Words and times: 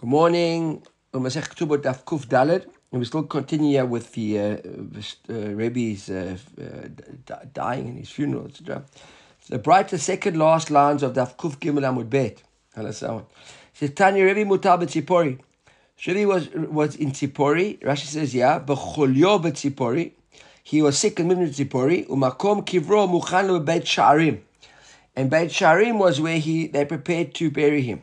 Good 0.00 0.10
morning. 0.10 0.86
Dalet. 1.12 2.66
And 2.92 3.00
we 3.00 3.04
still 3.04 3.24
continue 3.24 3.84
with 3.84 4.12
the 4.12 4.38
uh, 4.38 4.42
uh, 4.44 5.34
Rebbe's 5.56 6.08
uh, 6.08 6.38
uh, 6.62 7.34
dying 7.52 7.88
and 7.88 7.98
his 7.98 8.08
funeral, 8.08 8.46
etc. 8.46 8.84
The 9.48 9.58
brighter 9.58 9.98
second 9.98 10.38
last 10.38 10.70
lines 10.70 11.02
of 11.02 11.14
Daf 11.14 11.34
Kuf 11.34 11.58
Gimel 11.58 11.82
Amud 11.82 12.08
Bet. 12.08 12.44
Says 13.74 13.90
Tanya 13.96 14.24
Rebbe 14.24 14.48
Mutar 14.48 14.80
B'Tzipori. 14.80 15.40
Rebbe 16.06 16.28
was 16.28 16.48
was 16.54 16.94
in 16.94 17.10
Tzipori. 17.10 17.80
Rashi 17.80 18.06
says, 18.06 18.32
yeah, 18.32 18.60
B'Cholyo 18.60 19.42
B'Tzipori. 19.42 20.12
He 20.62 20.80
was 20.80 20.96
sick 20.96 21.18
and 21.18 21.28
moved 21.28 21.56
to 21.56 21.64
Tzipori. 21.64 22.06
Umakom 22.06 22.64
Kivro 22.64 23.08
Muchan 23.10 23.64
Beit 23.64 23.82
Sharim. 23.82 24.42
And 25.16 25.28
Beit 25.28 25.48
Sharim 25.48 25.98
was 25.98 26.20
where 26.20 26.38
he 26.38 26.68
they 26.68 26.84
prepared 26.84 27.34
to 27.34 27.50
bury 27.50 27.82
him. 27.82 28.02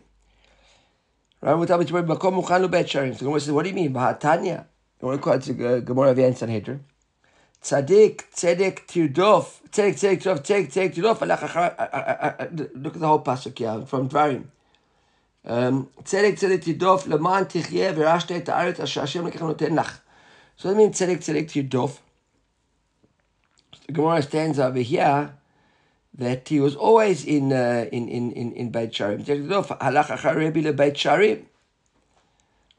Right? 1.46 1.68
So 1.68 1.77
the 1.77 1.86
Gemara 1.86 3.39
says, 3.39 3.52
what 3.52 3.64
do 3.64 3.69
you 3.69 3.75
mean? 3.75 3.93
Bahatanya. 3.93 4.65
Call 5.00 5.33
it 5.33 5.42
the 5.43 5.82
Gemara 5.86 6.10
of 6.10 6.18
Yan 6.18 6.36
Sanhedrin. 6.36 6.83
Tzadik, 7.61 8.24
tzedek, 8.33 8.88
tirdof, 8.88 9.61
tzedek, 9.71 9.96
tzedek, 9.96 10.21
tirdof, 10.21 10.39
tzedek, 10.42 10.68
tzedek, 10.71 10.93
tirdof, 10.96 11.21
look 12.75 12.96
at 12.96 13.00
the 13.00 13.07
whole 13.07 13.21
pasuk 13.21 13.57
here 13.57 13.86
from 13.86 14.10
Dvarim. 14.10 14.46
Um, 15.46 15.89
tzedek, 16.04 16.33
tzedek, 16.33 16.64
tirdof, 16.64 17.07
leman 17.07 17.46
tichye, 17.46 17.93
v'rashte 17.93 18.36
et 18.36 18.46
haaretz 18.46 18.80
asher 18.80 19.02
Hashem 19.02 19.25
lekech 19.25 19.41
noten 19.41 19.75
lach. 19.75 20.00
So 20.57 20.69
that 20.69 20.75
means 20.75 20.96
tzedek, 21.00 21.18
tzedek, 21.18 21.47
tirdof. 21.47 22.00
The 23.88 23.93
Gemara 23.93 24.21
stands 24.21 24.60
over 24.60 24.80
here 24.80 25.33
that 26.18 26.47
he 26.47 26.60
was 26.60 26.75
always 26.75 27.25
in 27.25 27.51
uh, 27.51 27.86
in 27.92 28.07
in 28.07 28.32
in 28.32 28.54
in 28.54 28.69
Beit 28.69 28.92
Sharim. 28.92 29.25
Beit 29.25 30.93
Sharim. 30.96 31.46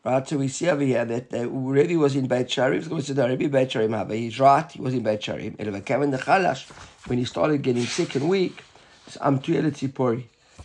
Right, 0.04 0.28
so 0.28 0.38
we 0.38 0.46
see 0.48 0.70
over 0.70 0.82
here 0.82 1.04
that 1.04 1.30
the 1.30 1.48
Rebbe 1.48 1.98
was 1.98 2.14
in 2.14 2.28
Beit 2.28 2.48
Sharim. 2.48 2.88
So 2.88 3.00
say 3.00 3.12
the 3.12 3.28
Rebbe 3.28 3.48
Beit 3.48 3.70
Sharim. 3.70 4.10
He's 4.12 4.38
right. 4.40 4.70
He 4.70 4.80
was 4.80 4.94
in 4.94 5.02
Beit 5.02 5.20
Sharim. 5.20 6.68
When 7.06 7.18
he 7.18 7.24
started 7.24 7.62
getting 7.62 7.84
sick 7.84 8.14
and 8.14 8.28
weak. 8.28 8.62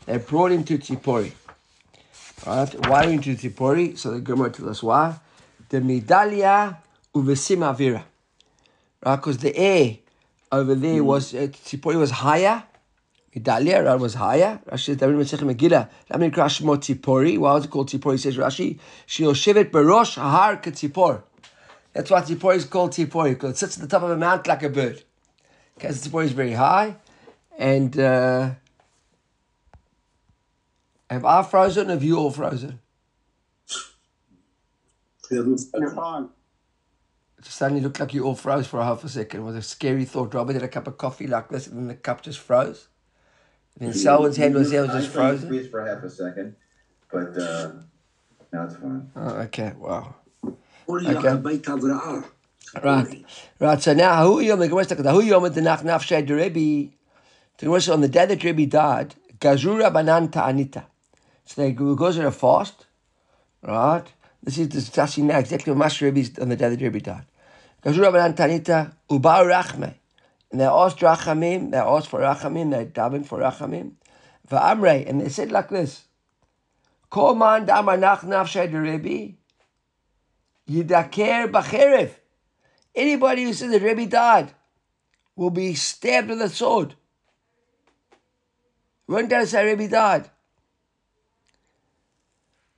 They 0.05 0.17
brought 0.17 0.52
him 0.52 0.64
to 0.64 0.77
Tzipori. 0.80 1.31
Right? 2.45 2.88
Why 2.88 3.03
into 3.05 3.36
Tzipori? 3.36 3.97
So 3.97 4.11
the 4.11 4.19
Gemara 4.19 4.49
tells 4.49 4.69
us 4.69 4.83
why. 4.83 5.19
The 5.69 5.80
Midalia 5.80 6.77
uvesim 7.14 7.59
avira. 7.59 8.03
Right? 9.05 9.16
Because 9.16 9.38
the 9.38 9.55
air 9.55 9.97
over 10.52 10.75
there 10.75 11.03
was 11.03 11.33
uh, 11.33 11.47
Tzipori 11.47 11.97
was 11.97 12.11
higher. 12.11 12.63
Idalia 13.35 13.97
was 13.97 14.16
higher. 14.16 14.59
Rashi 14.69 14.85
says, 14.85 14.97
David 14.97 15.16
Masechet 15.16 15.55
Megillah. 15.55 15.89
Lami 16.09 16.30
Krashmo 16.31 16.75
Tzipori. 16.77 17.38
Why 17.38 17.53
was 17.53 17.66
it 17.66 17.71
called 17.71 17.89
Tzipori? 17.89 18.19
Says 18.19 18.38
Rashi. 18.38 18.77
She 19.05 19.23
Yoshevet 19.23 19.71
Barosh 19.71 20.16
Har 20.17 20.58
Tzipor. 20.58 21.23
That's 21.93 22.11
why 22.11 22.21
Tzipori 22.21 22.55
is 22.55 22.66
called 22.66 22.91
Tzipori 22.91 23.30
because 23.30 23.52
it 23.52 23.58
sits 23.58 23.77
at 23.77 23.83
the 23.83 23.88
top 23.88 24.03
of 24.03 24.11
a 24.11 24.17
mount 24.17 24.47
like 24.47 24.63
a 24.63 24.69
bird. 24.69 25.02
Because 25.75 26.05
Tzipori 26.05 26.25
is 26.25 26.31
very 26.33 26.53
high, 26.53 26.97
and 27.58 27.97
uh, 27.97 28.52
have 31.09 31.25
I 31.25 31.43
frozen? 31.43 31.89
Have 31.89 32.03
you 32.03 32.17
all 32.17 32.31
frozen? 32.31 32.80
You're 35.31 35.91
fine 35.91 36.25
it 36.25 36.41
suddenly 37.45 37.81
looked 37.81 38.00
like 38.00 38.14
you 38.14 38.23
all 38.23 38.36
froze 38.36 38.67
for 38.67 38.80
a 38.80 38.86
half 38.86 39.03
a 39.03 39.09
second. 39.09 39.42
It 39.42 39.44
was 39.44 39.56
a 39.56 39.61
scary 39.61 40.06
thought. 40.06 40.34
Robert 40.34 40.53
had 40.53 40.64
a 40.64 40.67
cup 40.67 40.88
of 40.88 40.97
coffee 40.97 41.28
like 41.28 41.50
this, 41.50 41.67
and 41.67 41.78
then 41.78 41.88
the 41.88 41.95
cup 41.95 42.22
just 42.22 42.39
froze. 42.39 42.88
And 43.80 43.89
then 43.89 43.98
Selwyn's 43.98 44.38
hand 44.38 44.53
was 44.56 44.72
there, 44.72 44.81
was 44.81 44.92
just 44.92 45.09
frozen. 45.09 45.50
Freeze 45.50 45.70
for 45.70 45.86
half 45.86 46.03
a 46.03 46.09
second, 46.09 46.56
but 47.11 47.38
uh, 47.38 47.72
now 48.52 48.66
it's 48.66 48.75
fine. 48.75 49.09
Oh, 49.16 49.30
okay, 49.45 49.73
wow. 49.78 50.16
Okay. 51.17 51.30
Right, 52.83 53.25
right. 53.59 53.81
So 53.81 53.94
now, 53.94 54.26
who 54.26 54.39
yom 54.39 54.59
the 54.59 54.67
Gemara 54.67 55.11
who 55.11 55.22
yom 55.22 55.52
the 55.52 55.61
nach 55.61 55.81
nafshay 55.81 56.26
the 56.26 56.36
Rebbe. 56.36 56.92
The 57.58 57.65
Gemara 57.65 57.94
on 57.94 58.02
the 58.02 58.08
day 58.08 58.26
that 58.26 58.44
Rebbe 58.44 58.65
died, 58.65 59.15
gazura 59.39 59.92
banan 59.92 60.30
ta'anita. 60.30 60.86
So 61.45 61.61
they 61.61 61.71
go 61.71 61.92
on 61.98 62.26
a 62.26 62.32
fast, 62.32 62.86
right? 63.61 64.05
This 64.44 64.58
is 64.58 64.67
discussing 64.67 65.27
now 65.27 65.39
exactly 65.39 65.71
what 65.71 65.80
Master 65.80 66.05
Rebbe 66.05 66.42
on 66.42 66.49
the 66.49 66.55
day 66.55 66.70
that 66.70 66.82
Rebbe 66.82 66.99
died. 66.99 67.26
Tanita, 67.83 68.93
Ubar 69.09 69.45
Rachme. 69.45 69.95
And 70.52 70.59
they 70.59 70.65
asked 70.65 70.99
Rachamim, 70.99 71.71
they 71.71 71.77
asked 71.77 72.09
for 72.09 72.19
Rachamim, 72.19 72.71
they 72.71 72.86
davened 72.86 73.25
for 73.25 73.39
Rachamim. 73.39 73.93
Va'amrei, 74.49 75.08
and 75.09 75.21
they 75.21 75.30
said 75.30 75.52
like 75.52 75.69
this, 75.69 76.05
Kol 77.09 77.36
man 77.36 77.65
damar 77.65 77.97
nach 77.97 78.21
nafshay 78.21 78.71
Rebbe, 78.71 79.36
yidaker 80.70 81.52
b'cherev. 81.52 82.11
Anybody 82.93 83.43
who 83.43 83.53
says 83.53 83.71
that 83.71 83.81
Rebbe 83.81 84.05
died 84.05 84.53
will 85.36 85.49
be 85.49 85.73
stabbed 85.73 86.30
with 86.30 86.41
a 86.41 86.49
sword. 86.49 86.95
Won't 89.08 89.30
tell 89.30 89.45
that 89.45 89.61
Rebbe 89.61 89.87
died. 89.87 90.30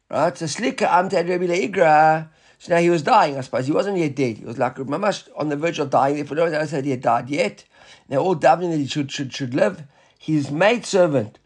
Right? 0.10 0.38
So 0.38 0.46
Slika 0.46 0.88
Amted 0.88 1.28
Rebbe 1.28 1.48
Leigra, 1.48 2.30
so 2.64 2.74
now 2.74 2.80
he 2.80 2.90
was 2.90 3.02
dying, 3.02 3.38
I 3.38 3.42
suppose. 3.42 3.68
He 3.68 3.74
wasn't 3.74 3.98
yet 3.98 4.16
dead. 4.16 4.38
He 4.38 4.46
was 4.46 4.58
like 4.58 4.78
mamash 4.78 5.28
on 5.36 5.50
the 5.50 5.58
verge 5.58 5.80
of 5.80 5.90
dying. 5.90 6.18
If 6.18 6.32
no 6.32 6.50
one 6.50 6.66
said 6.66 6.86
he 6.86 6.92
had 6.92 7.02
died 7.02 7.30
yet, 7.30 7.66
they're 8.08 8.20
all 8.20 8.38
davening 8.38 8.72
that 8.72 8.78
he 8.78 8.88
should 8.88 9.12
should 9.12 9.34
should 9.34 9.54
live. 9.54 9.84
His 10.18 10.50
maid 10.50 10.86
servant. 10.86 11.40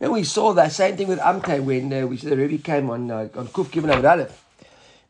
Then 0.00 0.10
we 0.10 0.24
saw 0.24 0.52
that 0.54 0.72
same 0.72 0.96
thing 0.96 1.06
with 1.06 1.20
Amte 1.20 1.62
when 1.62 1.92
uh, 1.92 2.04
we 2.08 2.16
said 2.16 2.30
the 2.30 2.36
Rebbe 2.36 2.60
came 2.60 2.90
on 2.90 3.12
uh, 3.12 3.28
on 3.36 3.46
Kuf 3.46 3.66
Gimel 3.66 4.02
Aleph. 4.02 4.44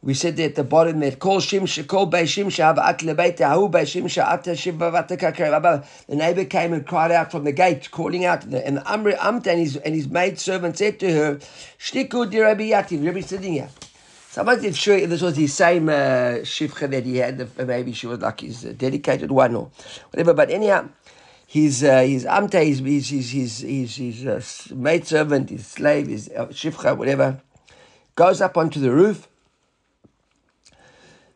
We 0.03 0.13
said 0.13 0.37
that 0.37 0.45
at 0.45 0.55
the 0.57 0.65
bottom 0.65 1.01
that 1.01 1.19
call 1.19 1.41
Shimsha, 1.41 1.87
call 1.87 2.05
Bei 2.05 2.25
Shimsha, 2.25 2.77
at 2.77 2.99
Lebeita, 2.99 3.55
Hu 3.55 3.71
Bei 3.71 3.85
Shimsha, 3.85 4.23
at 4.23 4.45
The 6.07 6.17
neighbor 6.17 6.45
came 6.45 6.75
and 6.75 6.87
cried 6.87 7.13
out 7.13 7.31
from 7.31 7.45
the 7.45 7.53
gate, 7.53 7.91
calling 7.91 8.27
out, 8.27 8.45
and 8.45 8.77
the 8.77 8.83
Amri 8.83 9.17
Amte 9.17 9.47
and 9.47 9.61
his, 9.61 9.77
and 9.77 9.95
his 9.95 10.09
maid 10.09 10.39
servant 10.39 10.77
said 10.77 11.01
to 11.01 11.11
her, 11.13 11.37
Shtiku 11.79 12.31
di 12.31 12.41
Rabbi 12.41 12.71
Yativ, 12.71 13.07
Rabbi 13.07 13.21
sitting 13.21 13.55
here. 13.55 13.71
Somebody's 14.31 14.63
not 14.63 14.75
sure 14.77 14.97
if 14.97 15.11
this 15.11 15.23
was 15.23 15.35
the 15.35 15.49
same 15.49 15.89
uh, 15.89 16.45
shivcha 16.47 16.89
that 16.89 17.05
he 17.05 17.17
had, 17.17 17.51
maybe 17.67 17.93
she 17.93 18.07
was 18.07 18.21
like 18.21 18.39
his 18.39 18.65
uh, 18.65 18.73
dedicated 18.77 19.33
one 19.33 19.57
or 19.57 19.73
whatever. 20.13 20.35
But 20.35 20.51
anyhow, 20.51 20.89
his 21.49 21.83
uh, 21.83 22.03
his 22.03 22.25
amte, 22.27 22.65
his 22.65 22.79
his 22.79 23.09
his 23.09 23.33
his, 23.33 23.61
his, 23.97 23.97
his 23.97 24.71
uh, 24.71 24.75
maid 24.77 25.05
servant, 25.05 25.51
his 25.51 25.67
slave, 25.67 26.07
his 26.07 26.29
uh, 26.29 26.47
shivcha, 26.47 26.97
whatever, 26.97 27.43
goes 28.15 28.41
up 28.41 28.57
onto 28.57 28.79
the 28.79 28.93
roof. 28.93 29.27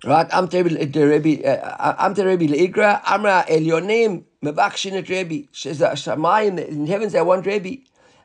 Right, 0.04 0.28
amte 0.30 0.54
uh, 0.54 1.96
amte 1.98 2.24
Rebbe 2.24 2.46
leigra 2.46 3.00
amra 3.04 3.44
elyonim 3.48 4.22
mevakshin 4.40 4.92
et 4.92 5.08
Rebbe. 5.08 5.48
Says 5.50 5.80
that 5.80 5.96
Shamayim 5.96 6.64
in 6.64 6.86
heavens 6.86 7.12
they 7.12 7.22
want 7.22 7.44
Rebbe. 7.44 7.82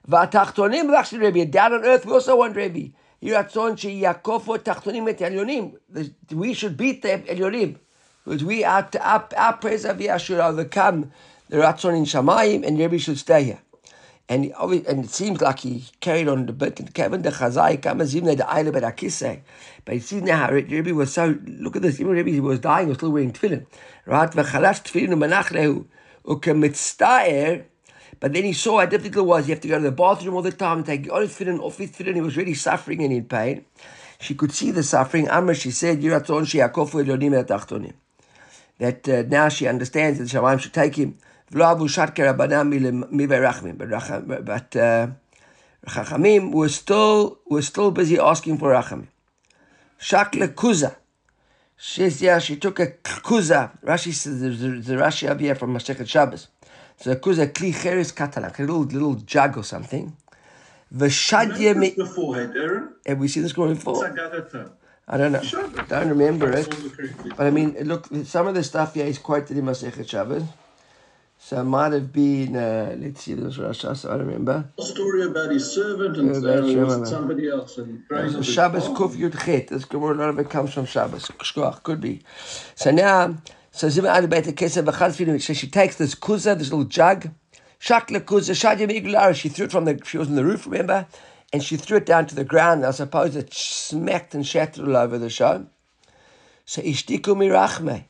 V'atachtonim 0.08 0.92
mevakshin 0.92 1.22
Rebbe. 1.22 1.50
Down 1.50 1.74
on 1.74 1.86
earth 1.86 2.06
we 2.06 2.12
also 2.12 2.38
want 2.38 2.56
Rebbe. 2.56 2.92
We 3.22 3.32
should 6.54 6.78
beat 6.78 7.02
the 7.02 7.10
Elyonim. 7.10 7.76
Because 8.24 8.44
we 8.44 8.64
are, 8.64 8.90
our, 9.02 9.28
our 9.36 9.58
praise 9.58 9.86
of 9.86 10.02
should 10.22 10.40
overcome 10.40 11.12
the 11.50 11.58
Ratzon 11.58 11.98
in 11.98 12.06
Shamayim 12.06 12.66
and 12.66 12.78
Rebbe 12.78 12.98
should 13.00 13.18
stay 13.18 13.44
here. 13.44 13.60
And, 14.30 14.54
and 14.62 15.06
it 15.06 15.10
seems 15.10 15.42
like 15.42 15.60
he 15.60 15.86
carried 16.00 16.28
on 16.28 16.48
a 16.48 16.54
bit. 16.54 16.80
And 16.80 16.94
Kevin 16.94 17.24
the 17.24 17.32
Chazai, 17.32 17.82
Kamazim, 17.82 18.26
the 18.26 18.44
Eile 18.44 18.72
Bet 18.72 18.84
Akise. 18.84 19.42
But 19.84 19.96
you 19.96 20.02
see 20.02 20.22
now 20.22 20.46
how 20.46 20.52
Rebbe 20.52 20.94
was 20.94 21.12
so, 21.12 21.36
look 21.46 21.76
at 21.76 21.82
this, 21.82 22.00
even 22.00 22.14
Rebbe 22.14 22.40
was 22.42 22.60
dying, 22.60 22.90
was 22.90 22.98
still 22.98 23.10
wearing 23.10 23.34
tefillin. 23.34 23.66
Right? 24.06 24.30
V'chalash 24.30 24.84
tefillin 24.84 25.10
u'manach 25.10 25.48
lehu. 25.48 25.88
U'kemitzta'er, 26.26 27.64
but 28.20 28.34
then 28.34 28.44
he 28.44 28.54
saw 28.54 28.80
how 28.80 28.86
difficult 28.86 29.26
it 29.26 29.28
was. 29.28 29.48
You 29.48 29.54
have 29.54 29.62
to 29.62 29.68
go 29.68 29.78
to 29.78 29.84
the 29.84 29.92
bathroom 29.92 30.36
all 30.36 30.42
the 30.42 30.52
time, 30.52 30.78
and 30.78 30.86
take 30.86 31.12
on 31.12 31.22
his 31.22 31.32
tefillin, 31.32 31.60
off 31.60 31.78
his 31.78 31.92
tefillin. 31.92 32.16
He 32.16 32.22
was 32.22 32.36
really 32.36 32.54
suffering 32.54 33.04
and 33.04 33.14
in 33.14 33.26
pain. 33.26 33.66
She 34.20 34.36
could 34.36 34.52
see 34.52 34.72
the 34.72 34.84
suffering. 34.84 35.30
Amr, 35.30 35.54
she 35.54 35.72
said, 35.72 36.02
That 36.02 36.20
uh, 39.10 39.24
now 39.28 39.50
she 39.50 39.68
understands 39.68 40.20
that 40.20 40.28
Shamayim 40.28 40.60
should 40.60 40.74
take 40.74 40.96
him. 40.96 41.18
But 41.52 41.62
uh, 44.76 45.08
were 46.52 46.70
still, 46.70 47.40
were 47.50 47.62
still 47.62 47.92
busy 47.92 48.20
asking 48.20 48.58
for 48.58 48.72
Rachamim. 48.74 49.08
Shakle 49.98 50.48
Kuza. 50.50 50.96
She 51.82 52.06
yeah, 52.08 52.40
she 52.40 52.58
took 52.58 52.80
a 52.82 52.88
kuza. 52.88 53.72
Rashi 53.82 54.12
says, 54.12 54.42
the, 54.42 54.50
the 54.50 54.96
Rashi 54.96 55.30
up 55.30 55.40
here 55.40 55.56
from 55.56 55.74
Masechet 55.74 56.10
Shabbos. 56.10 56.50
So 57.00 57.12
it 57.12 57.22
goes 57.22 57.40
a 57.40 57.48
kli 57.48 57.74
cheres 57.74 58.12
katalak, 58.12 58.60
a 58.60 58.62
little 58.64 58.82
little 58.82 59.16
jug 59.16 59.58
or 59.58 59.64
something. 59.64 60.16
The 60.92 61.06
V'shadye 61.06 61.76
me. 61.76 61.92
Beforehand, 61.96 62.58
Aaron. 62.58 62.90
Have 63.06 63.20
we 63.20 63.28
seen 63.28 63.44
this 63.44 63.54
going 63.54 63.76
before? 63.76 64.06
I 65.08 65.18
don't 65.18 65.32
know. 65.32 65.42
Don't 65.88 66.10
remember 66.10 66.52
it. 66.52 66.68
But 67.38 67.48
I 67.48 67.52
mean, 67.52 67.76
look, 67.84 68.08
some 68.26 68.48
of 68.48 68.56
the 68.56 68.64
stuff 68.64 68.96
here 68.96 69.06
is 69.06 69.18
quoted 69.18 69.58
in 69.58 69.66
Masechet 69.66 70.08
Shabbos. 70.08 70.44
So 71.42 71.62
it 71.62 71.64
might 71.64 71.94
have 71.94 72.12
been, 72.12 72.56
uh, 72.58 72.96
let's 73.00 73.24
see, 73.24 73.34
this 73.34 73.58
Rasha, 73.58 73.96
so 73.96 74.10
I 74.12 74.18
don't 74.18 74.28
remember. 74.28 74.70
story 74.80 75.24
about 75.24 75.52
his 75.52 75.72
servant 75.72 76.18
and 76.18 76.28
Yeah, 76.32 76.38
uh, 76.38 76.42
that's 76.42 76.62
was 76.62 76.76
right. 76.76 77.02
it 77.02 77.06
somebody 77.08 77.50
else 77.50 77.78
and 77.78 78.04
So 78.10 78.42
Shabbos. 78.42 78.90
Kuf 78.90 79.16
Yud 79.16 79.42
Chet. 79.46 79.70
This 79.70 79.86
Gemara, 79.86 80.16
a 80.16 80.18
lot 80.18 80.30
of 80.30 80.40
it 80.40 80.50
comes 80.50 80.74
from 80.74 80.86
Shabbos. 80.86 81.32
Could 81.84 82.02
be. 82.02 82.24
So 82.76 82.92
now, 82.92 83.38
so 83.80 85.54
she 85.54 85.68
takes 85.68 85.96
this 85.96 86.14
kuza, 86.14 86.58
this 86.58 86.70
little 86.70 86.84
jug, 86.84 87.30
shakla 87.80 88.20
kuza, 88.20 89.34
she 89.34 89.48
threw 89.48 89.66
it 89.66 89.72
from 89.72 89.86
the, 89.86 90.02
she 90.04 90.18
was 90.18 90.28
on 90.28 90.36
the 90.36 90.44
roof, 90.44 90.66
remember? 90.66 91.08
And 91.54 91.64
she 91.64 91.78
threw 91.78 91.98
it 91.98 92.06
down 92.06 92.28
to 92.28 92.36
the 92.36 92.44
ground. 92.44 92.86
I 92.86 92.92
suppose 92.92 93.38
it 93.38 93.54
smacked 93.54 94.36
and 94.36 94.46
shattered 94.46 94.86
all 94.86 94.98
over 94.98 95.18
the 95.18 95.30
show. 95.30 95.66
So 96.66 96.82
ishtiku 96.82 97.38
mirachme. 97.38 98.04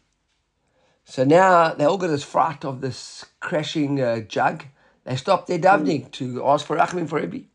So 1.05 1.23
now 1.23 1.75
they 1.75 1.85
all 1.85 1.99
got 1.99 2.07
this 2.07 2.23
fright 2.23 2.65
of 2.65 2.81
this 2.81 3.25
crashing 3.39 4.01
uh, 4.01 4.21
jug. 4.21 4.65
They 5.03 5.15
stopped 5.17 5.47
their 5.47 5.59
davening 5.59 6.09
to 6.13 6.45
ask 6.47 6.65
for 6.65 6.77
rachmim 6.77 7.07
for 7.07 7.19
Rebbe. 7.19 7.45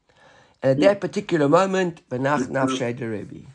And 0.62 0.70
at 0.70 0.80
that 0.80 1.00
particular 1.00 1.48
moment, 1.48 2.08
Benach 2.08 2.46
Nafshay 2.46 2.96
the 2.96 3.08
Rebbe 3.08 3.53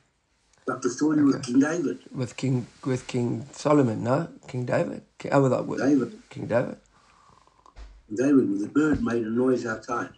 Like 0.69 0.83
the 0.83 0.89
story 0.91 1.23
with 1.23 1.41
King 1.41 1.59
David. 1.61 1.97
with 2.13 2.37
King 2.37 2.67
with 2.85 3.07
King 3.07 3.47
Solomon, 3.53 4.03
no? 4.03 4.27
King 4.47 4.65
David? 4.65 5.01
King, 5.17 5.33
oh, 5.33 5.41
with, 5.41 5.65
with 5.65 5.79
David. 5.79 6.21
King 6.29 6.45
David. 6.45 6.77
David, 8.13 8.47
with 8.51 8.61
the 8.61 8.67
bird 8.67 9.01
made 9.03 9.25
a 9.25 9.31
noise 9.31 9.65
outside. 9.65 10.09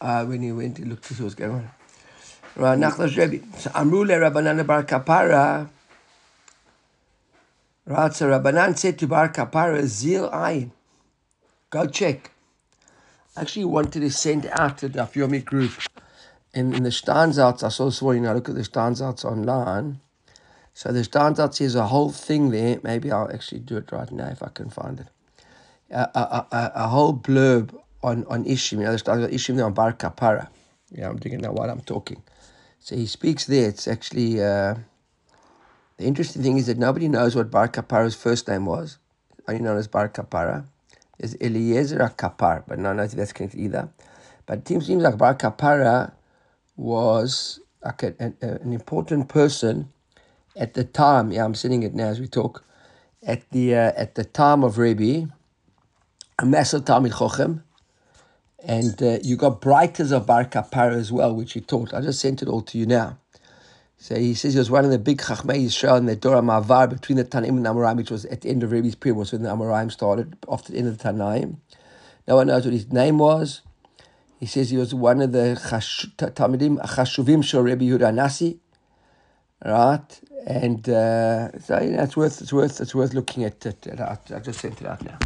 Uh, 0.00 0.24
when 0.24 0.42
he 0.42 0.50
went, 0.50 0.78
he 0.78 0.84
looked 0.84 1.04
to 1.04 1.14
see 1.14 1.22
what's 1.22 1.36
going 1.36 1.52
on. 1.52 1.70
Right, 2.56 2.76
Nachlash 2.76 3.16
Rebbe. 3.16 3.46
So 3.58 3.70
Amru 3.76 4.04
le 4.04 4.14
Rabbanan 4.14 4.66
Bar 4.66 4.82
Kapara. 4.82 5.68
Right, 7.86 8.12
so 8.12 8.28
Rabbanan 8.28 8.76
said 8.76 8.98
to 8.98 9.06
Bar 9.06 9.28
Kapara, 9.28 9.84
Zil 9.86 10.28
Ayin. 10.30 10.72
Go 11.70 11.86
check. 11.86 12.32
Actually 13.36 13.66
wanted 13.66 14.00
to 14.00 14.10
send 14.10 14.46
out 14.50 14.78
to 14.78 14.88
the 14.88 14.98
Daf 14.98 15.12
Yomi 15.12 15.44
group. 15.44 15.70
In, 16.56 16.72
in 16.72 16.84
the 16.84 16.88
Steinsaltz, 16.88 17.62
I 17.62 17.68
saw 17.68 17.84
this 17.84 18.00
morning, 18.00 18.26
I 18.26 18.32
look 18.32 18.48
at 18.48 18.54
the 18.54 18.62
Steinsaltz 18.62 19.26
online. 19.26 20.00
So 20.72 20.90
the 20.90 21.02
Steinsaltz 21.02 21.60
is 21.60 21.74
a 21.74 21.88
whole 21.88 22.10
thing 22.10 22.48
there. 22.48 22.80
Maybe 22.82 23.12
I'll 23.12 23.30
actually 23.30 23.60
do 23.60 23.76
it 23.76 23.92
right 23.92 24.10
now 24.10 24.28
if 24.28 24.42
I 24.42 24.48
can 24.48 24.70
find 24.70 25.00
it. 25.00 25.06
A, 25.90 26.08
a, 26.14 26.46
a, 26.50 26.72
a 26.76 26.88
whole 26.88 27.12
blurb 27.12 27.78
on, 28.02 28.24
on 28.28 28.46
Ishim. 28.46 28.78
You 28.78 28.84
know, 28.84 28.92
the 28.92 28.98
Steinsaltz 28.98 29.34
Ishim 29.34 29.56
there 29.56 29.66
on 29.66 29.74
Bar 29.74 29.92
Kapara. 29.92 30.48
Yeah, 30.90 31.10
I'm 31.10 31.18
thinking 31.18 31.42
now 31.42 31.52
while 31.52 31.68
I'm 31.68 31.82
talking. 31.82 32.22
So 32.80 32.96
he 32.96 33.04
speaks 33.04 33.44
there. 33.44 33.68
It's 33.68 33.86
actually, 33.86 34.42
uh, 34.42 34.76
the 35.98 36.06
interesting 36.06 36.42
thing 36.42 36.56
is 36.56 36.68
that 36.68 36.78
nobody 36.78 37.06
knows 37.06 37.36
what 37.36 37.50
Bar 37.50 37.68
Kapara's 37.68 38.14
first 38.14 38.48
name 38.48 38.64
was, 38.64 38.96
only 39.46 39.60
known 39.60 39.76
as 39.76 39.88
Bar 39.88 40.08
Kapara. 40.08 40.64
There's 41.18 41.34
Eliezer 41.34 41.98
Kapar, 42.16 42.64
but 42.66 42.78
no, 42.78 42.94
no, 42.94 43.06
that's 43.06 43.34
connected 43.34 43.60
either. 43.60 43.90
But 44.46 44.60
it 44.60 44.68
seems 44.68 44.88
like 44.88 45.18
Bar 45.18 45.34
Kapara 45.34 46.12
was 46.76 47.60
like 47.84 48.02
a, 48.02 48.14
an, 48.18 48.36
an 48.40 48.72
important 48.72 49.28
person 49.28 49.90
at 50.56 50.74
the 50.74 50.84
time. 50.84 51.32
Yeah, 51.32 51.44
I'm 51.44 51.54
sitting 51.54 51.82
it 51.82 51.94
now 51.94 52.06
as 52.08 52.20
we 52.20 52.28
talk. 52.28 52.64
At 53.22 53.48
the 53.50 53.74
uh, 53.74 53.92
at 53.96 54.14
the 54.14 54.24
time 54.24 54.62
of 54.62 54.78
Rebbe, 54.78 55.28
a 56.38 56.46
massive 56.46 56.84
Talmid 56.84 57.12
Chochem, 57.12 57.62
and 58.64 59.02
uh, 59.02 59.18
you 59.22 59.36
got 59.36 59.60
Brighters 59.60 60.12
of 60.12 60.26
Bar 60.26 60.44
Kapara 60.44 60.94
as 60.94 61.10
well, 61.10 61.34
which 61.34 61.54
he 61.54 61.60
taught. 61.60 61.92
I 61.92 62.00
just 62.00 62.20
sent 62.20 62.42
it 62.42 62.48
all 62.48 62.62
to 62.62 62.78
you 62.78 62.86
now. 62.86 63.18
So 63.98 64.14
he 64.16 64.34
says 64.34 64.52
he 64.52 64.58
was 64.58 64.70
one 64.70 64.84
of 64.84 64.90
the 64.90 64.98
big 64.98 65.18
Chachmei 65.18 65.64
Yisrael 65.64 65.98
in 65.98 66.06
the 66.06 66.14
Dora 66.14 66.42
Mavar 66.42 66.88
between 66.88 67.16
the 67.16 67.24
Tanaim 67.24 67.48
and 67.48 67.64
the 67.64 67.70
Amoraim, 67.70 67.96
which 67.96 68.10
was 68.10 68.26
at 68.26 68.42
the 68.42 68.50
end 68.50 68.62
of 68.62 68.70
Rebbe's 68.70 68.94
period, 68.94 69.16
was 69.16 69.32
when 69.32 69.42
the 69.42 69.48
Amoraim 69.48 69.90
started, 69.90 70.36
after 70.50 70.72
the 70.72 70.78
end 70.78 70.88
of 70.88 70.98
the 70.98 71.04
Tanaim. 71.04 71.56
No 72.28 72.36
one 72.36 72.48
knows 72.48 72.64
what 72.64 72.74
his 72.74 72.92
name 72.92 73.18
was. 73.18 73.62
He 74.38 74.46
says 74.46 74.70
he 74.70 74.76
was 74.76 74.94
one 74.94 75.22
of 75.22 75.32
the 75.32 75.58
Talmidim 76.18 76.78
Chashuvim 76.80 77.42
Shel 77.42 77.62
Rebbe 77.62 77.84
Yehuda 77.84 78.14
Nasi, 78.14 78.60
right? 79.64 80.20
And 80.46 80.88
uh, 80.88 81.58
so 81.58 81.80
you 81.80 81.92
know, 81.92 82.02
it's 82.02 82.16
worth 82.16 82.42
it's 82.42 82.52
worth 82.52 82.80
it's 82.80 82.94
worth 82.94 83.14
looking 83.14 83.44
at 83.44 83.64
it. 83.64 83.86
I, 83.98 84.18
just 84.40 84.60
sent 84.60 84.80
it 84.80 84.86
out 84.86 85.02
now. 85.04 85.18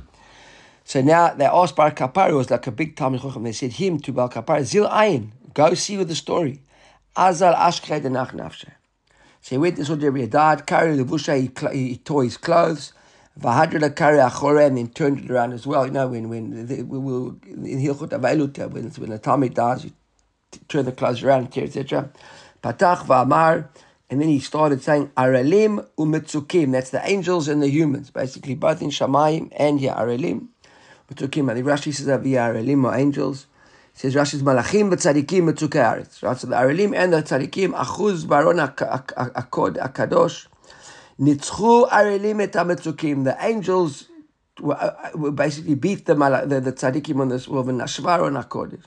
So 0.84 1.00
now 1.02 1.34
they 1.34 1.44
asked 1.44 1.76
Bar 1.76 1.90
Kapar, 1.90 2.30
who 2.30 2.36
was 2.36 2.50
like 2.50 2.66
a 2.66 2.72
big 2.72 2.96
Talmud 2.96 3.20
Chacham, 3.20 3.42
they 3.42 3.52
said 3.52 3.72
him 3.72 3.98
to 4.00 4.12
Bar 4.12 4.28
Kapar, 4.28 4.62
Zil 4.64 4.88
Ayin, 4.88 5.30
go 5.54 5.74
see 5.74 5.96
with 5.96 6.08
the 6.08 6.14
story. 6.14 6.62
Azal 7.16 7.56
Ashkei 7.56 8.00
Denach 8.00 8.32
Nafshe. 8.32 8.70
So 9.40 9.50
he 9.50 9.58
went 9.58 9.76
to 9.76 9.84
Saudi 9.84 10.06
Arabia, 10.06 10.26
died, 10.26 10.66
carried 10.66 10.96
the 10.96 11.04
busha, 11.04 11.36
he, 11.72 11.78
he 11.78 11.96
tore 11.96 12.24
his 12.24 12.36
clothes, 12.36 12.92
Vahadra 13.38 14.66
and 14.66 14.78
then 14.78 14.88
turned 14.88 15.20
it 15.24 15.30
around 15.30 15.52
as 15.52 15.66
well. 15.66 15.86
You 15.86 15.92
know, 15.92 16.08
when 16.08 16.28
when 16.28 16.66
the, 16.66 16.82
we 16.82 16.98
will 16.98 17.36
in 17.46 17.78
Hilchot 17.80 18.10
Availuta, 18.10 18.70
when 18.70 18.90
when 18.90 19.10
the 19.10 19.18
Talmud 19.18 19.54
dies, 19.54 19.84
you 19.84 19.92
turn 20.68 20.84
the 20.86 20.92
clothes 20.92 21.22
around, 21.22 21.56
etc. 21.56 22.10
Patach 22.62 23.04
Va'amar, 23.06 23.68
and 24.10 24.20
then 24.20 24.28
he 24.28 24.40
started 24.40 24.82
saying 24.82 25.10
Arelim 25.16 25.86
umetzukim. 25.98 26.72
That's 26.72 26.90
the 26.90 27.06
angels 27.08 27.48
and 27.48 27.62
the 27.62 27.68
humans, 27.68 28.10
basically 28.10 28.54
both 28.54 28.82
in 28.82 28.90
Shamayim 28.90 29.52
and 29.56 29.80
here 29.80 29.92
Arelim. 29.92 30.48
Metzukim. 31.12 31.50
I 31.50 31.54
think 31.54 31.66
Rashi 31.66 31.94
says 31.94 32.06
that 32.06 32.22
Arelim 32.22 32.86
are 32.86 32.98
angels. 32.98 33.46
He 33.94 34.00
says 34.00 34.14
Rashi's 34.14 34.42
Malachim 34.42 34.92
v'tzadikim 34.92 35.52
metzukei 35.52 35.84
aretz. 35.84 36.22
Right, 36.22 36.38
so 36.38 36.48
the 36.48 36.56
Arelim 36.56 36.94
and 36.96 37.12
the 37.12 37.22
tzadikim 37.22 37.74
achuz 37.74 38.28
baron 38.28 38.60
ak- 38.60 38.82
ak- 38.82 39.14
ak- 39.16 39.34
akod 39.34 39.76
akadosh. 39.76 40.46
Nitzchu 41.20 41.88
Arelim 41.88 42.42
et 42.42 42.52
hametzukim. 42.52 43.24
The 43.24 43.36
angels 43.40 44.08
were, 44.60 44.74
uh, 44.74 45.10
were 45.14 45.30
basically 45.30 45.74
beat 45.74 46.06
the, 46.06 46.14
mala- 46.14 46.46
the, 46.46 46.60
the 46.60 46.72
tzadikim 46.72 47.20
on 47.20 47.28
this 47.28 47.46
world. 47.46 47.66
V'nashvar 47.66 48.24
on 48.24 48.42
akodesh. 48.42 48.84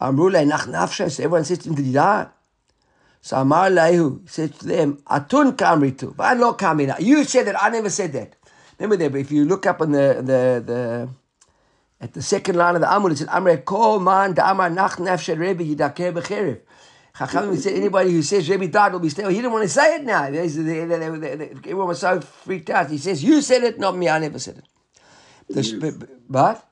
Amru 0.00 0.30
lei 0.30 0.44
nach 0.44 0.66
nafshes. 0.66 1.20
Everyone 1.20 1.44
says 1.44 1.58
to 1.58 1.68
him, 1.70 1.76
did 1.76 1.86
he 1.86 1.92
die? 1.92 2.26
So 3.24 3.36
Amar 3.36 3.70
Lehu 3.70 4.28
said 4.28 4.52
to 4.58 4.66
them, 4.66 4.96
Atun 5.08 5.52
kamritu. 5.56 6.14
But 6.16 6.38
lo 6.38 6.54
kamina. 6.54 7.00
You 7.00 7.22
said 7.22 7.46
that. 7.46 7.62
I 7.62 7.70
never 7.70 7.88
said 7.88 8.12
that. 8.14 8.34
Remember 8.80 9.10
but 9.10 9.20
if 9.20 9.30
you 9.30 9.44
look 9.44 9.64
up 9.64 9.80
on 9.80 9.92
the 9.92 10.16
the 10.16 10.62
the 10.66 11.08
at 12.00 12.14
the 12.14 12.22
second 12.22 12.56
line 12.56 12.74
of 12.74 12.80
the 12.80 12.88
Amud, 12.88 13.12
it 13.12 13.18
said, 13.18 13.28
Amre 13.28 13.64
kol 13.64 14.00
man 14.00 14.34
da'amar 14.34 14.74
nach 14.74 14.96
nafshet 14.96 15.38
Rebbe 15.38 15.64
yidakeh 15.64 16.12
b'cherev. 16.12 16.60
Chachamim 17.14 17.58
said, 17.58 17.74
anybody 17.74 18.10
who 18.10 18.22
says 18.22 18.48
Rabbi 18.48 18.66
died 18.66 18.92
will 18.92 19.00
be 19.00 19.10
stale. 19.10 19.28
He 19.28 19.36
didn't 19.36 19.52
want 19.52 19.64
to 19.64 19.68
say 19.68 19.96
it 19.96 20.04
now. 20.04 20.30
They, 20.30 20.48
they, 20.48 20.84
they, 20.84 21.50
everyone 21.50 21.88
was 21.88 22.00
so 22.00 22.20
freaked 22.20 22.70
out. 22.70 22.90
He 22.90 22.98
says, 22.98 23.22
You 23.22 23.42
said 23.42 23.62
it, 23.64 23.78
not 23.78 23.96
me. 23.96 24.08
I 24.08 24.18
never 24.18 24.38
said 24.38 24.58
it. 24.58 24.64
The, 25.48 25.78
b- 25.78 25.98
b- 25.98 26.12
but? 26.28 26.66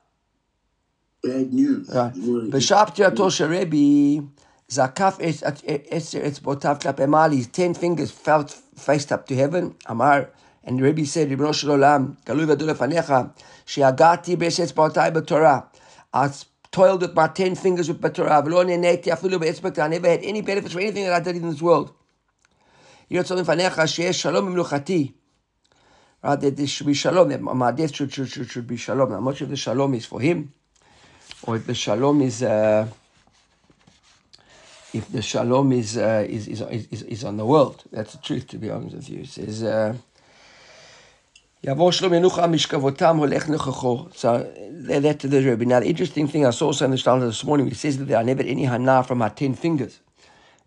Bad 1.21 1.53
news. 1.53 1.89
Right. 1.93 2.13
Beshapti 2.13 3.07
Atosha 3.07 3.47
Rebbe. 3.47 4.27
Zakaf 4.71 5.19
Esther 5.21 6.21
Etz 6.21 6.39
Botav 6.39 6.79
Klap 6.79 7.33
his 7.33 7.47
ten 7.47 7.73
fingers 7.73 8.09
felt 8.09 8.51
faced 8.51 9.11
up 9.11 9.27
to 9.27 9.35
heaven. 9.35 9.75
Amar, 9.85 10.29
and 10.63 10.81
Rabbi 10.81 11.03
said, 11.03 11.29
Ribbono 11.29 11.53
Shel 11.53 11.71
Olam, 11.71 12.15
Galu 12.23 12.47
V'adu 12.47 12.73
Lefanecha, 12.73 13.33
Sheagati 13.65 14.37
B'Esh 14.37 14.63
Etz 14.63 14.71
Botai 14.73 15.13
B'Torah 15.13 15.65
toiled 16.71 17.01
with 17.01 17.13
my 17.13 17.27
ten 17.27 17.55
fingers 17.55 17.87
with 17.89 18.01
Torah. 18.13 18.39
I 18.39 19.87
never 19.87 20.09
had 20.09 20.23
any 20.23 20.41
benefits 20.41 20.73
for 20.73 20.79
anything 20.79 21.03
that 21.03 21.13
I 21.13 21.19
did 21.19 21.35
in 21.35 21.49
this 21.49 21.61
world. 21.61 21.93
Right, 26.23 26.39
that 26.39 26.55
there 26.55 26.67
should 26.67 26.87
be 26.87 26.93
shalom, 26.93 27.29
that 27.29 27.41
my 27.41 27.71
death 27.71 27.95
should, 27.95 28.13
should, 28.13 28.29
should, 28.29 28.49
should 28.49 28.67
be 28.67 28.77
shalom. 28.77 29.09
Now, 29.09 29.19
much 29.19 29.41
of 29.41 29.49
the 29.49 29.57
shalom 29.57 29.95
is 29.95 30.05
for 30.05 30.21
him, 30.21 30.53
or 31.43 31.55
if 31.55 31.65
the 31.65 31.73
shalom 31.73 32.21
is, 32.21 32.43
uh, 32.43 32.87
if 34.93 35.11
the 35.11 35.21
shalom 35.23 35.71
is, 35.71 35.97
uh, 35.97 36.23
is, 36.29 36.47
is, 36.47 36.61
is, 36.61 37.01
is 37.01 37.23
on 37.23 37.37
the 37.37 37.45
world. 37.45 37.83
That's 37.91 38.13
the 38.13 38.19
truth, 38.19 38.47
to 38.49 38.57
be 38.59 38.69
honest 38.69 38.95
with 38.95 39.09
you. 39.09 39.21
It 39.21 39.29
says, 39.29 39.63
uh, 39.63 39.95
Yavor 41.63 41.91
Yenucha 41.91 42.49
Mishkavotam 42.49 43.19
Holech 43.19 44.15
So 44.15 44.51
that 45.01 45.19
to 45.19 45.27
the 45.27 45.43
Rebbe. 45.43 45.63
Now 45.63 45.79
the 45.79 45.85
interesting 45.85 46.27
thing 46.27 46.43
I 46.43 46.49
saw 46.49 46.71
so 46.71 46.85
in 46.85 46.91
the 46.91 47.19
this 47.19 47.43
morning, 47.43 47.67
it 47.67 47.75
says 47.75 47.99
that 47.99 48.05
there 48.05 48.17
are 48.17 48.23
never 48.23 48.41
any 48.41 48.65
hana 48.65 49.03
from 49.03 49.21
our 49.21 49.29
ten 49.29 49.53
fingers. 49.53 49.99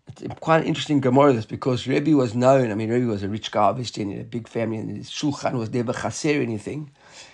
It's 0.07 0.39
quite 0.39 0.61
an 0.61 0.67
interesting 0.67 1.01
Gemara 1.01 1.33
this 1.33 1.45
because 1.45 1.85
Rebbe 1.85 2.11
was 2.11 2.33
known. 2.33 2.71
I 2.71 2.75
mean, 2.75 2.89
Rebbe 2.89 3.07
was 3.07 3.23
a 3.23 3.27
rich 3.27 3.51
guy, 3.51 3.63
obviously, 3.63 4.03
and 4.03 4.13
in 4.13 4.21
a 4.21 4.23
big 4.23 4.47
family, 4.47 4.77
and 4.77 4.95
his 4.95 5.09
shulchan 5.09 5.55
was 5.55 5.73
never 5.73 5.91
chaser 5.91 6.41
anything. 6.41 6.91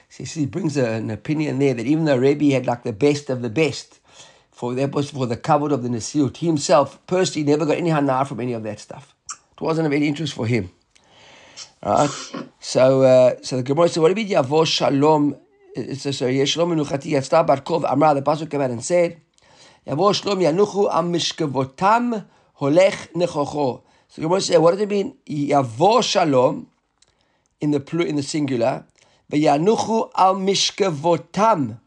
So 0.10 0.24
he 0.24 0.48
brings 0.48 0.76
a, 0.76 0.94
an 0.94 1.12
opinion 1.12 1.60
there 1.60 1.76
that 1.76 1.86
even 1.86 2.06
though 2.06 2.18
Rebbe 2.18 2.46
had 2.46 2.66
like 2.66 2.82
the 2.82 2.94
best 2.94 3.30
of 3.30 3.44
the 3.44 3.52
best, 3.52 4.00
for 4.50 4.74
that 4.74 4.92
was 4.92 5.12
for 5.12 5.28
the 5.28 5.38
covered 5.38 5.72
of 5.72 5.84
the 5.84 5.90
Nasiut, 5.90 6.38
he 6.38 6.48
himself 6.48 6.98
personally 7.06 7.48
never 7.48 7.68
got 7.68 7.78
any 7.78 7.92
hana 7.92 8.26
from 8.26 8.40
any 8.40 8.54
of 8.54 8.64
that 8.64 8.80
stuff. 8.80 9.14
It 9.30 9.62
wasn't 9.62 9.86
of 9.86 9.94
any 9.94 10.08
interest 10.08 10.34
for 10.34 10.48
him. 10.48 10.72
Right? 11.84 12.10
So, 12.60 13.02
uh, 13.04 13.36
so 13.42 13.58
the 13.58 13.64
Gemara 13.64 13.90
said, 13.90 14.02
what 14.02 14.14
do 14.14 14.22
you 14.22 14.28
mean, 14.28 14.38
Yavo 14.38 14.66
Shalom? 14.66 15.36
It 15.76 15.98
says, 15.98 16.18
so, 16.18 16.28
Yesh 16.28 16.52
Shalom 16.52 16.76
Menuchati 16.76 17.12
Yatzta 17.12 17.46
Bar 17.46 17.58
Kov 17.62 17.84
Amra, 17.90 18.14
the 18.14 18.22
Pasuk 18.22 18.50
came 18.50 18.62
out 18.62 18.72
and 18.72 18.84
said, 18.84 19.20
Yavo 19.88 20.14
Shalom 20.14 20.40
Yanuchu 20.40 20.90
Am 20.94 21.12
Mishkevotam 21.14 22.26
Holech 22.60 23.12
Nechocho. 23.14 23.82
So 24.10 24.22
the 24.22 24.22
Gemara 24.22 24.42
said, 24.42 24.58
what 24.58 24.72
does 24.72 24.82
it 24.82 24.90
mean? 24.90 25.16
Yavo 25.28 26.04
Shalom, 26.04 26.68
in 27.62 27.72
the 27.72 27.80
plu- 27.80 28.06
in 28.06 28.16
the 28.16 28.24
singular, 28.24 28.86
V'yanuchu 29.32 30.12
al 30.16 30.36
mishkavotam. 30.36 31.80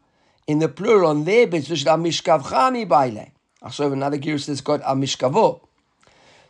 In 0.47 0.59
the 0.59 0.69
plural 0.69 1.09
on 1.09 1.25
their 1.25 1.47
beds, 1.47 1.69
which 1.69 1.81
is 1.81 1.87
al 1.87 1.97
mishkavcha 1.97 2.71
mi 2.71 2.85
baile. 2.85 3.31
Also, 3.61 3.91
another 3.91 4.17
gear 4.17 4.37
says 4.37 4.61
got 4.61 4.81
al 4.81 4.95
mishkavo. 4.95 5.61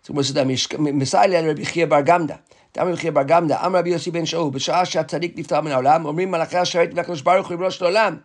So 0.03 0.13
what's 0.13 0.32
the 0.32 0.46
Messiah 0.46 1.46
Rabbi 1.46 1.63
Chia 1.63 1.88
bar 1.88 2.03
Gamda. 2.03 2.39
דאמר 2.75 2.88
רבי 2.88 2.96
חייא 2.96 3.12
בר 3.12 3.22
גמדא, 3.22 3.66
אמר 3.66 3.78
רבי 3.78 3.90
יוסי 3.90 4.10
בן 4.10 4.26
שאול, 4.26 4.50
בשעה 4.50 4.84
שהצדיק 4.84 5.38
נפטר 5.38 5.60
מן 5.60 5.70
העולם, 5.70 6.06
אומרים 6.06 6.30
מלאכי 6.30 6.56
השרת 6.56 6.90
והקדוש 6.94 7.22
ברוך 7.22 7.46
הוא 7.46 7.50
ריבונו 7.50 7.70
של 7.70 7.84
עולם. 7.84 8.16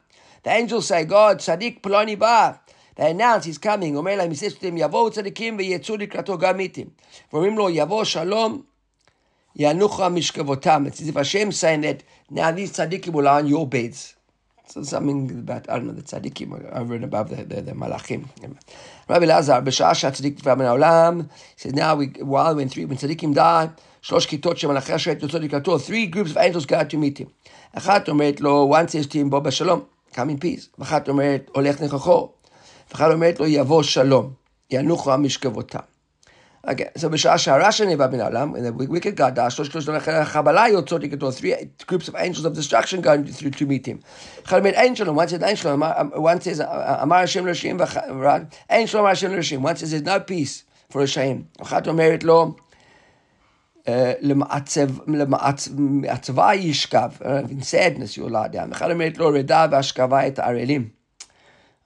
The 0.45 0.47
angels 0.47 0.87
say, 0.89 1.11
God, 1.11 1.37
צדיק 1.37 1.79
פלוני 1.81 2.15
בא. 2.15 2.51
They 2.95 3.01
announce 3.01 3.45
he's 3.45 3.57
coming. 3.57 3.95
אומר 3.95 4.15
להם, 4.15 4.31
he 4.31 4.35
says 4.35 4.53
to 4.53 4.61
them, 4.61 4.73
יבואו 4.77 5.11
צדיקים 5.11 5.57
ויצאו 5.57 5.97
לקראתו 5.97 6.37
גם 6.37 6.59
איתם. 6.59 6.81
ואומרים 7.33 7.57
לו, 7.57 7.69
יבוא 7.69 8.03
שלום, 8.03 8.61
ינוחו 9.55 10.09
משכבותם. 10.09 10.85
It's 10.87 11.01
as 11.01 11.07
if 11.07 11.15
Hashem 11.15 11.51
saying 11.51 11.81
that 11.81 12.03
now 12.31 12.51
these 12.51 12.71
tzaddikim 12.71 13.11
will 13.13 13.23
lie 13.23 13.41
on 13.41 13.47
your 13.47 13.67
beds. 13.67 14.15
So 14.67 14.81
something 14.83 15.29
about, 15.29 15.69
I 15.69 15.75
don't 15.77 15.87
know, 15.87 15.93
the 15.93 16.01
tzaddikim 16.01 16.75
over 16.75 16.95
and 16.95 17.03
above 17.03 17.29
the, 17.29 17.43
the, 17.43 17.61
the 17.61 17.71
malachim. 17.71 18.25
Rabbi 19.09 19.25
Lazar, 19.25 19.61
בשעה 19.61 19.95
שהצדיק 19.95 20.37
נפטר 20.37 20.55
מן 20.55 20.65
העולם, 20.65 21.21
he 21.55 21.61
says, 21.61 21.73
now 21.73 21.95
we, 21.95 22.07
while 22.21 22.55
when 22.55 22.69
three, 22.69 22.85
when 22.85 22.97
tzaddikim 22.97 23.33
die, 23.33 23.69
שלוש 24.02 24.26
כיתות 24.26 24.58
שמלאכי 24.58 24.92
השרת 24.92 25.22
יוצאות 25.22 25.42
לקראתו, 25.42 25.76
three 25.76 26.14
groups 26.14 26.34
of 26.34 26.36
angels 26.36 26.66
go 26.66 26.72
out 26.72 26.90
to 26.92 26.96
meet 26.96 27.20
him. 27.20 27.48
אחת 27.74 28.08
אומרת 28.08 28.40
לו, 28.40 28.74
says 28.86 29.06
to 29.06 29.14
him, 29.14 29.28
בוא 29.30 29.40
בשלום, 29.40 29.80
come 30.12 30.16
in 30.16 30.44
peace. 30.44 30.68
ואחת 30.78 31.08
אומרת, 31.08 31.50
הולך 31.54 31.80
נכחו. 31.80 32.28
ואחת 32.90 33.12
אומרת 33.12 33.40
לו, 33.40 33.46
יבוא 33.46 33.82
שלום, 33.82 34.30
ינוחו 34.70 35.12
המשכבותם. 35.12 35.78
Okay, 36.66 36.98
so 36.98 37.08
בשעה 37.08 37.38
שהרשע 37.38 37.84
נאבד 37.84 38.12
מן 38.12 38.20
העולם, 38.20 38.54
the 38.56 38.90
wicked 38.90 39.18
God 39.18 39.36
dies, 39.36 39.50
שלוש 39.50 39.68
כיתות 39.68 39.82
של 39.82 40.10
החבלה 40.10 40.68
יוצאות 40.68 41.02
לקראתו, 41.02 41.30
three 41.30 41.82
groups 41.90 42.08
of 42.08 42.14
angels 42.14 42.44
of 42.44 42.54
destruction 42.54 43.02
through 43.02 43.54
to 43.58 43.62
meet 43.62 43.86
him. 43.86 43.96
אחד 44.44 44.58
אומרת, 44.58 44.74
אין 44.74 44.96
שלום, 44.96 45.18
one 45.20 45.22
says, 45.22 45.44
אין 45.44 45.56
שלום, 45.56 45.82
one 46.14 46.40
says, 46.40 46.62
אמר 47.02 47.16
השם 47.16 47.46
לרשעים, 47.46 47.78
אין 48.70 48.86
שלום 48.86 49.04
אמר 49.04 49.12
השם 49.12 49.32
לרשעים, 49.32 49.66
one 49.66 49.70
says, 49.70 49.90
there's 49.90 50.06
no 50.06 50.30
peace 50.30 50.92
for 50.92 50.98
רשעים. 50.98 51.42
אחת 51.62 51.88
אומרת 51.88 52.24
לו, 52.24 52.54
למעצבה 55.47 56.55
ישכב, 56.55 57.11
in 57.21 57.61
sadness 57.61 58.17
you'll 58.17 58.29
lie 58.29 58.47
down. 58.47 58.71
אחד 58.71 58.91
אומרת 58.91 59.17
לו 59.17 59.27
רדה 59.27 59.67
והשכבה 59.71 60.27
את 60.27 60.39
הערלים. 60.39 60.89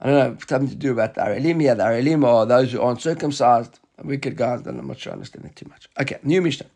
I 0.01 0.05
don't 0.05 0.13
know, 0.13 0.37
something 0.47 0.69
to 0.69 0.75
do 0.75 0.93
about 0.93 1.15
the 1.15 1.21
Arelim 1.21 1.59
here. 1.59 1.75
The 1.75 1.83
Arelim 1.83 2.23
are 2.25 2.45
those 2.45 2.71
who 2.71 2.81
aren't 2.81 3.01
circumcised. 3.01 3.79
Wicked 4.01 4.37
guys, 4.37 4.61
then 4.63 4.79
I'm 4.79 4.87
not 4.87 4.97
sure 4.97 5.11
I 5.11 5.15
understand 5.15 5.43
it 5.43 5.57
too 5.57 5.67
much. 5.69 5.89
Okay, 5.99 6.19
new 6.23 6.41
Mishnah. 6.41 6.67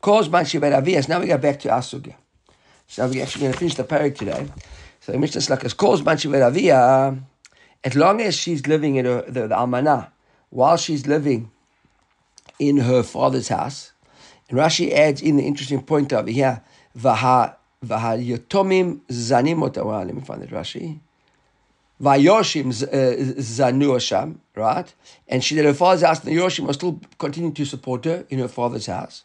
Calls 0.00 0.28
man 0.28 0.44
Shibet 0.44 0.72
Avias. 0.80 1.08
Now 1.08 1.18
we 1.18 1.26
go 1.26 1.36
back 1.36 1.58
to 1.60 1.68
Asugya. 1.68 2.14
So 2.86 3.08
we're 3.08 3.24
actually 3.24 3.40
going 3.40 3.52
to 3.54 3.58
finish 3.58 3.74
the 3.74 3.82
parak 3.82 4.16
today. 4.16 4.46
So 5.00 5.10
the 5.10 5.18
Mishnah 5.18 5.38
is 5.38 5.50
like, 5.50 5.76
calls 5.76 6.04
man 6.04 6.16
Shibet 6.16 6.42
Avia, 6.46 7.16
as 7.82 7.96
long 7.96 8.20
as 8.20 8.36
she's 8.36 8.68
living 8.68 8.94
in 8.94 9.04
her, 9.04 9.22
the, 9.22 9.48
the 9.48 9.56
Almanah, 9.56 10.12
while 10.50 10.76
she's 10.76 11.08
living 11.08 11.50
in 12.60 12.76
her 12.76 13.02
father's 13.02 13.48
house, 13.48 13.90
and 14.49 14.59
Rashi 14.59 14.91
adds 14.91 15.21
in 15.21 15.37
the 15.37 15.43
interesting 15.43 15.81
point 15.81 16.13
over 16.13 16.29
here, 16.29 16.61
Vaha 16.97 17.55
Yotomim 17.83 19.01
Zanim 19.09 19.59
Well, 19.59 19.89
ah, 19.89 20.03
let 20.03 20.13
me 20.13 20.21
find 20.21 20.41
that 20.41 20.49
Rashi. 20.49 20.99
Vayoshim 22.01 22.67
uh, 22.83 23.41
Zanu 23.41 23.95
Hasham, 23.95 24.37
right? 24.55 24.93
And 25.27 25.43
she 25.43 25.55
did 25.55 25.65
her 25.65 25.73
father's 25.73 26.03
house, 26.03 26.23
and 26.23 26.35
the 26.35 26.39
Yoshim 26.39 26.65
was 26.67 26.75
still 26.75 26.99
continuing 27.17 27.53
to 27.53 27.65
support 27.65 28.03
her 28.05 28.25
in 28.29 28.39
her 28.39 28.49
father's 28.49 28.87
house. 28.87 29.23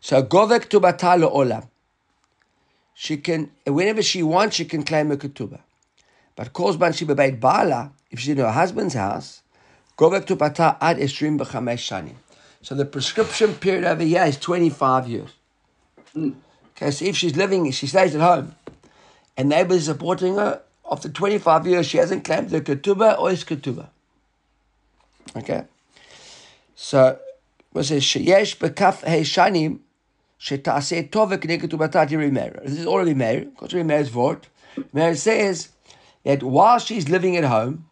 So 0.00 0.22
Govek 0.22 0.68
Tubata 0.68 1.20
Olam. 1.30 1.68
She 2.94 3.18
can, 3.18 3.50
whenever 3.66 4.02
she 4.02 4.22
wants, 4.22 4.56
she 4.56 4.64
can 4.64 4.82
claim 4.82 5.12
a 5.12 5.16
ketubah. 5.16 5.60
But 6.34 6.52
Kozban 6.52 6.96
Shiba 6.96 7.14
Beit 7.14 7.38
Bala, 7.38 7.92
if 8.10 8.18
she's 8.18 8.30
in 8.30 8.38
her 8.38 8.50
husband's 8.50 8.94
house, 8.94 9.42
Govek 9.96 10.24
Tubata 10.24 10.76
Ad 10.80 10.96
Esrim 10.98 11.38
B'chamesh 11.38 11.86
Shanim. 11.86 12.14
So 12.62 12.74
the 12.74 12.84
prescription 12.84 13.54
period 13.54 13.84
over 13.84 14.02
here 14.02 14.24
is 14.24 14.36
25 14.38 15.08
years. 15.08 15.30
Mm. 16.14 16.34
Okay, 16.76 16.90
so 16.90 17.04
if 17.04 17.16
she's 17.16 17.36
living, 17.36 17.70
she 17.70 17.86
stays 17.86 18.14
at 18.14 18.20
home, 18.20 18.54
and 19.36 19.48
neighbors 19.48 19.88
are 19.88 19.92
supporting 19.92 20.36
her, 20.36 20.62
after 20.90 21.08
25 21.08 21.66
years, 21.66 21.86
she 21.86 21.98
hasn't 21.98 22.24
claimed 22.24 22.50
the 22.50 22.60
ketubah 22.60 23.18
or 23.18 23.30
his 23.30 23.44
ketubah. 23.44 23.88
Okay? 25.36 25.64
So, 26.74 27.18
what 27.72 27.84
says, 27.84 28.02
Sheyesh 28.02 28.56
bekaf 28.56 29.02
heishanim 29.02 29.80
shetase 30.40 31.10
tovek 31.10 31.42
neketubata 31.42 32.08
rimer. 32.08 32.60
This 32.64 32.78
is 32.78 32.86
already 32.86 33.14
married, 33.14 33.54
because 33.54 33.74
Rimer's 33.74 34.08
vort. 34.08 34.48
Rimer 34.76 35.14
says 35.16 35.70
that 36.24 36.42
while 36.42 36.78
she's 36.78 37.08
living 37.08 37.36
at 37.36 37.44
home, 37.44 37.87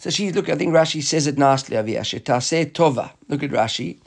so 0.00 0.08
she, 0.08 0.32
look, 0.32 0.48
I 0.48 0.54
think 0.54 0.72
Rashi 0.72 1.02
says 1.02 1.26
it 1.26 1.36
nicely 1.36 1.76
over 1.76 1.86
here. 1.86 2.00
Shetase 2.00 2.72
tova. 2.72 3.10
Look 3.28 3.42
at 3.42 3.50
Rashi. 3.50 3.98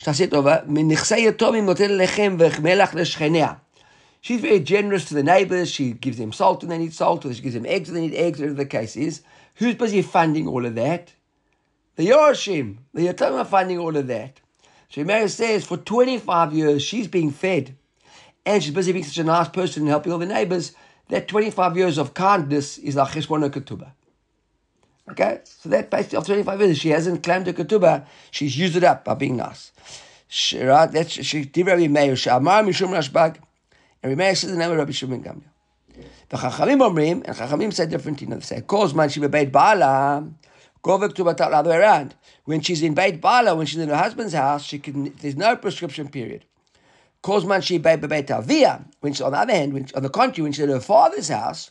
Shetase 0.00 0.28
tova. 0.28 0.66
Lechem 0.66 2.38
v'chmelach 2.38 2.94
l'shchenea. 2.94 3.60
She's 4.22 4.40
very 4.40 4.60
generous 4.60 5.04
to 5.08 5.14
the 5.14 5.22
neighbors. 5.22 5.70
She 5.70 5.92
gives 5.92 6.16
them 6.16 6.32
salt 6.32 6.62
when 6.62 6.70
they 6.70 6.78
need 6.78 6.94
salt, 6.94 7.26
or 7.26 7.34
she 7.34 7.42
gives 7.42 7.54
them 7.54 7.66
eggs 7.66 7.90
when 7.90 8.00
they 8.00 8.08
need 8.08 8.16
eggs, 8.16 8.40
whatever 8.40 8.56
the 8.56 8.64
case 8.64 8.96
is. 8.96 9.20
Who's 9.56 9.74
busy 9.74 10.00
funding 10.00 10.48
all 10.48 10.64
of 10.64 10.74
that? 10.76 11.12
The 11.96 12.08
Yorshim. 12.08 12.78
The 12.94 13.08
Yatomim 13.08 13.40
are 13.40 13.44
funding 13.44 13.78
all 13.78 13.94
of 13.94 14.06
that. 14.06 14.40
So 14.88 15.04
Mary 15.04 15.28
says 15.28 15.66
for 15.66 15.76
25 15.76 16.54
years 16.54 16.82
she's 16.82 17.08
being 17.08 17.30
fed. 17.30 17.76
And 18.46 18.62
she's 18.62 18.72
busy 18.72 18.92
being 18.92 19.04
such 19.04 19.18
a 19.18 19.24
nice 19.24 19.48
person 19.48 19.82
and 19.82 19.90
helping 19.90 20.14
all 20.14 20.18
the 20.18 20.24
neighbors. 20.24 20.72
That 21.10 21.28
25 21.28 21.76
years 21.76 21.98
of 21.98 22.14
kindness 22.14 22.78
is 22.78 22.96
like 22.96 23.12
Cheshbon 23.12 23.50
Ketubah. 23.50 23.90
Okay? 25.12 25.40
So 25.44 25.68
that 25.68 25.90
basically 25.90 26.18
of 26.18 26.26
25 26.26 26.60
years, 26.60 26.78
she 26.78 26.88
hasn't 26.88 27.22
claimed 27.22 27.46
the 27.46 27.52
ketubah, 27.52 28.06
she's 28.30 28.56
used 28.56 28.76
it 28.76 28.84
up 28.84 29.04
by 29.04 29.14
being 29.14 29.36
nice. 29.36 29.72
She, 30.28 30.62
right? 30.62 30.90
That's 30.90 31.10
she 31.10 31.44
did 31.44 31.66
Rabbi 31.66 31.88
Meir, 31.88 32.14
Shamar 32.14 32.64
Mishum 32.64 32.88
Rashbag, 32.88 33.36
and 34.02 34.10
Rabbi 34.10 34.14
Meir 34.14 34.34
says 34.34 34.50
the 34.50 34.56
name 34.56 34.70
of 34.70 34.78
Rabbi 34.78 34.92
Shimon 34.92 35.22
Gamliel. 35.22 35.42
The 36.30 36.38
Chachamim 36.38 36.80
Omrim, 36.80 37.22
and 37.26 37.36
Chachamim 37.36 37.72
say 37.72 37.86
different 37.86 38.18
things. 38.18 38.48
They 38.48 38.56
say, 38.56 38.62
cause 38.62 38.94
man 38.94 39.10
she 39.10 39.20
Beit 39.20 39.52
Bala, 39.52 40.26
go 40.80 40.98
back 40.98 41.14
to 41.14 41.24
the 41.24 41.44
other 41.44 41.70
way 41.70 41.76
around. 41.76 42.14
When 42.44 42.62
she's 42.62 42.82
in 42.82 42.94
Beit 42.94 43.20
Bala, 43.20 43.54
when 43.54 43.66
she's 43.66 43.78
in 43.78 43.90
her 43.90 43.96
husband's 43.96 44.32
house, 44.32 44.64
she 44.64 44.78
can. 44.78 45.12
There's 45.20 45.36
no 45.36 45.54
prescription 45.56 46.08
period. 46.08 46.46
Cause 47.20 47.44
man 47.44 47.60
she 47.60 47.76
Beit 47.76 48.00
Beit 48.00 48.30
Avia, 48.30 48.82
when 49.00 49.12
she, 49.12 49.22
on 49.22 49.32
the 49.32 49.38
other 49.38 49.52
hand, 49.52 49.74
when, 49.74 49.86
on 49.94 50.02
the 50.02 50.08
contrary, 50.08 50.44
when 50.44 50.52
she's 50.52 50.64
in 50.64 50.70
her 50.70 50.80
father's 50.80 51.28
house, 51.28 51.70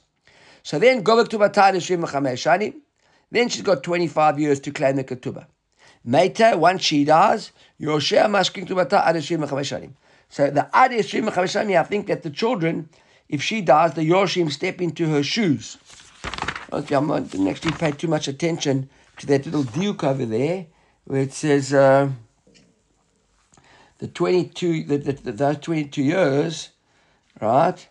so 0.62 0.78
then 0.78 1.02
go 1.02 1.18
back 1.18 1.30
to 1.32 1.40
Batal 1.40 1.76
Shrim 1.78 2.06
Shani. 2.06 2.76
Then 3.32 3.48
she's 3.48 3.62
got 3.62 3.82
25 3.82 4.40
years 4.40 4.60
to 4.60 4.72
claim 4.72 4.98
the 4.98 5.04
ketubah. 5.04 5.46
Meta, 6.04 6.54
once 6.58 6.84
she 6.84 7.06
dies, 7.06 7.52
Yoshea 7.80 8.28
mashking 8.28 8.68
tubata 8.68 9.06
ad 9.06 9.16
shanim. 9.16 9.94
So 10.30 10.50
the 10.50 10.76
ad 10.76 10.92
shanim, 10.92 11.80
I 11.80 11.84
think 11.84 12.08
that 12.08 12.24
the 12.24 12.30
children, 12.30 12.90
if 13.30 13.42
she 13.42 13.62
dies, 13.62 13.94
the 13.94 14.08
Yoshim 14.10 14.52
step 14.52 14.82
into 14.82 15.08
her 15.08 15.24
shoes. 15.24 15.78
Okay, 16.74 16.96
I 16.96 17.20
didn't 17.20 17.48
actually 17.48 17.74
pay 17.74 17.92
too 17.92 18.08
much 18.08 18.28
attention 18.28 18.90
to 19.18 19.28
that 19.28 19.46
little 19.46 19.64
duke 19.64 20.04
over 20.04 20.26
there, 20.26 20.68
where 21.06 21.22
it 21.22 21.34
says 21.34 21.74
uh, 21.74 22.10
the 24.00 24.08
22, 24.08 24.84
the, 24.84 24.98
the, 24.98 25.14
the, 25.14 25.32
those 25.32 25.58
22 25.58 26.02
years, 26.02 26.70
right? 27.40 27.88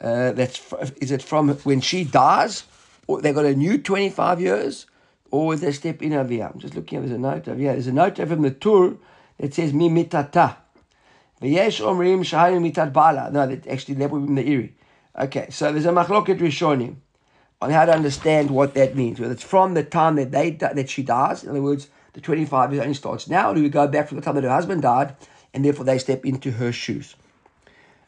Uh, 0.00 0.32
that's 0.32 0.60
is 1.00 1.10
it 1.10 1.22
from 1.22 1.48
when 1.48 1.80
she 1.80 2.04
dies 2.04 2.64
or 3.06 3.20
they 3.20 3.32
got 3.32 3.44
a 3.44 3.54
new 3.54 3.78
25 3.78 4.40
years, 4.40 4.86
or 5.30 5.56
they 5.56 5.72
step 5.72 6.02
in 6.02 6.12
over 6.12 6.32
here. 6.32 6.50
I'm 6.52 6.60
just 6.60 6.74
looking, 6.74 7.00
there's 7.00 7.12
a 7.12 7.18
note 7.18 7.48
over 7.48 7.58
here. 7.58 7.72
There's 7.72 7.86
a 7.86 7.92
note 7.92 8.16
from 8.16 8.42
the 8.42 8.50
tour 8.50 8.96
that 9.38 9.54
says, 9.54 9.72
Mi 9.72 9.88
mitata. 9.88 10.56
V'yesh 11.42 11.80
omrim 11.80 12.20
shahayim 12.20 12.72
mitat 12.72 12.92
bala. 12.92 13.30
No, 13.30 13.46
that 13.46 13.66
actually, 13.66 13.94
that 13.96 14.10
would 14.10 14.22
be 14.22 14.28
in 14.28 14.34
the 14.34 14.48
Iri. 14.48 14.74
Okay, 15.18 15.48
so 15.50 15.72
there's 15.72 15.86
a 15.86 15.90
machloket 15.90 16.38
rishonim 16.38 16.96
on 17.60 17.70
how 17.70 17.84
to 17.84 17.92
understand 17.92 18.50
what 18.50 18.74
that 18.74 18.96
means. 18.96 19.18
Whether 19.18 19.32
it's 19.32 19.42
from 19.42 19.74
the 19.74 19.82
time 19.82 20.16
that 20.16 20.30
they 20.30 20.50
that 20.50 20.90
she 20.90 21.02
dies, 21.02 21.42
in 21.42 21.50
other 21.50 21.62
words, 21.62 21.88
the 22.12 22.20
25 22.20 22.72
years 22.72 22.82
only 22.82 22.94
starts 22.94 23.28
now, 23.28 23.50
or 23.50 23.54
do 23.54 23.62
we 23.62 23.68
go 23.68 23.86
back 23.88 24.08
from 24.08 24.16
the 24.16 24.22
time 24.22 24.34
that 24.34 24.44
her 24.44 24.50
husband 24.50 24.82
died, 24.82 25.16
and 25.54 25.64
therefore 25.64 25.84
they 25.84 25.98
step 25.98 26.24
into 26.24 26.52
her 26.52 26.72
shoes? 26.72 27.14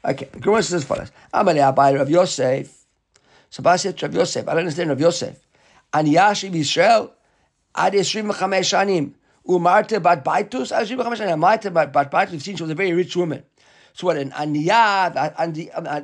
Okay, 0.05 0.29
the 0.33 0.41
Gemara 0.41 0.63
says 0.63 0.75
as 0.75 0.85
follows: 0.85 1.11
Amalei 1.33 1.75
Abayir 1.75 2.01
of 2.01 2.11
Yosef. 2.11 2.78
So 3.51 3.63
Ba 3.63 3.79
said 3.79 4.01
Rav 4.03 4.15
Yosef, 4.15 4.47
I 4.47 4.53
don't 4.53 4.61
understand 4.61 4.91
Rav 4.91 5.01
Yosef. 5.01 5.39
Ani 5.93 6.15
Yashiv 6.15 6.53
Yisrael, 6.53 7.11
Ad 7.75 7.95
Yisrim 7.95 8.31
Shanim, 8.33 9.15
Umarte 9.47 10.03
Bat 10.03 10.25
Baitus, 10.25 10.73
Ad 10.73 10.87
Yisrim 10.87 10.99
Shanim, 11.17 11.39
Umarte 11.39 11.73
Bat 11.73 11.93
Baitus, 11.93 12.33
we've 12.33 12.43
seen 12.43 12.57
she 12.57 12.63
was 12.63 12.71
a 12.71 12.75
very 12.75 12.93
rich 12.93 13.17
woman. 13.17 13.43
So 13.95 14.07
what, 14.07 14.17
an 14.17 14.31
Aniyah, 14.31 15.13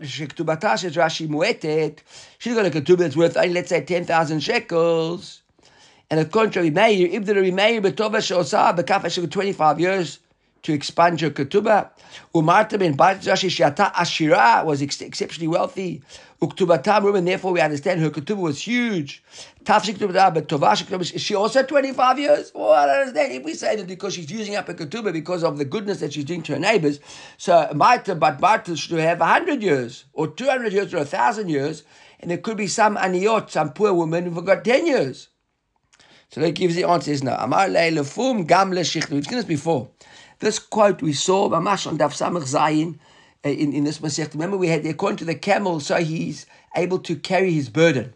Shektubata, 0.02 0.78
says 0.78 0.96
Rashi 0.96 1.28
Muetet, 1.28 1.98
she's 2.38 2.54
got 2.54 2.66
a 2.66 2.70
ketubah 2.70 2.98
that's 2.98 3.16
worth, 3.16 3.36
let's 3.36 3.68
say, 3.68 3.84
10,000 3.84 4.40
shekels. 4.40 5.42
And 6.10 6.20
according 6.20 6.52
to 6.52 6.62
Rabbi 6.62 6.74
Meir, 6.74 7.08
if 7.08 7.24
the 7.24 7.34
Rabbi 7.34 7.50
Meir 7.50 7.80
betova 7.80 8.22
she'osa, 8.22 8.74
bekaf 8.76 9.30
25 9.30 9.80
years 9.80 10.18
to 10.64 10.72
expunge 10.72 11.20
her 11.20 11.30
ketubah. 11.30 11.90
Umarta 12.34 12.78
ben 12.78 12.96
Rashi 12.96 13.48
Shata 13.48 13.92
Ashira 13.92 14.64
was 14.64 14.82
ex- 14.82 15.00
exceptionally 15.00 15.46
wealthy. 15.46 16.02
Uktubatam, 16.40 17.16
and 17.16 17.28
therefore 17.28 17.52
we 17.52 17.60
understand 17.60 18.00
her 18.00 18.10
ketubah 18.10 18.40
was 18.40 18.60
huge. 18.62 19.22
Tafshik 19.64 19.98
but 20.34 20.48
Tovash 20.48 21.14
is 21.14 21.22
she 21.22 21.34
also 21.34 21.62
25 21.62 22.18
years? 22.18 22.50
Well, 22.54 22.72
I 22.72 22.86
don't 22.86 23.00
understand. 23.08 23.32
If 23.32 23.44
we 23.44 23.54
say 23.54 23.76
that 23.76 23.86
because 23.86 24.14
she's 24.14 24.30
using 24.30 24.56
up 24.56 24.66
her 24.66 24.74
ketubah 24.74 25.12
because 25.12 25.44
of 25.44 25.58
the 25.58 25.64
goodness 25.64 26.00
that 26.00 26.14
she's 26.14 26.24
doing 26.24 26.42
to 26.44 26.54
her 26.54 26.58
neighbors, 26.58 26.98
so 27.36 27.70
Marta, 27.74 28.14
but 28.14 28.40
Marta 28.40 28.76
should 28.76 28.98
have 28.98 29.20
100 29.20 29.62
years, 29.62 30.06
or 30.12 30.28
200 30.28 30.72
years, 30.72 30.92
or 30.94 30.98
1,000 30.98 31.48
years, 31.48 31.84
and 32.20 32.30
there 32.30 32.38
could 32.38 32.56
be 32.56 32.66
some 32.66 32.96
aniot, 32.96 33.50
some 33.50 33.72
poor 33.72 33.92
woman 33.92 34.32
who've 34.32 34.44
got 34.44 34.64
10 34.64 34.86
years. 34.86 35.28
So 36.30 36.40
that 36.40 36.56
gives 36.56 36.74
the 36.74 36.82
answer 36.82 37.12
is 37.12 37.22
no. 37.22 37.36
Amar 37.38 37.68
le'elefum 37.68 38.46
gam. 38.48 38.70
We've 38.70 38.84
seen 38.84 39.22
this 39.22 39.44
before. 39.44 39.90
This 40.40 40.58
quote 40.58 41.02
we 41.02 41.12
saw, 41.12 41.48
Mamash 41.48 41.86
on 41.86 41.98
Daf 41.98 42.12
Samach 42.12 42.44
Zayin, 42.44 42.98
uh, 43.44 43.48
in, 43.48 43.72
in 43.72 43.84
this 43.84 43.98
Masech. 43.98 44.32
Remember, 44.32 44.56
we 44.56 44.68
had 44.68 44.82
the 44.82 44.90
according 44.90 45.18
to 45.18 45.24
the 45.24 45.34
camel, 45.34 45.80
so 45.80 45.96
he's 45.96 46.46
able 46.76 46.98
to 47.00 47.16
carry 47.16 47.52
his 47.52 47.68
burden. 47.68 48.14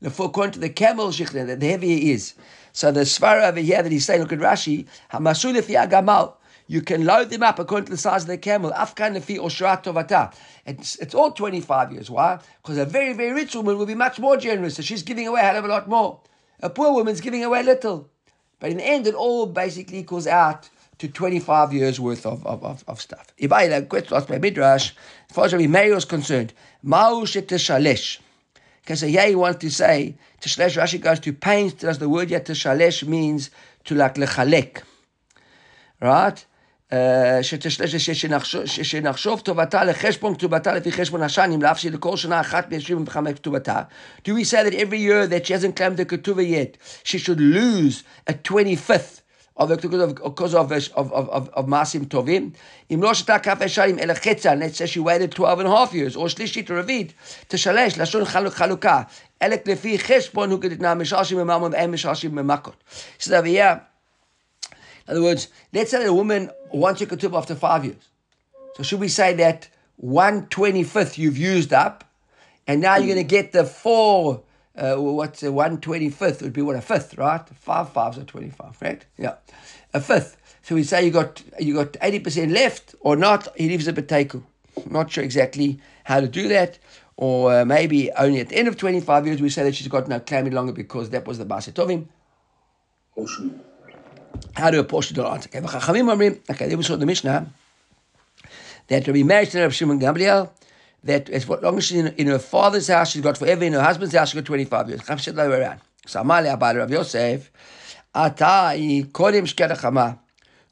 Therefore, 0.00 0.26
according 0.26 0.52
to 0.52 0.58
the 0.58 0.68
camel, 0.68 1.10
the 1.10 1.58
heavier 1.60 1.96
he 1.96 2.12
is. 2.12 2.34
So 2.72 2.92
the 2.92 3.00
Svara 3.00 3.48
over 3.48 3.60
here 3.60 3.82
that 3.82 3.90
he's 3.90 4.04
saying, 4.04 4.20
look 4.20 4.32
at 4.32 4.38
Rashi, 4.38 4.86
Hamasul 5.10 5.60
gamal. 5.88 6.34
You 6.68 6.82
can 6.82 7.04
load 7.04 7.30
them 7.30 7.42
up 7.42 7.58
according 7.58 7.86
to 7.86 7.92
the 7.92 7.96
size 7.96 8.22
of 8.22 8.28
the 8.28 8.38
camel. 8.38 8.72
Afkan 8.72 9.16
oshrat 9.16 9.84
tovata. 9.84 10.34
It's, 10.66 10.96
it's 10.96 11.14
all 11.14 11.30
25 11.30 11.92
years. 11.92 12.10
Why? 12.10 12.40
Because 12.60 12.76
a 12.76 12.84
very, 12.84 13.12
very 13.12 13.32
rich 13.32 13.54
woman 13.54 13.78
will 13.78 13.86
be 13.86 13.94
much 13.94 14.18
more 14.18 14.36
generous. 14.36 14.74
So 14.74 14.82
she's 14.82 15.04
giving 15.04 15.28
away 15.28 15.40
a 15.40 15.44
hell 15.44 15.56
of 15.56 15.64
a 15.64 15.68
lot 15.68 15.88
more. 15.88 16.20
A 16.60 16.68
poor 16.68 16.92
woman's 16.92 17.20
giving 17.20 17.44
away 17.44 17.62
little. 17.62 18.10
But 18.58 18.70
in 18.72 18.78
the 18.78 18.84
end, 18.84 19.06
it 19.06 19.14
all 19.14 19.46
basically 19.46 19.98
equals 19.98 20.26
out 20.26 20.68
to 20.99 21.07
25 21.07 21.73
years 21.73 21.99
worth 21.99 22.25
of, 22.25 22.45
of, 22.45 22.63
of, 22.63 22.83
of 22.87 23.01
stuff. 23.01 23.27
Ibayla, 23.39 23.89
question 23.89 24.15
asked 24.15 24.27
by 24.27 24.37
Midrash, 24.37 24.91
as 25.29 25.35
far 25.35 25.45
as 25.45 25.53
Rabbi 25.53 25.67
Meir 25.67 25.95
was 25.95 26.05
concerned, 26.05 26.53
Ma'u 26.85 27.23
shalesh. 27.23 28.19
Because 28.81 29.01
here 29.01 29.27
he 29.27 29.35
wants 29.35 29.59
to 29.59 29.69
say, 29.69 30.15
Teshalesh, 30.41 30.81
Rashi 30.81 30.99
goes 30.99 31.19
to 31.21 31.33
pains, 31.33 31.73
does 31.73 31.99
the 31.99 32.09
word 32.09 32.29
yet 32.29 32.45
Teshalesh 32.45 33.07
means 33.07 33.51
to 33.85 33.95
like 33.95 34.15
lechalek. 34.15 34.83
Right? 36.01 36.45
שנחשוב 38.83 39.39
טובתה 39.39 39.83
לחשבון 39.83 40.35
כתובתה 40.35 40.73
לפי 40.73 40.91
חשבון 40.91 41.23
השנים, 41.23 41.61
לאף 41.61 41.77
שלכל 41.77 42.17
שנה 42.17 42.41
אחת 42.41 42.73
מ-25 42.73 43.33
כתובתה. 43.35 43.81
Do 44.25 44.35
we 44.35 44.43
say 44.43 44.63
that 44.63 44.73
every 44.73 44.99
year 44.99 45.25
that 45.25 45.45
she 45.45 45.53
hasn't 45.53 45.77
claimed 45.77 45.95
the 45.97 46.05
ketubah 46.05 46.49
yet, 46.49 46.77
she 47.03 47.17
should 47.17 47.39
lose 47.39 48.03
a 48.27 48.33
25th 48.33 48.57
of 48.65 48.77
the 48.97 49.21
because 49.58 50.54
of 50.54 50.70
of 50.70 51.12
of 51.12 51.30
of, 51.30 51.48
of 51.48 51.66
masim 51.66 52.06
tovim. 52.06 52.54
Im 52.90 53.00
lo 53.00 53.10
shta 53.10 53.42
kaf 53.42 53.60
esharim 53.60 53.98
el 53.98 54.14
chetzan. 54.14 54.60
Let's 54.60 54.76
say 54.76 54.86
she 54.86 55.00
waited 55.00 55.32
12 55.32 55.60
and 55.60 55.68
a 55.68 55.70
half 55.70 55.94
years 55.94 56.14
or 56.14 56.26
shlishit 56.26 56.68
or 56.68 56.82
ravit 56.82 57.12
to 57.48 57.56
shalesh 57.56 57.96
lashon 57.96 58.26
chaluk 58.26 58.52
chaluka. 58.52 59.08
Elek 59.40 59.64
lefi 59.64 59.98
cheshbon 59.98 60.48
hu 60.48 60.58
gedit 60.58 60.80
na 60.80 60.94
mishashim 60.94 61.38
memamon 61.38 61.74
and 61.74 61.94
mishashim 61.94 62.32
memakot. 62.32 62.74
So 63.18 63.36
over 63.36 63.46
here, 63.46 63.86
in 64.70 65.12
other 65.12 65.22
words, 65.22 65.48
let's 65.72 65.90
say 65.90 66.00
that 66.00 66.08
a 66.08 66.12
woman 66.12 66.50
wants 66.72 67.00
a 67.00 67.06
ketubah 67.06 67.38
after 67.38 67.54
five 67.54 67.84
years. 67.84 68.08
So 68.76 68.82
should 68.82 69.00
we 69.00 69.08
say 69.08 69.32
that 69.34 69.68
one 69.96 70.48
twenty 70.48 70.84
fifth 70.84 71.16
you've 71.16 71.38
used 71.38 71.72
up, 71.72 72.04
and 72.66 72.82
now 72.82 72.96
you're 72.96 73.14
going 73.14 73.16
to 73.16 73.24
get 73.24 73.52
the 73.52 73.64
four 73.64 74.42
uh, 74.76 74.96
what's 74.96 75.42
a 75.42 75.46
125th 75.46 76.42
would 76.42 76.52
be 76.52 76.62
what 76.62 76.76
a 76.76 76.80
fifth, 76.80 77.16
right? 77.16 77.46
Five 77.48 77.90
fives 77.90 78.18
are 78.18 78.24
25, 78.24 78.76
right? 78.80 79.04
Yeah. 79.16 79.34
A 79.94 80.00
fifth. 80.00 80.36
So 80.62 80.74
we 80.74 80.82
say 80.82 81.04
you 81.04 81.10
got 81.10 81.42
you 81.58 81.74
got 81.74 81.92
80% 81.94 82.52
left 82.52 82.94
or 83.00 83.16
not, 83.16 83.48
he 83.56 83.68
leaves 83.68 83.88
a 83.88 83.92
betaku. 83.92 84.42
Not 84.90 85.10
sure 85.10 85.24
exactly 85.24 85.80
how 86.04 86.20
to 86.20 86.28
do 86.28 86.48
that. 86.48 86.78
Or 87.16 87.60
uh, 87.60 87.64
maybe 87.64 88.10
only 88.12 88.40
at 88.40 88.50
the 88.50 88.56
end 88.56 88.68
of 88.68 88.76
25 88.76 89.26
years 89.26 89.40
we 89.40 89.48
say 89.48 89.64
that 89.64 89.74
she's 89.74 89.88
got 89.88 90.06
no 90.08 90.20
claim 90.20 90.46
any 90.46 90.54
longer 90.54 90.72
because 90.72 91.10
that 91.10 91.26
was 91.26 91.38
the 91.38 91.46
Basetovim. 91.46 92.06
Portion. 93.14 93.60
How 94.54 94.70
to 94.70 94.80
apportion 94.80 95.16
the 95.16 95.26
answer? 95.26 95.48
Okay, 95.54 96.40
okay, 96.50 96.68
there 96.68 96.76
we 96.76 96.82
saw 96.84 96.96
the 96.96 97.06
Mishnah 97.06 97.50
that 98.88 99.04
to 99.04 99.12
be 99.12 99.22
married 99.22 99.50
to 99.50 99.60
Rabbi 99.60 99.72
Shimon 99.72 100.00
Gamliel, 100.00 100.50
that 101.06 101.30
as 101.30 101.48
long 101.48 101.78
as 101.78 101.84
she's 101.84 101.98
in, 101.98 102.08
in, 102.16 102.26
her 102.28 102.38
father's 102.38 102.88
house, 102.88 103.10
she's 103.12 103.22
got 103.22 103.38
forever. 103.38 103.64
In 103.64 103.72
her 103.72 103.82
husband's 103.82 104.14
house, 104.14 104.30
she's 104.30 104.40
got 104.40 104.46
25 104.46 104.88
years. 104.88 105.00
Chav 105.02 105.20
said 105.20 105.38
around. 105.38 105.80
So 106.06 106.20
Amalia 106.20 106.54
about 106.54 106.76
Rav 106.76 106.90
Yosef, 106.90 107.50
Ata 108.14 108.72
kodim 109.12 109.46
shkera 109.46 109.76
chama, 109.76 110.18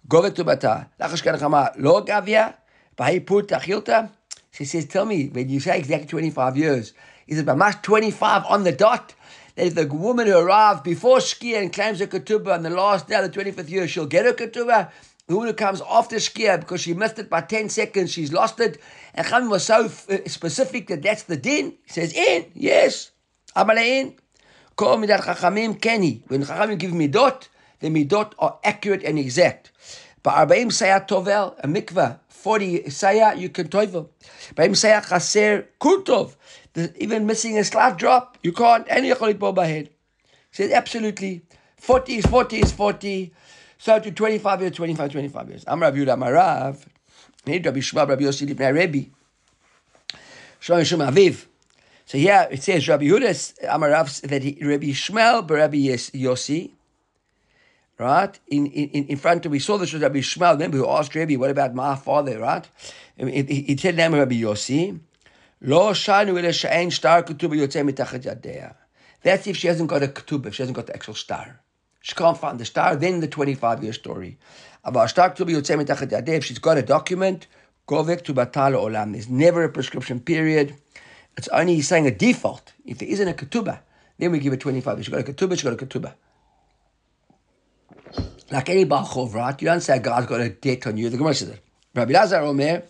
govet 0.09 0.35
tu 0.35 0.45
bata, 0.45 0.89
lachas 1.01 1.79
lo 1.79 2.03
gavia, 2.03 2.55
Bahiput 2.97 3.49
tachilta. 3.49 4.11
She 4.53 4.65
says, 4.65 4.87
tell 4.87 5.05
me, 5.05 5.29
when 5.29 5.49
you 5.49 5.59
say 5.59 5.77
exactly 5.79 6.07
25 6.07 6.57
years, 6.57 6.93
is 7.27 7.39
it 7.39 7.47
mamash 7.47 7.83
25 7.83 8.45
on 8.49 8.63
the 8.63 8.73
dot? 8.73 9.15
That 9.57 9.67
if 9.67 9.75
the 9.75 9.87
woman 9.87 10.27
who 10.27 10.37
arrived 10.37 10.85
before 10.85 11.19
Shkia 11.19 11.61
and 11.61 11.73
claims 11.73 12.01
her 12.01 12.07
ketubah 12.07 12.55
on 12.55 12.63
the 12.63 12.71
last 12.71 13.09
day 13.09 13.17
of 13.17 13.33
the 13.33 13.45
25th 13.45 13.69
year, 13.69 13.89
she'll 13.89 14.07
get 14.07 14.27
her 14.27 14.33
ketubah? 14.33 14.91
Who 15.29 15.51
comes 15.55 15.81
after 15.89 16.17
Shkia 16.17 16.61
because 16.61 16.83
she 16.83 16.93
missed 16.93 17.19
it 17.19 17.31
by 17.31 17.41
10 17.41 17.71
seconds, 17.71 18.13
she's 18.13 18.33
lost 18.33 18.61
it. 18.61 18.79
And 19.15 19.27
Chachamim 19.27 19.51
was 19.51 19.65
so 19.65 19.87
uh, 19.87 20.19
specific 20.27 20.89
that 20.89 21.03
that's 21.03 21.23
the 21.23 21.37
din. 21.37 21.75
He 21.87 21.93
says, 21.93 22.13
in, 22.13 22.47
yes. 22.55 23.11
Amale 23.57 23.79
in. 23.79 24.15
Kol 24.77 24.99
midat 24.99 25.21
Chachamim 25.21 25.81
keni. 25.81 26.23
When 26.29 26.43
Chachamim 26.43 26.79
give 26.79 26.91
midot, 26.91 27.49
the 27.81 27.89
midot 27.89 28.35
are 28.39 28.59
accurate 28.65 29.03
and 29.03 29.19
exact. 29.19 29.73
But 30.23 30.35
Arbaim 30.35 30.67
Sayat 30.67 31.09
Tovel, 31.09 31.55
a 31.59 31.69
mikvah, 31.69 32.19
40 32.29 32.81
Sayat, 32.85 33.39
you 33.39 33.49
can 33.49 33.69
tovel. 33.69 34.09
Arbaim 34.57 34.73
Sayat 34.73 35.09
Chaser 35.09 35.69
Kurtov, 35.81 36.37
even 36.97 37.25
missing 37.25 37.57
a 37.59 37.65
slight 37.65 37.97
drop, 37.97 38.37
you 38.43 38.53
can't, 38.53 38.87
and 38.91 39.07
you 39.07 39.15
can't 39.15 39.39
by 39.39 39.67
head. 39.67 39.91
He 40.51 40.63
says, 40.63 40.73
absolutely. 40.73 41.43
40 41.79 42.17
is 42.17 42.27
40 42.27 42.61
is 42.61 42.73
40. 42.73 43.33
So 43.85 43.99
to 43.99 44.11
25 44.11 44.63
years, 44.63 44.73
25, 44.77 45.13
25 45.13 45.49
years. 45.51 45.65
I'm 45.67 45.79
Rabbi 45.83 45.99
Yudah 45.99 46.17
Marav. 46.17 46.83
Rabbi 47.47 47.81
Shmuel, 47.81 48.09
Rabbi 48.09 48.23
Yossi 48.23 48.49
Lipnei 48.49 48.73
Rebbe. 48.75 49.11
Shlomo 50.59 50.87
Shum 50.87 51.01
Aviv. 51.01 51.45
So 52.07 52.17
here 52.17 52.49
it 52.51 52.63
says 52.63 52.89
Rabbi 52.89 53.05
Yehuda 53.05 53.65
Amarav 53.65 54.23
that 54.23 54.43
he, 54.43 54.59
Rabbi 54.63 54.87
Shmuel, 54.87 55.51
Rabbi 55.51 55.77
Yossi, 55.77 56.71
right? 57.99 58.41
In, 58.49 58.69
in, 58.69 59.05
in 59.05 59.17
front 59.19 59.45
of, 59.45 59.53
we 59.53 59.59
saw 59.59 59.77
this 59.77 59.93
was 59.93 60.01
Rabbi 60.01 60.21
Shmuel, 60.21 60.53
remember 60.55 60.79
who 60.79 60.89
asked 60.89 61.15
Rabbi, 61.15 61.37
what 61.37 61.51
about 61.51 61.75
my 61.75 61.95
father, 61.95 62.39
right? 62.39 62.67
He, 63.19 63.77
said 63.77 63.99
name 63.99 64.15
Rabbi 64.15 64.37
Yossi, 64.37 64.99
Lo 65.61 65.93
shanu 65.93 66.39
ila 66.39 66.49
sha'en 66.49 66.91
star 66.91 67.23
ketubah 67.23 67.59
yotzei 67.61 67.87
mitachat 67.87 68.23
yadea. 68.23 68.77
That's 69.23 69.47
if 69.47 69.59
she 69.59 69.67
hasn't 69.67 69.91
got 69.91 70.03
a 70.03 70.09
ketubah, 70.09 70.47
if 70.47 70.55
she 70.55 70.63
hasn't 70.63 70.77
got 70.77 70.87
the 70.87 70.95
actual 70.95 71.13
star. 71.13 71.61
She 72.04 72.16
can't 72.16 72.38
find 72.38 72.60
the 72.60 72.66
star, 72.66 72.96
then 72.96 73.20
the 73.20 73.28
25 73.28 73.84
year 73.84 73.94
story. 73.94 74.38
If 74.86 76.46
she's 76.46 76.60
got 76.60 76.78
a 76.78 76.82
document, 76.82 77.48
govek 77.88 78.24
to 78.24 78.34
batal 78.34 78.74
olam. 78.74 79.12
There's 79.12 79.30
never 79.30 79.64
a 79.64 79.70
prescription 79.70 80.20
period. 80.20 80.76
It's 81.38 81.48
only 81.50 81.82
saying 81.82 82.08
a 82.08 82.12
default. 82.12 82.74
If 82.86 83.00
there 83.00 83.10
isn't 83.10 83.28
a 83.28 83.34
ketubah, 83.34 83.80
then 84.18 84.32
we 84.32 84.40
give 84.40 84.54
it 84.54 84.60
25. 84.60 85.00
If 85.00 85.06
she 85.06 85.12
got 85.12 85.22
a 85.22 85.24
ketubah, 85.24 85.58
she 85.58 85.64
got 85.64 85.74
a 85.74 85.86
ketubah. 85.86 86.14
Like 88.52 88.70
any 88.70 88.86
Bachov, 88.86 89.34
right? 89.34 89.62
You 89.62 89.68
don't 89.68 89.82
say 89.82 90.00
God's 90.00 90.26
got 90.26 90.42
a 90.42 90.50
debt 90.50 90.88
on 90.88 90.98
you. 90.98 91.10
The 91.10 91.18
Gemara 91.18 91.34
says 91.34 91.50
it. 91.50 91.62
Rabbi 91.94 92.14
Lazar 92.14 92.42
Omer, 92.42 92.84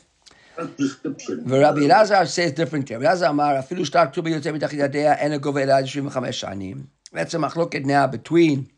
ורבי 1.47 1.85
אלעזר 1.85 2.25
says 2.25 2.51
differently. 2.51 2.95
רבי 2.95 3.05
אלעזר 3.05 3.29
אמר, 3.29 3.59
אפילו 3.59 3.85
שטר 3.85 4.05
כתובה 4.05 4.29
יוצא 4.29 4.51
מתחת 4.51 4.73
ידיה, 4.73 5.13
אין 5.13 5.31
הגובה 5.31 5.63
אלא 5.63 5.73
עד 5.73 5.83
25 5.83 6.39
שנים. 6.39 6.83
בעצם 7.13 7.41
מחלוקת 7.41 7.81
now 7.83 8.15
between 8.15 8.72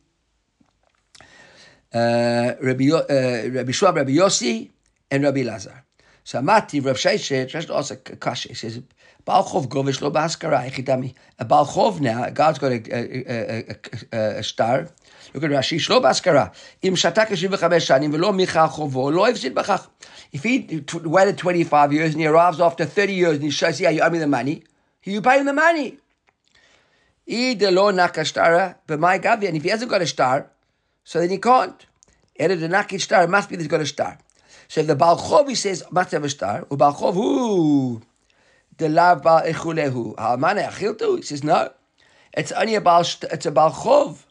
uh, 1.94 2.54
Rabbi, 2.60 2.90
uh, 2.90 3.04
Rabbi 3.50 3.72
Rabbi 3.72 4.12
Yossi, 4.12 4.70
and 5.10 5.24
Rabbi 5.24 5.42
Lazar. 5.42 5.84
So 6.24 6.40
Amati, 6.40 6.84
Rav 6.84 6.96
Sheshet, 6.96 7.48
just 7.48 7.70
also 7.70 7.94
Kasha, 7.94 8.48
he 8.48 8.54
says, 8.54 8.82
Baal 9.24 9.44
Chov 9.44 9.68
Govish 9.68 10.00
lo 10.00 10.10
b'haskara, 10.10 10.68
echidami. 10.68 11.14
A 11.38 11.44
Baal 11.44 11.66
Chov 11.66 12.00
now, 12.00 12.28
God's 12.30 12.58
got 12.58 12.72
a, 12.72 12.82
a, 12.92 13.64
a, 13.70 13.76
a, 14.12 14.38
a 14.38 14.42
star. 14.42 14.88
Look 15.34 15.44
at 15.44 15.50
Rashi, 15.50 15.78
shlo 15.78 16.02
b'haskara. 16.02 16.52
Im 16.82 16.94
shatak 16.94 17.28
75 17.28 17.70
shanim, 17.72 18.10
velo 18.10 18.32
micha 18.32 18.68
chovo, 18.68 19.12
lo 19.12 19.24
hefsid 19.24 19.54
b'chach. 19.54 19.88
If 20.32 20.42
he 20.42 20.84
waited 21.04 21.38
25 21.38 21.92
years 21.92 22.12
and 22.12 22.20
he 22.20 22.26
arrives 22.26 22.60
after 22.60 22.84
30 22.84 23.14
years 23.14 23.34
and 23.34 23.44
he 23.44 23.50
says, 23.52 23.80
yeah, 23.80 23.90
you 23.90 24.00
owe 24.00 24.10
me 24.10 24.18
the 24.18 24.26
money, 24.26 24.64
you 25.04 25.22
pay 25.22 25.38
him 25.38 25.46
the 25.46 25.52
money. 25.52 25.98
De 27.26 27.70
lo 27.70 27.92
nakashtara, 27.92 28.76
but 28.86 28.98
my 28.98 29.16
and 29.16 29.56
if 29.56 29.62
he 29.62 29.68
hasn't 29.68 29.90
got 29.90 30.02
a 30.02 30.06
star, 30.06 30.50
so 31.06 31.20
then 31.20 31.30
you 31.30 31.38
can't. 31.38 31.86
Ere 32.36 32.56
the 32.56 32.66
nakit 32.66 33.00
star 33.00 33.22
It 33.22 33.30
must 33.30 33.48
be 33.48 33.54
that 33.54 33.62
he's 33.62 33.70
got 33.70 33.80
a 33.80 33.86
star. 33.86 34.18
So 34.66 34.80
if 34.80 34.88
the 34.88 34.96
Baal 34.96 35.16
Chov, 35.16 35.48
he 35.48 35.54
says, 35.54 35.84
must 35.92 36.10
have 36.10 36.24
a 36.24 36.28
star, 36.28 36.66
or 36.68 36.76
Baal 36.76 36.92
Chov, 36.92 37.14
who? 37.14 38.02
The 38.78 38.88
lav 38.88 39.22
Baal 39.22 39.42
Echulehu. 39.42 40.18
Ha'amane 40.18 40.66
Achiltu? 40.68 41.18
He 41.18 41.22
says, 41.22 41.44
no. 41.44 41.70
It's 42.36 42.50
only 42.50 42.74
a 42.74 42.80
it's 42.80 43.46
a 43.46 43.52
Baal 43.52 43.70
Chov, 43.70 44.24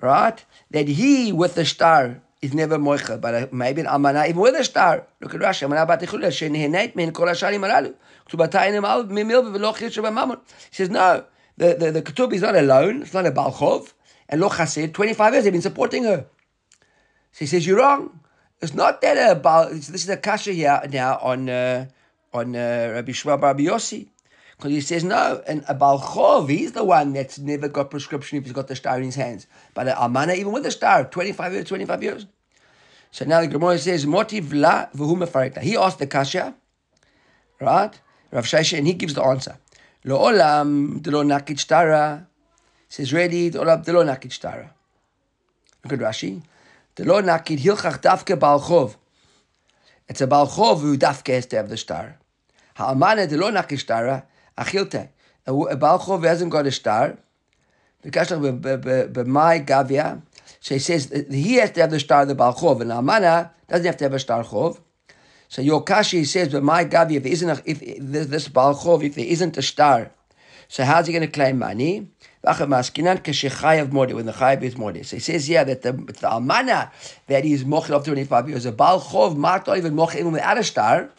right? 0.00 0.42
That 0.70 0.88
he, 0.88 1.30
with 1.30 1.56
the 1.56 1.66
star, 1.66 2.22
is 2.40 2.54
never 2.54 2.78
moichel, 2.78 3.20
but 3.20 3.34
uh, 3.34 3.46
maybe 3.52 3.82
an 3.82 3.86
almana 3.86 4.26
even 4.26 4.40
with 4.40 4.54
a 4.54 4.64
star. 4.64 5.06
Look 5.20 5.34
at 5.34 5.42
Rashi. 5.42 5.68
Almana 5.68 5.86
bat 5.86 6.00
echule 6.00 6.26
shenehenait 6.26 6.96
min 6.96 7.12
kol 7.12 7.26
hasharim 7.26 7.60
alalu. 7.60 7.94
Ktubatay 8.30 8.72
nem 8.72 8.84
al 8.84 9.04
mimil 9.04 9.44
v'lo 9.54 9.76
chirsh 9.76 10.02
b'mamon. 10.02 10.40
He 10.70 10.76
says 10.76 10.88
no. 10.88 11.24
The 11.58 11.74
the 11.74 11.90
the 11.92 12.02
ketub 12.02 12.32
is 12.32 12.40
not 12.40 12.56
alone. 12.56 13.02
It's 13.02 13.14
not 13.14 13.26
a 13.26 13.30
balchov. 13.30 13.92
And 14.28 14.40
lo 14.40 14.48
chassid. 14.48 14.92
Twenty 14.92 15.14
five 15.14 15.32
years 15.32 15.44
they've 15.44 15.52
been 15.52 15.62
supporting 15.62 16.04
her. 16.04 16.26
So 17.32 17.38
he 17.38 17.46
says 17.46 17.66
you're 17.66 17.78
wrong. 17.78 18.20
It's 18.60 18.74
not 18.74 19.00
that 19.00 19.36
about. 19.36 19.70
This 19.72 19.90
is 19.90 20.08
a 20.08 20.16
kasha 20.16 20.52
here 20.52 20.80
now 20.90 21.18
on 21.18 21.48
uh, 21.48 21.86
on 22.32 22.54
uh, 22.54 22.92
Rabbi 22.94 23.12
Shmuel 23.12 23.40
Bar 23.40 23.54
Yossi. 23.54 24.08
Because 24.56 24.70
he 24.70 24.80
says 24.80 25.02
no, 25.02 25.42
and 25.48 25.64
a 25.66 25.74
balchov, 25.74 26.48
he's 26.48 26.70
the 26.70 26.84
one 26.84 27.12
that's 27.12 27.36
never 27.36 27.66
got 27.66 27.90
prescription 27.90 28.38
if 28.38 28.44
he's 28.44 28.52
got 28.52 28.68
the 28.68 28.76
star 28.76 28.96
in 28.98 29.02
his 29.02 29.16
hands. 29.16 29.48
But 29.74 29.88
a 29.88 29.92
almana, 29.92 30.36
even 30.36 30.52
with 30.52 30.62
the 30.62 30.70
star, 30.70 31.04
25 31.04 31.52
years, 31.52 31.64
25 31.64 32.02
years. 32.04 32.26
So 33.10 33.24
now 33.24 33.40
the 33.40 33.48
Gemara 33.48 33.76
says, 33.78 34.06
motiv 34.06 34.52
la 34.52 34.86
v'hu 34.94 35.16
mefarita. 35.16 35.60
He 35.62 35.76
asked 35.76 35.98
the 35.98 36.06
kasha, 36.06 36.54
right? 37.60 38.00
Rav 38.30 38.44
Shesha, 38.44 38.78
and 38.78 38.86
he 38.86 38.94
gives 38.94 39.14
the 39.14 39.22
answer. 39.24 39.58
Lo 40.04 40.18
olam 40.18 41.02
delo 41.02 41.24
nakit 41.24 41.56
shtara. 41.56 42.26
Says 42.92 43.10
ready, 43.10 43.50
olam 43.52 43.82
delo 43.82 44.04
nakit 44.04 44.32
shtara. 44.36 44.68
Look 45.82 45.94
at 45.94 45.98
Rashi. 45.98 46.42
Delo 46.94 47.22
nakit 47.22 47.58
hilchach 47.58 48.02
dafke 48.02 48.38
balchov. 48.38 48.96
It's 50.08 50.20
a 50.20 50.26
balchov 50.26 50.82
who 50.82 50.98
dafke 50.98 51.32
has 51.32 51.46
to 51.46 51.56
have 51.56 51.70
the 51.70 51.78
star. 51.78 52.18
Ha'amana 52.74 53.26
delo 53.26 53.50
nakit 53.50 53.82
shtara. 53.82 54.24
Achilte. 54.58 55.08
A 55.46 55.52
balchov 55.52 56.22
hasn't 56.26 56.52
got 56.52 56.66
a 56.66 56.70
star. 56.70 57.16
Kasha 58.12 58.34
b'mai 58.34 59.64
gavia. 59.64 60.20
So 60.60 60.74
he 60.74 60.78
says 60.78 61.10
he 61.30 61.54
has 61.54 61.70
to 61.70 61.80
have 61.80 61.90
the 61.90 61.98
star 61.98 62.22
of 62.22 62.28
the 62.28 62.34
balchov, 62.34 62.82
and 62.82 62.92
Amana 62.92 63.52
doesn't 63.68 63.86
have 63.86 63.96
to 63.96 64.04
have 64.04 64.12
a 64.12 64.18
star 64.18 64.44
chov. 64.44 64.78
So 65.48 65.62
Yokashi 65.62 66.26
says, 66.26 66.50
but 66.50 66.62
my 66.62 66.84
gavi, 66.84 67.12
if 67.12 67.24
isn't 67.24 67.48
a, 67.48 67.62
if 67.64 67.80
this, 67.80 68.26
this 68.26 68.48
balchov, 68.48 69.02
if 69.02 69.14
there 69.14 69.24
isn't 69.24 69.56
a 69.56 69.62
star, 69.62 70.10
so 70.72 70.84
how's 70.84 71.06
he 71.06 71.12
going 71.12 71.20
to 71.20 71.30
claim 71.30 71.58
money? 71.58 72.08
When 72.40 72.56
the 72.56 72.64
chayav 72.64 74.62
is 74.62 74.78
mode. 74.78 75.04
So 75.04 75.16
he 75.16 75.20
says, 75.20 75.46
yeah, 75.46 75.64
that 75.64 75.82
the, 75.82 75.92
the 75.92 76.28
almana 76.36 76.90
that 77.26 77.44
he's 77.44 77.62
mochel 77.64 77.90
of 77.90 78.06
25 78.06 78.48
years, 78.48 78.64
a 78.64 78.72
balchov 78.72 79.36
might 79.36 79.66
not 79.66 79.76
even 79.76 79.94
mochel 79.94 80.32
without 80.32 80.56
a 80.56 80.64
star. 80.64 81.10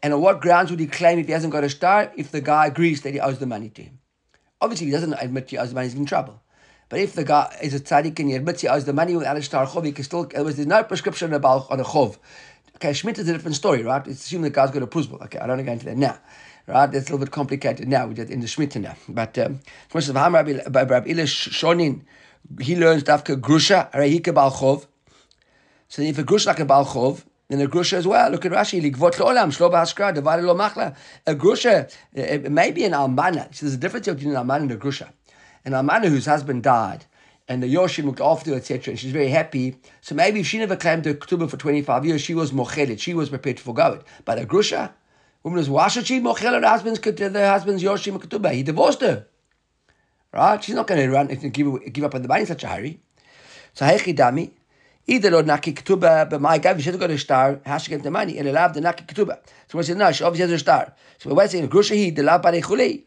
And 0.00 0.14
on 0.14 0.20
what 0.20 0.40
grounds 0.40 0.70
would 0.70 0.78
he 0.78 0.86
claim 0.86 1.18
if 1.18 1.26
he 1.26 1.32
hasn't 1.32 1.52
got 1.52 1.64
a 1.64 1.68
star? 1.68 2.12
If 2.16 2.30
the 2.30 2.40
guy 2.40 2.68
agrees 2.68 3.00
that 3.00 3.12
he 3.12 3.18
owes 3.18 3.40
the 3.40 3.46
money 3.46 3.70
to 3.70 3.82
him. 3.82 3.98
Obviously, 4.60 4.86
he 4.86 4.92
doesn't 4.92 5.14
admit 5.14 5.50
he 5.50 5.58
owes 5.58 5.70
the 5.70 5.74
money, 5.74 5.88
he's 5.88 5.96
in 5.96 6.06
trouble. 6.06 6.40
But 6.88 7.00
if 7.00 7.14
the 7.14 7.24
guy 7.24 7.58
is 7.60 7.74
a 7.74 7.80
tzaddik 7.80 8.16
and 8.20 8.28
he 8.28 8.36
admits 8.36 8.60
he 8.60 8.68
owes 8.68 8.84
the 8.84 8.92
money 8.92 9.16
without 9.16 9.36
a 9.36 9.42
star 9.42 9.66
chov, 9.66 9.84
he 9.84 9.90
can 9.90 10.04
still, 10.04 10.26
there's 10.26 10.64
no 10.64 10.84
prescription 10.84 11.32
about 11.32 11.68
on 11.68 11.80
a 11.80 11.84
chov. 11.84 12.16
Okay, 12.76 12.90
Shmita 12.90 13.18
is 13.18 13.28
a 13.28 13.32
different 13.32 13.56
story, 13.56 13.82
right? 13.82 14.06
It's 14.06 14.24
assumed 14.24 14.44
the 14.44 14.50
guy's 14.50 14.70
got 14.70 14.84
a 14.84 14.86
prusbul. 14.86 15.20
Okay, 15.24 15.38
I 15.38 15.48
don't 15.48 15.56
want 15.56 15.60
to 15.60 15.64
go 15.64 15.72
into 15.72 15.86
that 15.86 15.96
now. 15.96 16.16
Right, 16.66 16.86
that's 16.86 17.08
a 17.08 17.12
little 17.12 17.18
bit 17.18 17.32
complicated 17.32 17.88
now. 17.88 18.06
We're 18.06 18.22
in 18.24 18.40
the 18.40 18.46
Shmita 18.46 18.80
now. 18.80 18.94
But 19.08 19.38
um, 19.38 19.60
Rabbi 19.92 20.84
by 20.84 21.00
Elish 21.00 21.48
Shonin, 21.50 22.02
he 22.60 22.76
learns 22.76 23.02
dafka 23.04 23.40
grusha, 23.40 23.90
arehika 23.92 24.32
balchov. 24.32 24.86
So 25.88 26.02
if 26.02 26.18
a 26.18 26.22
grusha 26.22 26.46
like 26.46 26.60
a 26.60 26.66
balchov, 26.66 27.24
then 27.48 27.60
a 27.60 27.66
grusha 27.66 27.94
as 27.94 28.06
well. 28.06 28.30
Look 28.30 28.46
at 28.46 28.52
Rashi, 28.52 28.80
ligvot 28.80 29.14
leolam, 29.14 29.50
shlo 29.50 29.70
ba'askra, 29.70 30.14
divided 30.14 30.44
lo 30.44 30.54
machla. 30.54 30.94
A 31.26 31.34
grusha, 31.34 31.90
uh, 32.16 32.48
maybe 32.48 32.84
an 32.84 32.92
almana. 32.92 33.52
So 33.54 33.66
there's 33.66 33.74
a 33.74 33.78
difference 33.78 34.06
between 34.06 34.34
an 34.34 34.46
almana 34.46 34.62
and 34.62 34.72
a 34.72 34.76
grusha. 34.76 35.10
An 35.64 35.72
almana 35.72 36.08
whose 36.08 36.26
husband 36.26 36.62
died, 36.62 37.06
and 37.48 37.62
the 37.62 37.74
Yoshim 37.74 38.04
looked 38.04 38.20
after 38.20 38.50
her, 38.50 38.56
etc., 38.56 38.92
and 38.92 39.00
she's 39.00 39.10
very 39.10 39.28
happy. 39.28 39.76
So 40.00 40.14
maybe 40.14 40.40
if 40.40 40.46
she 40.46 40.58
never 40.58 40.76
claimed 40.76 41.02
the 41.02 41.14
ketubah 41.14 41.50
for 41.50 41.56
25 41.56 42.06
years, 42.06 42.20
she 42.20 42.34
was 42.34 42.52
mochelet, 42.52 43.00
she 43.00 43.12
was 43.12 43.28
prepared 43.28 43.56
to 43.56 43.62
forgo 43.62 43.94
it. 43.94 44.02
But 44.24 44.38
a 44.38 44.46
grusha, 44.46 44.92
woman 45.42 45.60
is, 45.60 45.66
she 45.66 46.20
mochel 46.20 46.60
her 46.60 46.68
husband's, 46.68 47.00
the 47.00 47.48
husband's 47.48 47.82
Yoshim 47.82 48.18
ketubah? 48.18 48.52
He 48.52 48.62
divorced 48.62 49.00
her. 49.00 49.26
Right? 50.32 50.62
She's 50.62 50.74
not 50.74 50.86
going 50.86 51.00
to 51.00 51.10
run 51.10 51.30
and 51.30 51.52
give, 51.52 51.92
give 51.92 52.04
up 52.04 52.14
on 52.14 52.22
the 52.22 52.28
money 52.28 52.42
in 52.42 52.46
such 52.46 52.64
a 52.64 52.68
hurry. 52.68 53.00
So, 53.74 53.84
hechi 53.84 54.16
dami, 54.16 54.52
either 55.06 55.34
or 55.34 55.42
naki 55.42 55.72
ketubah, 55.72 56.30
but 56.30 56.40
my 56.40 56.56
if 56.56 56.78
she 56.78 56.84
hasn't 56.84 57.00
got 57.00 57.10
a 57.10 57.18
star, 57.18 57.60
how 57.66 57.78
she 57.78 57.90
get 57.90 58.02
the 58.02 58.10
money? 58.10 58.38
And 58.38 58.48
allowed 58.48 58.74
the 58.74 58.80
naki 58.80 59.04
ketubah. 59.04 59.38
So 59.68 59.78
we 59.78 59.84
said, 59.84 59.96
no, 59.96 60.12
she 60.12 60.22
obviously 60.24 60.52
has 60.52 60.60
a 60.60 60.62
star. 60.62 60.94
So 61.18 61.34
we're 61.34 61.48
saying, 61.48 61.68
grusha 61.68 61.94
he, 61.94 62.10
the 62.10 62.22
lav 62.22 62.42
barechulei. 62.42 63.04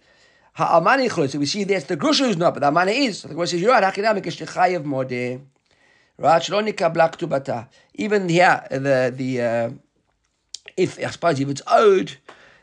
Ha'amani 0.53 1.09
chulei. 1.09 1.29
So 1.29 1.39
we 1.39 1.45
see 1.45 1.63
that's 1.63 1.85
the 1.85 1.97
grusha 1.97 2.25
who's 2.25 2.37
not, 2.37 2.53
but 2.53 2.59
the 2.61 2.67
amani 2.67 3.05
is. 3.05 3.19
So 3.19 3.29
the 3.29 3.47
says, 3.47 3.61
you're 3.61 3.71
right, 3.71 3.83
hachidami 3.83 4.21
k'shtechayev 4.21 4.83
modeh. 4.83 5.41
Right? 6.17 6.41
Shlo 6.41 6.67
nikabla 6.67 7.11
ketubata. 7.13 7.67
Even 7.95 8.27
here, 8.27 8.65
the, 8.69 9.13
the, 9.15 9.41
uh, 9.41 9.69
if, 10.77 10.99
I 10.99 11.09
suppose, 11.09 11.39
if 11.39 11.49
it's 11.49 11.61
owed, 11.67 12.17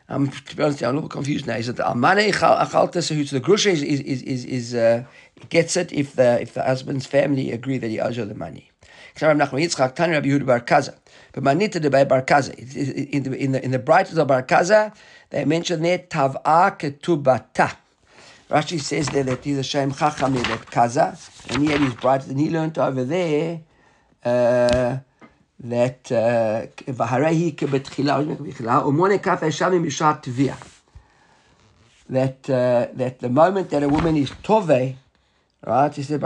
um, 0.08 0.28
to 0.28 0.56
be 0.56 0.62
honest, 0.62 0.82
I'm 0.82 0.90
a 0.90 0.94
little 0.94 1.08
confused 1.08 1.46
now. 1.46 1.56
Is 1.56 1.68
it 1.68 1.76
the 1.76 1.84
Achalta, 1.84 3.02
so 3.02 3.14
the 3.14 3.40
Grusha 3.40 3.70
is, 3.70 3.82
is, 3.82 4.22
is, 4.22 4.44
is, 4.44 4.74
uh, 4.74 5.04
gets 5.48 5.76
it 5.76 5.92
if 5.92 6.16
the, 6.16 6.40
if 6.40 6.54
the 6.54 6.62
husband's 6.64 7.06
family 7.06 7.52
agree 7.52 7.78
that 7.78 7.88
he 7.88 8.00
owes 8.00 8.16
her 8.16 8.24
the 8.24 8.34
money. 8.34 8.70
But 9.20 9.36
Manita 11.42 11.80
de 11.80 11.90
Bar 11.90 12.22
Kaza. 12.22 12.54
In 13.12 13.22
the, 13.22 13.36
in 13.36 13.52
the, 13.52 13.64
in 13.64 13.70
the 13.70 13.78
brightness 13.78 14.18
of 14.18 14.26
Bar 14.28 14.42
Kaza, 14.42 14.94
they 15.30 15.44
mention 15.44 15.82
there 15.82 15.98
Tav'a 15.98 16.78
Ketubata. 16.78 17.76
Rashi 18.50 18.80
says 18.80 19.08
there 19.10 19.22
that 19.22 19.44
he's 19.44 19.58
a 19.58 19.62
Shem 19.62 19.92
Chacham 19.92 20.34
that 20.34 20.66
Kaza, 20.66 21.16
and 21.50 21.62
he 21.62 21.70
had 21.70 21.80
his 21.80 21.94
bright, 21.94 22.26
and 22.26 22.40
he 22.40 22.50
learned 22.50 22.78
over 22.78 23.04
there 23.04 23.60
uh, 24.24 24.98
that 25.60 26.04
Vaharehi. 26.04 27.56
That 32.08 32.50
uh, 32.50 32.88
that 32.94 33.20
the 33.20 33.28
moment 33.28 33.70
that 33.70 33.82
a 33.82 33.88
woman 33.88 34.16
is 34.16 34.30
tove, 34.42 34.96
right? 35.64 35.94
He 35.94 36.02
said, 36.02 36.22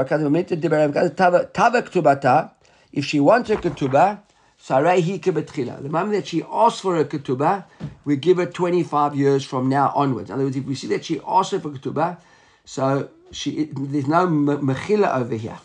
if 2.95 3.05
she 3.05 3.21
wants 3.21 3.51
a 3.51 3.57
ketubah, 3.57 4.21
Sarehi 4.63 5.21
kebetchila. 5.21 5.83
The 5.83 5.89
moment 5.91 6.13
that 6.13 6.27
she 6.29 6.43
asks 6.51 6.81
for 6.81 6.97
a 6.97 7.05
ketubah, 7.05 7.65
we 8.05 8.17
give 8.17 8.39
her 8.39 8.47
25 8.47 9.15
years 9.17 9.45
from 9.45 9.69
now 9.69 9.93
onwards. 9.95 10.31
In 10.31 10.35
other 10.37 10.45
words, 10.45 10.57
if 10.57 10.65
we 10.65 10.75
see 10.75 10.87
that 10.89 11.05
she 11.05 11.21
asks 11.27 11.51
for 11.51 11.69
a 11.69 11.73
ketubah, 11.73 12.19
so 12.65 13.11
she 13.31 13.69
there's 13.73 14.07
no 14.07 14.27
mechila 14.27 15.17
over 15.17 15.35
here. 15.35 15.59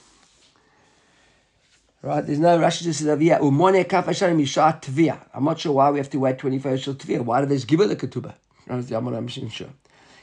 Right? 2.02 2.26
There's 2.26 2.40
no 2.40 2.58
Rashi 2.58 2.84
just 2.84 3.00
says 3.00 3.08
over 3.08 3.22
here. 3.22 3.38
Umone 3.40 3.88
kaf 3.88 4.06
mishat 4.06 4.82
tvia. 4.82 5.20
I'm 5.34 5.44
not 5.44 5.60
sure 5.60 5.74
why 5.74 5.92
we 5.92 6.00
have 6.00 6.10
to 6.12 6.20
wait 6.20 6.38
25 6.38 6.72
years 6.72 6.84
till 6.84 6.96
tvia. 6.96 7.22
Why 7.22 7.42
do 7.42 7.48
they 7.48 7.56
just 7.56 7.68
give 7.68 7.80
her 7.80 7.88
the 7.88 7.96
ketubah? 7.96 8.34
I'm 8.70 8.86
not 8.88 9.32
sure. 9.32 9.70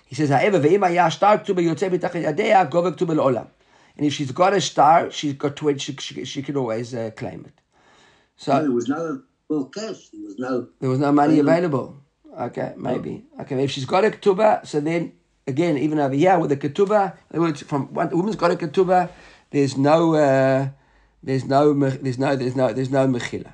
He 0.06 0.14
says, 0.14 0.30
however, 0.30 0.60
ve'im 0.60 0.86
haya 0.86 1.10
shtar 1.10 1.38
ketubah 1.38 1.74
yotzei 1.74 1.90
b'tachet 1.90 2.24
yadea, 2.24 2.70
gove 2.70 2.96
ketubah 2.96 3.16
le'olam. 3.16 3.48
And 3.96 4.06
if 4.06 4.12
she's 4.14 4.30
got 4.32 4.52
a 4.52 4.60
star, 4.60 5.10
she's 5.10 5.34
got 5.34 5.56
to 5.56 5.78
she, 5.78 5.96
she, 5.96 6.24
she 6.24 6.42
can 6.42 6.56
always 6.56 6.94
uh, 6.94 7.10
claim 7.16 7.44
it. 7.46 7.60
So 8.36 8.60
there 8.60 8.70
was 8.70 8.88
no 8.88 9.22
well 9.48 9.64
cash. 9.66 10.08
There 10.12 10.22
was 10.22 10.38
no. 10.38 10.68
There 10.80 10.90
was 10.90 10.98
no 10.98 11.12
money 11.12 11.38
available. 11.38 11.96
Okay, 12.38 12.74
maybe. 12.76 13.24
Okay, 13.40 13.64
if 13.64 13.70
she's 13.70 13.86
got 13.86 14.04
a 14.04 14.10
ketubah, 14.10 14.66
so 14.66 14.80
then 14.80 15.12
again, 15.46 15.78
even 15.78 15.98
over 15.98 16.14
here 16.14 16.38
with 16.38 16.50
the 16.50 16.56
ketubah, 16.56 17.16
from 17.66 17.94
one 17.94 18.10
the 18.10 18.16
woman's 18.16 18.36
got 18.36 18.50
a 18.50 18.56
ketubah, 18.56 19.08
there's 19.50 19.76
no, 19.78 20.14
uh, 20.14 20.68
there's 21.22 21.44
no, 21.44 21.72
there's 21.72 22.18
no, 22.18 22.36
there's 22.36 22.56
no, 22.56 22.72
there's 22.72 22.90
no 22.90 23.06
mechila. 23.06 23.52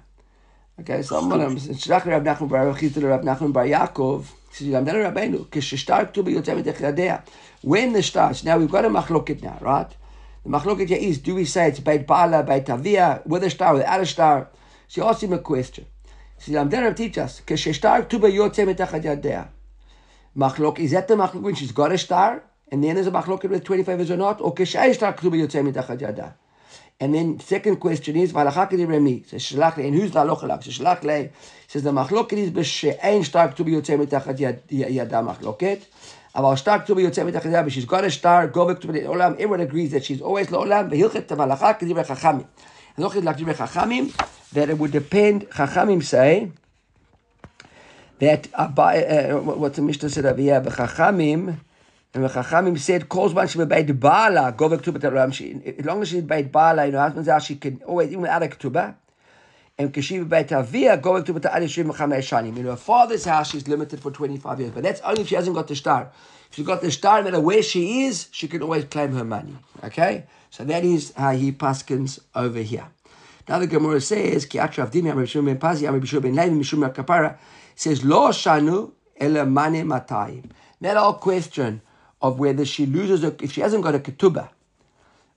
Okay, 0.81 1.03
so 1.03 1.19
I'm 1.19 1.29
gonna 1.29 1.47
Shlach 1.51 2.07
Rav 2.07 2.23
Nachman 2.23 2.49
Bar 2.49 2.73
Chizda 2.75 3.09
Rav 3.09 3.21
Nachman 3.23 3.53
Bar 3.53 3.67
Yaakov. 3.67 4.27
I'm 4.61 4.85
done 4.85 4.97
Rabbeinu. 4.97 5.47
Kishtar 5.47 6.13
ketubah 6.13 6.43
yotzei 6.43 6.63
mitechadea. 6.63 7.23
When 7.63 7.93
the 7.93 8.03
starts 8.03 8.45
now, 8.45 8.59
we've 8.59 8.71
got 8.71 8.85
a 8.85 8.91
machloket 8.91 9.43
now, 9.43 9.59
right? 9.61 9.89
The 10.45 10.51
machloket 10.51 10.89
here 10.89 10.99
is: 10.99 11.19
Do 11.19 11.35
we 11.35 11.45
say 11.45 11.69
it's 11.69 11.81
Beit 11.81 12.07
Bala, 12.07 12.43
Beit 12.43 12.69
Avia, 12.69 13.23
with 13.25 13.45
a 13.45 13.51
star, 13.51 13.75
without 13.75 14.01
a 14.01 14.07
star? 14.07 14.49
She 14.89 15.01
asked 15.01 15.23
him 15.23 15.33
a 15.33 15.39
question. 15.39 15.87
She 16.39 16.51
said, 16.51 16.61
I'm 16.61 16.69
there 16.69 16.89
to 16.89 16.95
teach 16.95 17.17
us. 17.17 17.41
Kesheshtar 17.47 18.09
tuba 18.09 18.31
yotze 18.31 18.67
metachad 18.67 19.05
yadea. 19.05 19.49
Machlok, 20.37 20.81
is 20.81 20.91
that 20.91 21.07
the 21.07 21.15
machlok 21.15 21.41
when 21.43 21.55
she's 21.55 21.73
got 21.73 21.93
a 21.93 21.99
star? 21.99 22.43
And 22.71 22.83
then 22.83 22.97
there's 22.97 23.07
a 23.07 23.11
machlok 23.11 23.49
with 23.49 23.63
25 23.63 23.99
years 24.01 24.11
or 24.11 24.17
not? 24.17 24.41
Or 24.41 24.55
kesheshtar 24.55 25.19
tuba 25.21 25.37
yotze 25.37 25.73
metachad 25.73 26.01
yadea. 26.01 26.35
And 27.02 27.14
then 27.14 27.40
second 27.40 27.78
question 27.78 28.16
is, 28.16 28.34
Valachak 28.34 28.72
di 28.72 28.86
remi. 28.86 29.24
Says 29.28 29.44
Shalach 29.44 29.78
le, 29.78 29.84
and 29.84 29.96
who's 29.96 30.12
the 30.12 30.20
halochalak? 30.20 30.64
Says 30.64 30.80
Shalach 30.80 31.04
le, 31.04 31.30
says 31.68 31.84
the 31.84 31.92
machloket 31.92 32.34
is 32.34 32.52
b'she'ein 32.52 33.24
shtar 33.24 33.56
tuba 33.56 33.70
yotze 33.70 33.98
metachad 33.98 34.62
yada 34.70 35.22
machloket. 35.22 35.82
אבל 36.38 36.56
שטר 36.56 36.80
כתובה 36.80 37.02
יוצא 37.02 37.24
מתחת 37.24 37.46
ידה, 37.46 37.64
she's 37.68 37.86
got 37.86 38.04
a 38.04 38.12
star, 38.12 38.46
גובה 38.52 38.76
כתובה 38.76 38.94
לעולם, 38.94 39.34
everyone 39.38 39.72
agrees 39.72 39.92
that 39.92 40.04
she's 40.04 40.22
always 40.22 40.52
לעולם, 40.52 40.88
והלכת 40.92 41.32
המלאכה 41.32 41.74
כדברי 41.74 42.04
חכמים. 42.04 42.44
הלכת 42.98 43.24
לכדברי 43.24 43.54
חכמים, 43.54 44.10
that 44.54 44.70
it 44.70 44.78
would 44.78 44.92
depend, 44.92 45.50
Chachamim 45.50 46.04
say, 46.04 46.52
that, 48.20 48.48
uh, 48.54 48.68
what 49.40 49.74
the 49.74 49.82
Mishnah 49.82 50.10
said 50.10 50.26
over 50.26 50.42
here, 50.42 50.62
Chachamim, 50.62 51.56
and 52.15 52.25
the 52.25 52.29
Chachamim 52.29 52.79
said, 52.79 53.09
calls 53.09 53.33
one 53.33 53.47
beit 53.69 53.99
Bala, 53.99 54.53
go 54.53 54.69
back 54.69 54.83
to 54.83 54.95
As 54.95 55.85
long 55.87 56.03
as 56.03 56.09
she's 56.09 56.23
beit 56.23 56.53
Bala, 56.53 56.87
you 56.87 56.93
know, 56.93 56.99
husband's 56.99 57.29
out, 57.29 57.43
she 57.43 57.57
can 57.57 57.83
always, 57.85 58.09
even 58.09 58.23
without 58.23 58.43
a 58.43 58.49
ketubah, 58.49 58.95
and 59.79 59.93
Kashiva 59.93 60.29
Beit 60.29 60.53
Avia 60.53 60.97
going 60.99 61.25
to 61.25 61.33
B'ta 61.35 61.53
Adishim 61.53 61.91
Chamesh 61.95 62.29
Shanim. 62.29 62.57
In 62.57 62.67
her 62.67 62.77
father's 62.77 63.25
house, 63.25 63.51
she's 63.51 63.67
limited 63.67 64.01
for 64.01 64.11
25 64.11 64.61
years. 64.61 64.73
But 64.73 64.83
that's 64.83 65.01
only 65.01 65.23
if 65.23 65.29
she 65.29 65.35
hasn't 65.35 65.57
got 65.57 65.67
the 65.67 65.75
star. 65.75 66.11
If 66.51 66.57
she's 66.57 66.67
got 66.67 66.83
the 66.83 66.91
star, 66.91 67.19
no 67.21 67.25
matter 67.25 67.41
where 67.41 67.63
she 67.63 68.03
is, 68.03 68.29
she 68.33 68.49
can 68.49 68.63
always 68.63 68.85
claim 68.85 69.13
her 69.15 69.25
money. 69.25 69.57
Okay? 69.83 70.27
So 70.51 70.65
that 70.65 70.85
is 70.85 71.13
how 71.17 71.33
he 71.33 71.53
paskins 71.53 72.21
over 72.35 72.61
here. 72.61 72.89
Now 73.49 73.59
the 73.59 73.67
Gemara 73.67 74.01
says, 74.01 74.45
Ki 74.45 74.59
Atra 74.59 74.87
Avdim 74.87 75.07
Yam 75.07 75.17
Rishon 75.17 75.47
Ben 75.47 75.59
Pazi 75.59 75.83
Yam 75.83 75.99
Rishon 76.01 76.23
Ben 76.23 76.35
Levi 76.35 76.55
Mishum 76.55 76.93
Kapara 76.93 77.39
says 77.75 78.05
Lo 78.05 78.29
Shanu 78.29 78.93
Ela 79.19 79.47
Mane 79.47 79.85
Matayim. 79.85 80.51
That 80.83 80.97
whole 80.97 81.15
question 81.15 81.81
of 82.23 82.39
whether 82.39 82.65
she 82.65 82.87
loses, 82.87 83.25
a, 83.25 83.35
if 83.43 83.53
she 83.53 83.61
hasn't 83.61 83.83
got 83.83 83.95
a 83.95 83.99
ketubah, 83.99 84.49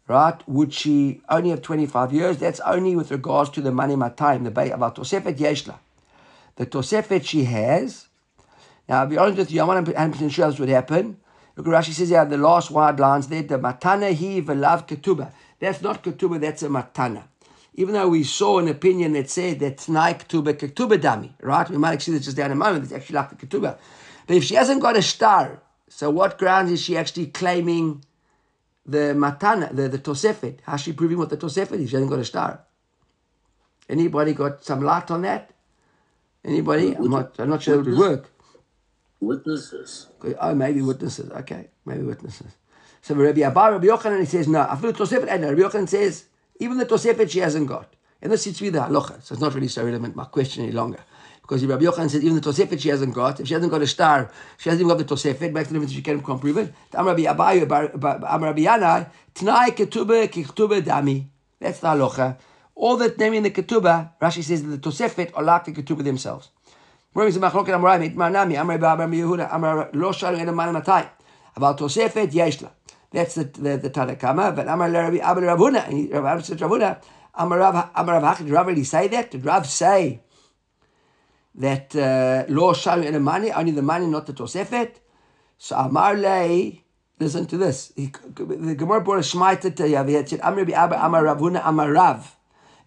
right? 0.08 0.48
Would 0.48 0.74
she 0.74 1.21
only 1.30 1.50
have 1.50 1.62
25 1.62 2.13
years? 2.13 2.38
That's 2.38 2.60
only 2.62 2.95
with 2.95 3.12
regards 3.12 3.50
to 3.52 3.62
the 3.62 3.71
money 3.71 3.95
my 3.95 4.10
time, 4.10 4.43
the 4.43 4.52
bay 4.52 4.69
about 4.69 4.95
Tosefet 4.95 5.38
Yeshla. 5.38 5.76
The 6.58 6.65
Tosefet 6.67 7.26
she 7.26 7.45
has. 7.45 8.08
Now, 8.88 9.02
I'll 9.02 9.08
be 9.08 9.17
honest 9.17 9.39
with 9.39 9.52
you, 9.52 9.62
I'm 9.62 9.67
not 9.67 9.84
100% 9.84 10.32
sure 10.32 10.48
this 10.48 10.60
would 10.60 10.69
happen. 10.69 11.17
Look, 11.58 11.67
Rashi 11.67 11.91
says 11.91 12.10
here, 12.10 12.26
the 12.26 12.38
last 12.38 12.69
wide 12.69 13.00
lines 13.00 13.28
there, 13.28 13.41
the 13.41 13.58
matana 13.58 14.12
he 14.12 14.41
velav 14.41 14.88
ketubah. 14.88 15.32
That's 15.60 15.82
not 15.82 16.04
ketubah, 16.04 16.39
that's 16.39 16.63
a 16.63 16.67
matana. 16.67 17.24
Even 17.74 17.93
though 17.93 18.10
we 18.10 18.24
saw 18.24 18.60
an 18.60 18.67
opinion 18.67 19.13
that 19.13 19.30
said 19.30 19.60
that 19.60 19.78
tnai 19.78 20.19
ketubah 20.19 20.54
ketubah 20.54 21.02
dami, 21.02 21.32
right? 21.41 21.69
We 21.69 21.78
might 21.78 22.02
see 22.02 22.12
this 22.12 22.26
just 22.26 22.38
down 22.38 22.52
a 22.52 22.56
moment, 22.56 22.84
it's 22.84 22.93
actually 22.93 23.15
like 23.15 23.30
the 23.38 23.48
ketubah. 23.48 23.78
But 24.28 24.36
if 24.36 24.43
she 24.43 24.56
hasn't 24.56 24.82
got 24.82 24.98
a 24.98 25.02
star, 25.02 25.62
so 25.89 26.10
what 26.10 26.38
grounds 26.38 26.71
is 26.71 26.82
she 26.82 26.98
actually 26.98 27.28
claiming 27.28 28.04
the 28.86 29.13
matana, 29.15 29.76
the, 29.76 29.88
the 29.88 30.00
tosefet? 30.00 30.60
How's 30.63 30.82
she 30.82 30.93
proving 30.93 31.17
what 31.17 31.30
the 31.30 31.38
tosefet 31.38 31.80
is? 31.80 31.89
She 31.89 31.95
hasn't 31.95 32.10
got 32.10 32.19
a 32.19 32.26
star. 32.26 32.62
Anybody 33.88 34.34
got 34.34 34.63
some 34.63 34.82
light 34.82 35.12
on 35.12 35.21
that? 35.24 35.52
Anybody? 36.43 36.95
I'm 36.95 37.10
not, 37.10 37.39
I'm 37.39 37.50
not 37.50 37.63
sure 37.63 37.80
it 37.80 37.86
would 37.86 37.98
work. 37.98 38.32
Witnesses. 39.19 40.08
Oh, 40.39 40.54
maybe 40.54 40.82
witnesses. 40.82 41.32
Okay, 41.32 41.69
maybe 41.86 42.04
witnesses. 42.04 42.56
So 43.02 43.15
Rabbi 43.15 43.41
Abba, 43.41 43.74
Rabbi 43.74 43.86
Yochanan, 43.86 44.19
he 44.19 44.26
says, 44.26 44.48
no, 44.48 44.60
after 44.62 44.91
the 44.91 44.98
Tosefet, 44.98 45.28
and 45.30 45.43
Rabbi 45.43 45.62
Yochanan 45.62 45.88
says, 45.88 46.26
even 46.60 46.78
the 46.78 46.86
Tosefet 46.86 47.30
she 47.30 47.39
hasn't 47.39 47.67
got. 47.67 47.95
And 48.21 48.32
this 48.32 48.43
sits 48.43 48.62
with 48.62 48.74
the 48.74 48.80
halacha, 48.80 49.21
so 49.21 49.34
it's 49.34 49.41
not 49.41 49.54
really 49.54 49.67
so 49.67 49.86
relevant, 49.86 50.15
my 50.15 50.26
question 50.26 50.63
any 50.63 50.71
longer. 50.71 51.00
Because 51.45 51.63
Rabbi 51.63 51.84
Yochanan 51.84 52.10
said, 52.10 52.23
even 52.23 52.36
the 52.36 52.41
Tosefet 52.41 52.79
she 52.79 52.89
hasn't 52.89 53.13
got. 53.13 53.39
If 53.39 53.47
she 53.47 53.53
hasn't 53.53 53.71
got 53.71 53.81
a 53.81 53.86
star, 53.86 54.31
she 54.58 54.69
hasn't 54.69 54.84
even 54.84 54.97
got 54.97 55.08
the 55.08 55.13
Tosefet. 55.13 55.53
Back 55.53 55.67
to 55.67 55.79
the 55.79 55.88
she 55.88 56.01
can't 56.01 56.23
prove 56.23 56.58
it. 56.58 56.73
Am 56.95 57.05
Rabbi 57.05 57.21
Abayu, 57.21 57.71
Am 58.27 58.43
Rabbi 58.43 58.62
Yanai, 58.62 59.10
Tnai 59.36 59.67
Ketube 59.67 60.27
Ketube 60.27 60.81
Dami. 60.81 61.27
That's 61.60 61.81
the 61.81 61.88
halacha. 61.88 62.38
All 62.73 62.97
that 62.97 63.19
name 63.19 63.36
in 63.36 63.43
the 63.43 63.51
Ketubah, 63.51 64.13
Rashi 64.19 64.43
says 64.43 64.63
that 64.63 64.81
the 64.81 64.89
Tosefet 64.89 65.34
are 65.36 65.43
like 65.43 65.65
the 65.65 65.73
Ketubah 65.73 66.03
themselves. 66.03 66.49
Where 67.13 67.27
is 67.27 67.36
the 67.36 67.41
Machloket 67.41 67.67
Amraim? 67.67 68.03
It 68.05 68.15
Manami, 68.15 68.55
Amrei 68.55 68.79
Ba'Amrei 68.79 69.19
Yehuda, 69.19 69.51
Amrei 69.51 69.93
Lo 69.93 70.12
Shalu 70.12 70.39
Ena 70.39 70.51
Man 70.51 70.73
Matai. 70.73 71.10
About 71.55 71.77
Tosefet, 71.77 72.31
Yeshla. 72.31 72.71
That's 73.12 73.36
the, 73.36 73.43
the, 73.43 73.77
the 73.77 73.89
Tanakama. 73.91 74.55
But 74.55 74.65
Amrei 74.65 74.91
Rabbi 74.91 75.17
Abba 75.17 75.41
Rabuna, 75.41 75.88
and 75.88 76.12
Rabbi 76.12 76.31
Abel 76.31 76.43
said 76.43 76.60
Rabbi 76.60 76.95
Amarav 77.38 77.93
Rabbi 77.95 78.34
Hachid, 78.34 78.51
Rav 78.51 78.67
really 78.67 78.84
say 78.84 79.08
that? 79.10 79.31
Did 79.31 79.45
Rav 79.45 79.67
say 79.67 80.21
that 81.58 81.96
uh, 81.96 82.46
lo 82.50 82.74
shalu 82.74 83.06
in 83.06 83.22
money, 83.22 83.52
only 83.52 83.72
the 83.72 83.82
money, 83.82 84.08
not 84.08 84.26
the 84.28 84.34
Tosefet? 84.34 84.96
So 85.58 85.76
Amar 85.76 86.15
Lei, 86.15 86.84
listen 87.20 87.46
to 87.48 87.58
this. 87.58 87.94
He, 87.96 88.12
the 88.36 88.76
Gemara 88.76 89.02
brought 89.02 89.18
a 89.18 89.22
shmaita 89.22 89.76
to 89.76 89.84
Yavi, 89.84 90.20
it 90.20 90.30
said, 90.30 90.41
Rabbi 90.44 90.72
Abba, 90.72 91.04
Amar 91.06 91.24
Rav 91.24 91.39
Huna, 91.39 91.62
Amar 91.63 91.91
Rav. 91.91 92.36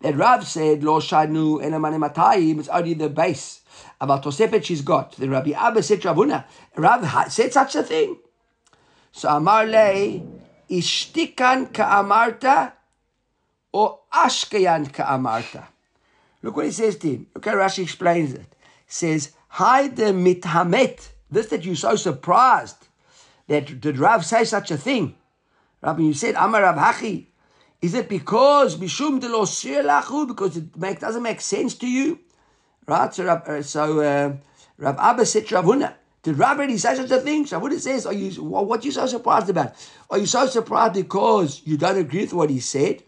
That 0.00 0.16
Rav 0.16 0.46
said, 0.46 0.85
lo 0.85 1.00
shanu 1.00 1.62
in 1.62 1.81
money 1.81 1.96
matayim, 1.96 2.61
it's 2.61 2.68
only 2.68 2.94
the 2.94 3.09
base. 3.09 3.62
About 4.00 4.22
Tosefet 4.22 4.64
she's 4.64 4.83
got. 4.83 5.12
The 5.12 5.28
Rabbi 5.28 5.50
Abba 5.50 5.83
said 5.83 6.00
Ravuna, 6.02 6.44
Rav 6.76 7.33
said 7.33 7.52
such 7.52 7.74
a 7.74 7.83
thing. 7.83 8.16
So 9.12 9.28
Amar 9.28 9.66
Le, 9.66 10.22
Ishtikan 10.70 11.72
ka'amarta 11.72 12.72
or 13.72 14.00
Ashkayan 14.12 14.92
ka'amarta. 14.92 15.66
Look 16.42 16.57
what 16.57 16.66
he 16.66 16.70
says 16.70 16.96
to 16.98 17.09
him. 17.09 17.26
Look 17.35 17.44
how 17.46 17.54
Rashi 17.54 17.83
explains 17.83 18.35
it. 18.35 18.47
Says, 18.88 19.33
Hi 19.48 19.88
the 19.88 20.12
mithamet. 20.12 21.09
This 21.31 21.46
that 21.48 21.64
you're 21.64 21.77
so 21.77 21.94
surprised 21.94 22.88
that 23.46 23.81
did 23.81 23.98
Rav 23.98 24.24
say 24.24 24.44
such 24.44 24.70
a 24.70 24.77
thing? 24.77 25.14
Rabbi, 25.83 26.03
you 26.03 26.14
said 26.14 26.35
Amar 26.35 26.62
Rav 26.62 26.77
Hachi. 26.77 27.27
Is 27.81 27.94
it 27.94 28.09
because 28.09 28.77
Mishum 28.77 29.20
de 29.20 29.29
lo 29.29 30.27
because 30.27 30.57
it 30.57 30.77
make, 30.77 30.98
doesn't 30.98 31.22
make 31.22 31.40
sense 31.40 31.74
to 31.77 31.87
you? 31.87 32.18
Right? 32.87 33.14
So, 33.14 33.24
Rab, 33.24 33.62
so 33.62 34.01
uh, 34.01 34.37
Rav 34.79 34.98
Abba 34.98 35.27
said 35.27 35.46
to 35.46 35.55
Rav 35.57 35.64
Huna, 35.64 35.94
did 36.22 36.38
Rav 36.38 36.59
really 36.59 36.79
say 36.79 36.96
such 36.96 37.11
a 37.11 37.20
thing? 37.20 37.46
So 37.46 37.59
what 37.59 37.72
it 37.72 37.81
says, 37.81 38.05
are 38.07 38.12
you, 38.12 38.42
what 38.42 38.81
are 38.81 38.85
you 38.85 38.90
so 38.90 39.07
surprised 39.07 39.48
about? 39.48 39.74
Are 40.11 40.18
you 40.18 40.27
so 40.27 40.46
surprised 40.46 40.94
because 40.94 41.62
you 41.64 41.77
don't 41.77 41.98
agree 41.98 42.22
with 42.22 42.33
what 42.33 42.51
he 42.51 42.59
said? 42.59 43.05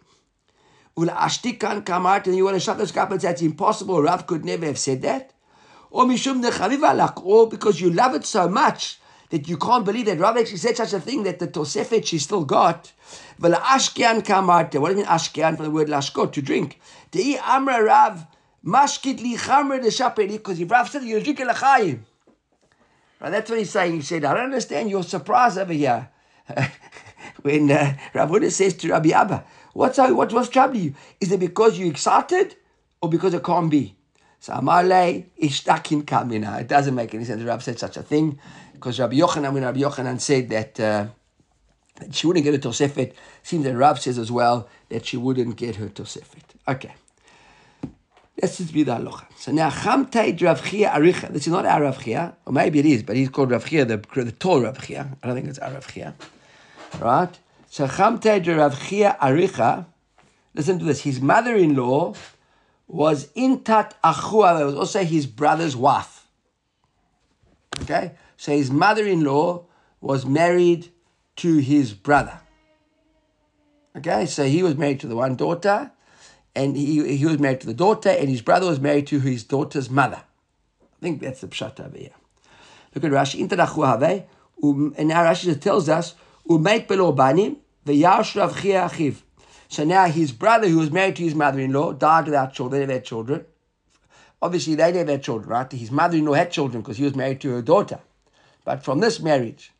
Ul 0.96 1.06
Ashtik 1.06 1.58
can't 1.58 1.84
come 1.84 2.06
out 2.06 2.26
and 2.26 2.36
you 2.36 2.44
want 2.44 2.56
to 2.56 2.60
shut 2.60 2.78
this 2.78 2.96
up 2.96 3.10
and 3.10 3.20
say 3.20 3.30
it's 3.30 3.42
impossible, 3.42 4.02
Rav 4.02 4.26
could 4.26 4.44
never 4.44 4.66
have 4.66 4.78
said 4.78 5.02
that? 5.02 5.32
Or 5.90 6.04
mishum 6.04 7.22
or 7.24 7.48
because 7.48 7.80
you 7.80 7.90
love 7.90 8.14
it 8.14 8.24
so 8.24 8.48
much 8.48 9.00
that 9.30 9.48
you 9.48 9.56
can't 9.56 9.84
believe 9.84 10.06
that 10.06 10.18
Rav 10.18 10.36
actually 10.36 10.58
said 10.58 10.76
such 10.76 10.92
a 10.92 11.00
thing 11.00 11.22
that 11.22 11.38
the 11.38 11.48
Tosefet 11.48 12.06
she 12.06 12.18
still 12.18 12.44
got. 12.44 12.92
What 13.38 13.52
does 13.52 13.88
it 13.96 13.98
mean 13.98 14.24
ashkian 15.06 15.56
for 15.56 15.62
the 15.62 15.70
word 15.70 15.88
lashkot, 15.88 16.32
to 16.32 16.42
drink? 16.42 16.80
The 17.12 17.38
amra 17.38 17.82
Rav 17.82 18.26
Mashkit 18.64 19.22
li 19.22 19.36
chamer 19.36 19.80
de 19.80 20.28
because 20.28 20.60
if 20.60 20.70
Rav 20.70 20.88
said 20.88 21.04
you're 21.04 21.20
drinking. 21.20 21.46
Right, 21.46 21.98
that's 23.30 23.50
what 23.50 23.58
he's 23.58 23.70
saying. 23.70 23.94
He 23.94 24.02
said, 24.02 24.24
I 24.24 24.34
don't 24.34 24.44
understand 24.44 24.90
your 24.90 25.02
surprise 25.02 25.58
over 25.58 25.72
here. 25.72 26.08
when 27.42 27.70
uh, 27.70 27.94
Rav 28.14 28.30
Huda 28.30 28.50
says 28.50 28.74
to 28.74 28.90
Rabbi 28.90 29.10
Abba, 29.10 29.44
what's, 29.72 29.98
what, 29.98 30.32
what's 30.32 30.48
troubling 30.48 30.82
you? 30.82 30.94
Is 31.20 31.30
it 31.32 31.40
because 31.40 31.78
you're 31.78 31.90
excited 31.90 32.56
or 33.00 33.08
because 33.08 33.34
it 33.34 33.44
can't 33.44 33.70
be? 33.70 33.94
So 34.40 34.54
Amalei 34.54 35.26
ishtakin 35.40 36.02
kamina. 36.02 36.62
It 36.62 36.68
doesn't 36.68 36.94
make 36.94 37.14
any 37.14 37.24
sense. 37.24 37.42
Rav 37.42 37.62
said 37.62 37.78
such 37.78 37.98
a 37.98 38.02
thing 38.02 38.38
because 38.72 38.98
Rabbi 38.98 39.16
Yochanan, 39.16 39.52
when 39.52 39.62
Rabbi 39.62 39.80
Yochanan 39.80 40.18
said 40.18 40.48
that, 40.48 40.80
uh, 40.80 41.06
that 41.96 42.14
she 42.14 42.26
wouldn't 42.26 42.44
get 42.44 42.54
a 42.54 42.58
Tosefet, 42.58 43.12
seems 43.42 43.64
that 43.64 43.76
Rav 43.76 44.00
says 44.00 44.18
as 44.18 44.32
well 44.32 44.66
that 44.88 45.04
she 45.04 45.18
wouldn't 45.18 45.56
get 45.56 45.76
her 45.76 45.88
Tosefet. 45.88 46.56
Okay. 46.66 46.94
Let's 48.40 48.56
just 48.56 48.72
be 48.72 48.82
the 48.82 48.92
halacha. 48.96 49.26
So 49.36 49.52
now, 49.52 49.68
Chamtei 49.68 50.40
Rav 50.42 50.66
Chia 50.66 50.88
Aricha. 50.88 51.30
This 51.30 51.46
is 51.46 51.52
not 51.52 51.66
our 51.66 51.82
Rav 51.82 52.02
Chia, 52.02 52.34
or 52.46 52.54
maybe 52.54 52.78
it 52.78 52.86
is, 52.86 53.02
but 53.02 53.16
he's 53.16 53.28
called 53.28 53.50
Rav 53.50 53.66
Chia, 53.66 53.84
the, 53.84 53.98
the 54.14 54.32
tall 54.32 54.62
Rav 54.62 54.82
Chia. 54.82 55.18
I 55.22 55.26
don't 55.26 55.36
think 55.36 55.48
it's 55.48 55.58
our. 55.58 55.78
Right? 56.98 57.38
So 57.68 57.86
Chamtei 57.86 58.56
Rav 58.56 58.88
Chia 58.88 59.18
Aricha, 59.20 59.84
listen 60.54 60.78
to 60.78 60.86
this. 60.86 61.02
His 61.02 61.20
mother-in-law 61.20 62.14
was 62.90 63.28
Intat 63.34 63.92
Achua, 64.02 64.58
that 64.58 64.66
was 64.66 64.74
also 64.74 65.04
his 65.04 65.24
brother's 65.24 65.76
wife. 65.76 66.26
Okay? 67.82 68.12
So 68.36 68.50
his 68.50 68.70
mother-in-law 68.70 69.64
was 70.00 70.26
married 70.26 70.90
to 71.36 71.58
his 71.58 71.94
brother. 71.94 72.40
Okay? 73.96 74.26
So 74.26 74.44
he 74.44 74.64
was 74.64 74.76
married 74.76 74.98
to 75.00 75.06
the 75.06 75.14
one 75.14 75.36
daughter, 75.36 75.92
and 76.56 76.76
he, 76.76 77.16
he 77.16 77.24
was 77.24 77.38
married 77.38 77.60
to 77.60 77.68
the 77.68 77.74
daughter, 77.74 78.08
and 78.08 78.28
his 78.28 78.42
brother 78.42 78.66
was 78.66 78.80
married 78.80 79.06
to 79.06 79.20
his 79.20 79.44
daughter's 79.44 79.88
mother. 79.88 80.22
I 80.82 81.00
think 81.00 81.20
that's 81.20 81.42
the 81.42 81.46
pshat 81.46 81.78
over 81.78 81.96
here. 81.96 82.10
Look 82.92 83.04
at 83.04 83.12
Rashi. 83.12 83.46
Interachu 83.46 83.86
have, 83.86 84.26
um, 84.64 84.94
and 84.98 85.08
now 85.08 85.22
Rashi 85.22 85.58
tells 85.60 85.88
us, 85.88 86.16
umeit 86.48 86.88
belo 86.88 87.14
banim 87.14 87.58
v'yash 87.86 88.34
Rav 88.34 88.60
Chia 88.60 88.90
achiv. 88.90 89.22
So 89.70 89.84
now 89.84 90.06
his 90.06 90.32
brother, 90.32 90.66
who 90.68 90.78
was 90.78 90.90
married 90.90 91.14
to 91.16 91.22
his 91.22 91.34
mother-in-law, 91.36 91.92
died 91.92 92.26
without 92.26 92.52
children. 92.52 92.80
They 92.80 92.86
never 92.86 92.94
had 92.94 93.04
children. 93.04 93.44
Obviously, 94.42 94.74
they 94.74 94.90
never 94.92 95.12
had 95.12 95.22
children, 95.22 95.48
right? 95.48 95.70
His 95.70 95.92
mother-in-law 95.92 96.34
had 96.34 96.50
children 96.50 96.82
because 96.82 96.96
he 96.96 97.04
was 97.04 97.14
married 97.14 97.40
to 97.42 97.50
her 97.50 97.62
daughter. 97.62 98.00
But 98.64 98.82
from 98.82 98.98
this 98.98 99.20
marriage, 99.20 99.72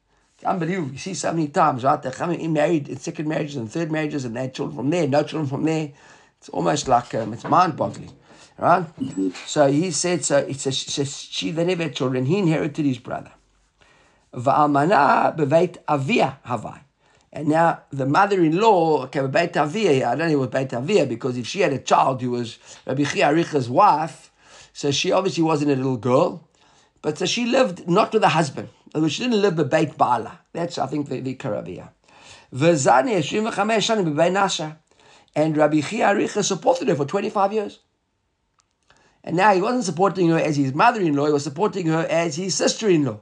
unbelievable. 0.45 0.93
You 0.93 0.99
see 0.99 1.15
so 1.15 1.33
many 1.33 1.49
times, 1.49 1.83
right? 1.83 2.01
They're 2.01 2.13
coming 2.13 2.41
in 2.41 2.53
married 2.53 2.89
in 2.89 2.99
second 2.99 3.27
marriages 3.29 3.57
and 3.57 3.71
third 3.71 3.91
marriages, 3.91 4.25
and 4.25 4.37
they 4.37 4.43
had 4.43 4.55
children 4.55 4.77
from 4.77 4.91
there, 4.91 5.09
no 5.09 5.25
children 5.25 5.49
from 5.49 5.65
there. 5.65 5.91
It's 6.39 6.49
almost 6.51 6.87
like 6.87 7.13
um, 7.17 7.33
it's 7.33 7.45
mind-boggling, 7.45 8.13
right? 8.59 8.87
So 9.45 9.73
he 9.73 9.91
said, 9.91 10.25
so 10.25 10.39
it 10.39 10.61
says, 10.61 11.19
she 11.31 11.51
they 11.51 11.65
never 11.65 11.83
had 11.83 11.97
children. 11.97 12.27
He 12.27 12.39
inherited 12.39 12.87
his 12.87 12.99
brother. 12.99 13.33
Va'almana 14.33 15.83
avia 15.89 16.39
havai. 16.47 16.81
And 17.33 17.49
now 17.49 17.83
the 17.91 18.07
mother-in-law, 18.07 19.05
okay, 19.05 19.27
Beit 19.27 19.57
Avia, 19.57 20.09
I 20.09 20.17
don't 20.17 20.33
know 20.33 20.39
what 20.39 20.51
Beit 20.51 20.75
Avia, 20.75 21.07
because 21.07 21.37
if 21.37 21.47
she 21.47 21.61
had 21.61 21.73
a 21.73 21.79
child 21.79 22.21
who 22.21 22.33
was 22.33 22.59
Rabbi 22.87 23.05
Chia 23.05 23.33
wife, 23.69 24.33
so 24.73 24.91
she 24.91 25.13
obviously 25.13 25.45
wasn't 25.45 25.71
a 25.71 25.77
little 25.77 25.97
girl, 25.97 26.49
but 27.03 27.19
so 27.19 27.27
she 27.27 27.47
lived 27.47 27.89
not 27.89 28.13
with 28.13 28.25
a 28.25 28.31
husband. 28.31 28.69
She 29.09 29.23
didn't 29.23 29.41
live 29.41 29.57
with 29.57 29.71
Beit 29.71 29.97
Baala. 29.97 30.39
That's, 30.53 30.79
I 30.79 30.87
think, 30.87 31.09
the, 31.09 31.21
the 31.21 31.37
Karabia. 31.37 31.91
V'zani 32.53 33.27
25 33.29 33.55
shanim 33.55 34.13
b'Beit 34.13 34.33
Nasha. 34.33 34.79
And 35.37 35.57
Rabbi 35.57 35.81
Chia 35.81 36.29
supported 36.43 36.89
her 36.89 36.97
for 36.97 37.05
25 37.05 37.53
years. 37.53 37.79
And 39.23 39.37
now 39.37 39.55
he 39.55 39.63
wasn't 39.63 39.85
supporting 39.85 40.29
her 40.31 40.39
as 40.39 40.57
his 40.57 40.75
mother-in-law, 40.75 41.27
he 41.27 41.33
was 41.33 41.45
supporting 41.45 41.87
her 41.87 42.07
as 42.11 42.37
his 42.37 42.57
sister-in-law. 42.57 43.21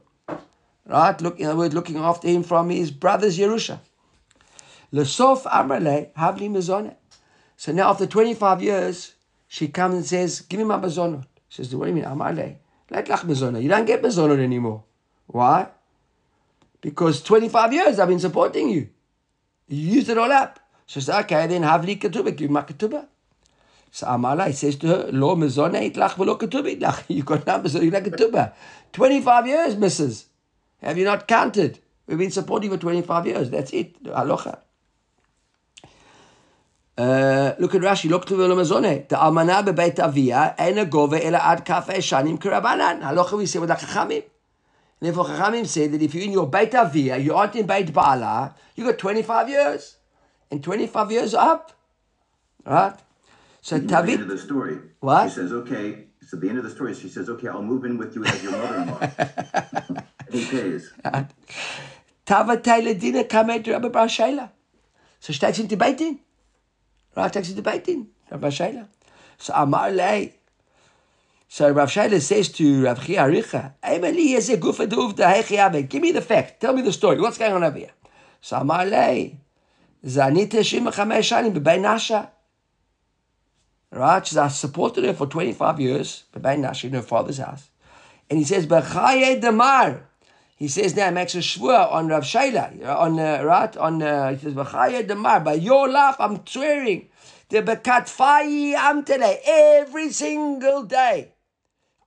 Right? 0.87 1.21
Look, 1.21 1.39
in 1.39 1.47
other 1.47 1.57
words, 1.57 1.75
looking 1.75 1.99
after 1.99 2.29
him 2.29 2.43
from 2.43 2.71
his 2.71 2.91
brother's 2.91 3.39
Yerusha. 3.39 3.81
Lesof 4.93 5.43
Amrale, 5.43 6.13
Havli 6.15 6.49
Mezonah. 6.51 6.95
So 7.57 7.73
now 7.73 7.91
after 7.91 8.07
25 8.07 8.63
years, 8.63 9.15
she 9.49 9.69
comes 9.69 9.95
and 9.95 10.07
says, 10.07 10.41
Give 10.43 10.59
me 10.61 10.65
my 10.65 10.79
mazonot. 10.79 11.27
She 11.49 11.65
says, 11.65 11.75
What 11.75 11.87
do 11.87 11.91
you 11.91 11.97
mean, 11.97 12.05
Amrale? 12.05 12.57
Let 12.91 13.07
lach 13.07 13.21
mazonot. 13.21 13.63
You 13.63 13.69
don't 13.69 13.85
get 13.85 14.03
mazonot 14.03 14.39
anymore. 14.39 14.85
Why? 15.27 15.69
Because 16.81 17.23
25 17.23 17.73
years 17.73 17.99
I've 17.99 18.09
been 18.09 18.21
supporting 18.21 18.69
you. 18.71 18.89
You 19.67 19.95
used 19.97 20.09
it 20.09 20.19
all 20.19 20.31
up. 20.31 20.61
She 20.87 21.01
says, 21.01 21.15
Okay, 21.25 21.47
then 21.47 21.63
Havli 21.63 21.99
Ketubah. 21.99 22.37
Give 22.37 22.49
me 22.49 22.55
my 22.55 22.63
Ketubah. 22.63 23.07
So 23.91 24.07
Amala 24.07 24.53
says 24.55 24.77
to 24.77 24.87
her, 24.87 25.09
Lo 25.13 25.35
mezonah 25.35 25.91
itlach 25.91 26.13
v'lo 26.13 26.39
ketubah 26.39 26.79
itlach. 26.79 27.05
You 27.09 27.23
got 27.23 27.47
numbers, 27.47 27.73
so 27.73 27.81
you 27.81 27.91
got 27.91 28.03
ketubah. 28.03 28.53
25 28.93 29.47
years, 29.47 29.77
missus. 29.77 30.27
Have 30.83 30.99
you 30.99 31.05
not 31.05 31.27
counted? 31.27 31.81
We've 32.07 32.19
been 32.19 32.31
supporting 32.31 32.71
for 32.71 32.77
25 32.77 33.27
years. 33.27 33.51
That's 33.51 33.73
it. 33.73 33.97
Aloha. 34.07 34.57
Uh, 36.99 37.55
look 37.61 37.77
at 37.77 37.81
Rashi, 37.81 38.11
look 38.11 38.27
to 38.27 38.35
the 38.35 38.49
Lamazone. 38.49 39.09
The 39.09 39.15
Almana 39.15 39.65
bebeit 39.65 40.01
avia, 40.01 40.57
ena 40.59 40.85
gove 40.85 41.15
ela 41.15 41.39
ad 41.39 41.65
kafe 41.65 41.99
shanim 41.99 42.39
karabanan. 42.41 43.03
Halacha 43.03 43.39
we 43.39 43.47
say 43.47 43.61
with 43.61 43.69
the 43.69 43.77
Chachamim. 43.77 44.25
And 45.01 45.07
therefore 45.07 45.27
Chachamim 45.27 45.65
said 45.65 45.93
that 45.93 46.03
if 46.03 46.13
you're 46.13 46.25
in 46.25 46.33
your 46.33 46.49
Beit 46.49 46.75
Avia, 46.75 47.17
you 47.17 47.37
aren't 47.37 47.55
in 47.55 47.67
Beit 47.67 47.93
Baala, 47.93 48.55
you 48.75 48.85
got 48.85 48.99
25 48.99 49.49
years. 49.49 49.99
And 50.51 50.65
25 50.65 51.13
years 51.13 51.35
up. 51.35 51.73
Right? 52.67 52.95
So 53.61 53.77
At 53.77 53.87
the 53.87 53.97
end 53.97 54.23
of 54.23 54.29
the 54.29 54.39
story, 54.39 54.79
What? 54.99 55.29
she 55.29 55.35
says, 55.37 55.53
okay. 55.53 56.07
So 56.27 56.37
the 56.37 56.49
end 56.49 56.59
of 56.59 56.65
the 56.65 56.71
story, 56.71 56.95
she 56.95 57.09
says, 57.09 57.29
okay, 57.31 57.47
I'll 57.47 57.63
move 57.63 57.85
in 57.85 57.97
with 57.97 58.17
you 58.17 58.25
as 58.25 58.43
your 58.43 58.53
mother-in-law. 58.53 60.03
he 60.33 60.45
pays. 60.47 60.93
Tava 62.27 62.59
Taylor 62.59 62.95
Dina 62.95 63.25
Kamed 63.25 63.67
Rabbi 63.69 63.89
Bar 63.89 64.07
Shaila. 64.07 64.51
So 65.21 65.33
she 65.33 65.39
takes 65.39 65.59
him 65.59 65.69
to 65.69 65.77
Right, 67.19 67.33
takes 67.33 67.49
him 67.49 67.57
to 67.57 67.63
Beit 67.63 67.83
Din, 67.83 68.07
Bar 68.31 68.39
Shaila. 68.39 68.87
So 69.39 69.53
Amar 69.57 69.91
Lei. 69.91 70.37
So 71.49 71.69
Rav 71.69 71.91
Shaila 71.91 72.21
says 72.21 72.49
to 72.51 72.85
Rav 72.85 73.05
Chia 73.05 73.23
Aricha, 73.23 73.73
Give 75.89 76.01
me 76.01 76.13
the 76.13 76.21
fact. 76.21 76.61
Tell 76.61 76.73
me 76.73 76.83
the 76.83 76.93
story. 76.93 77.21
What's 77.21 77.37
going 77.37 77.55
on 77.55 77.65
over 77.65 77.77
here? 77.77 77.91
So 78.41 78.59
Amar 78.59 78.87
Lei. 78.87 79.37
Zanita 80.07 80.65
Shima 80.65 80.93
Chamesh 80.93 81.33
Shanim 81.33 81.59
B'Bein 81.59 81.81
Nasha. 81.81 82.31
Right? 83.91 84.25
She's 84.25 84.39
I 84.39 84.47
supported 84.47 85.03
her 85.03 85.13
for 85.13 85.27
25 85.27 85.81
years, 85.81 86.23
B'Bein 86.33 86.61
Nasha, 86.61 86.87
in 86.87 86.93
her 86.93 87.03
father's 87.03 87.39
house. 87.39 87.69
And 88.31 88.39
he 88.39 88.45
says, 88.45 88.65
B'chaye 88.65 89.41
Damar. 89.41 90.08
He 90.59 90.67
says 90.67 90.97
now, 90.97 91.09
makes 91.11 91.37
a 91.37 91.39
shvur 91.39 91.93
on 91.93 92.09
Rav 92.09 92.25
Shaila, 92.25 92.85
on, 92.85 93.21
uh, 93.21 93.45
right? 93.45 93.77
On, 93.77 94.03
uh, 94.03 94.33
he 94.33 94.39
says, 94.39 94.55
B'chaye 94.55 95.07
Damar. 95.07 95.39
By 95.39 95.55
your 95.55 95.89
life, 95.89 96.17
I'm 96.19 96.45
swearing. 96.45 97.11
The 97.49 97.63
B'katfayi 97.63 98.75
Amtele. 98.75 99.39
Every 99.47 100.11
single 100.11 100.83
day. 100.83 101.35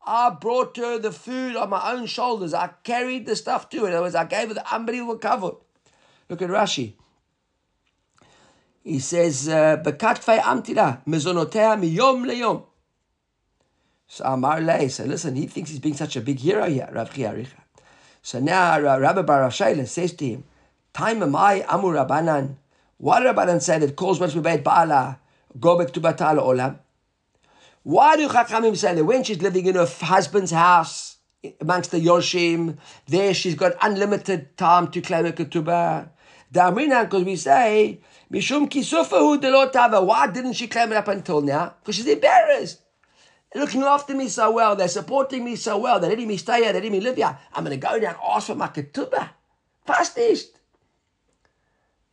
I 0.05 0.31
brought 0.31 0.75
her 0.75 0.99
the 0.99 1.13
food 1.13 1.55
on 1.55 1.69
my 1.69 1.93
own 1.93 2.07
shoulders. 2.07 2.53
I 2.53 2.71
carried 2.83 3.25
the 3.25 3.37
stuff 3.37 3.69
to 3.69 3.83
her. 3.83 3.87
In 3.87 3.93
other 3.93 4.01
words, 4.01 4.15
I 4.15 4.25
gave 4.25 4.49
her 4.49 4.53
the 4.55 4.73
unbelievable 4.73 5.17
cover. 5.17 5.51
Look 6.27 6.41
at 6.41 6.49
Rashi. 6.49 6.95
He 8.83 8.99
says, 8.99 9.47
uh, 9.47 9.77
"Bekatfei 9.77 10.39
amtila 10.39 11.05
mezonotea 11.05 11.79
miyom 11.79 12.25
leyom." 12.25 12.65
So 14.07 14.25
Amar 14.25 14.59
Lei 14.59 14.89
said, 14.89 15.07
"Listen, 15.07 15.35
he 15.35 15.45
thinks 15.45 15.69
he's 15.69 15.79
being 15.79 15.95
such 15.95 16.15
a 16.17 16.21
big 16.21 16.39
hero 16.39 16.67
here, 16.67 16.89
Rav 16.91 17.13
Chia 17.13 17.31
Aricha." 17.31 17.60
So 18.21 18.39
now 18.39 18.79
Rabbi 18.79 19.21
Bar 19.23 19.49
Shaila 19.49 19.87
says 19.87 20.13
to 20.13 20.25
him, 20.25 20.43
"Time 20.93 21.21
amai 21.21 21.65
amur 21.67 21.93
Rabbanan." 21.93 22.57
Why 22.97 23.19
did 23.19 23.35
Rabbanan 23.35 23.61
say 23.61 23.79
that 23.79 23.95
calls 23.95 24.19
once 24.19 24.35
beit 24.35 24.63
Baala 24.63 25.17
go 25.59 25.77
back 25.77 25.91
to 25.93 26.01
Batal 26.01 26.37
Olam? 26.37 26.77
Why 27.83 28.15
do 28.15 28.29
Chachamim 28.29 28.77
say 28.77 28.93
that 28.93 29.03
when 29.03 29.23
she's 29.23 29.41
living 29.41 29.65
in 29.65 29.73
her 29.73 29.87
husband's 29.87 30.51
house 30.51 31.17
amongst 31.59 31.89
the 31.89 31.99
Yoshim, 31.99 32.77
there 33.07 33.33
she's 33.33 33.55
got 33.55 33.73
unlimited 33.81 34.55
time 34.55 34.91
to 34.91 35.01
claim 35.01 35.25
a 35.25 35.31
ketubah? 35.31 36.09
Damrina, 36.53 37.05
because 37.05 37.23
we 37.23 37.35
say, 37.35 38.01
Mishum 38.31 38.69
kisufahu 38.69 39.41
delotava. 39.41 40.05
Why 40.05 40.27
didn't 40.27 40.53
she 40.53 40.67
claim 40.67 40.91
it 40.91 40.97
up 40.97 41.07
until 41.07 41.41
now? 41.41 41.73
Because 41.81 41.95
she's 41.95 42.07
embarrassed. 42.07 42.81
Looking 43.53 43.83
after 43.83 44.15
me 44.15 44.29
so 44.29 44.51
well. 44.51 44.75
They're 44.75 44.87
supporting 44.87 45.43
me 45.43 45.55
so 45.55 45.77
well. 45.77 45.99
They're 45.99 46.09
letting 46.09 46.27
me 46.27 46.37
stay 46.37 46.63
here. 46.63 46.73
They're 46.73 46.81
letting 46.81 46.91
me 46.91 47.01
live 47.01 47.17
here. 47.17 47.37
I'm 47.53 47.65
going 47.65 47.77
to 47.77 47.85
go 47.85 47.99
down 47.99 48.15
ask 48.25 48.47
for 48.47 48.55
my 48.55 48.67
ketubah. 48.67 49.29
Fast 49.85 50.17
nicht. 50.17 50.47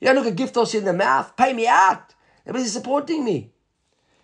You 0.01 0.07
don't 0.07 0.16
look 0.16 0.27
a 0.27 0.31
gift 0.33 0.55
horse 0.55 0.74
in 0.74 0.85
the 0.85 0.92
mouth. 0.92 1.37
Pay 1.37 1.53
me 1.53 1.66
out. 1.66 2.14
They're 2.44 2.64
supporting 2.64 3.24
me. 3.24 3.53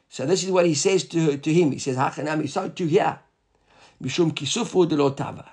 So 0.08 0.26
this 0.26 0.44
is 0.44 0.50
what 0.50 0.66
he 0.66 0.74
says 0.74 1.04
to, 1.08 1.36
to 1.36 1.52
him. 1.52 1.72
He 1.72 1.78
says, 1.78 1.96
Hachanami, 1.96 2.48
so 2.48 2.68
to 2.68 2.86
here. 2.86 3.18
Mishum 4.02 4.32
kisufu 4.32 4.88
de 4.88 4.96
lotava. 4.96 5.48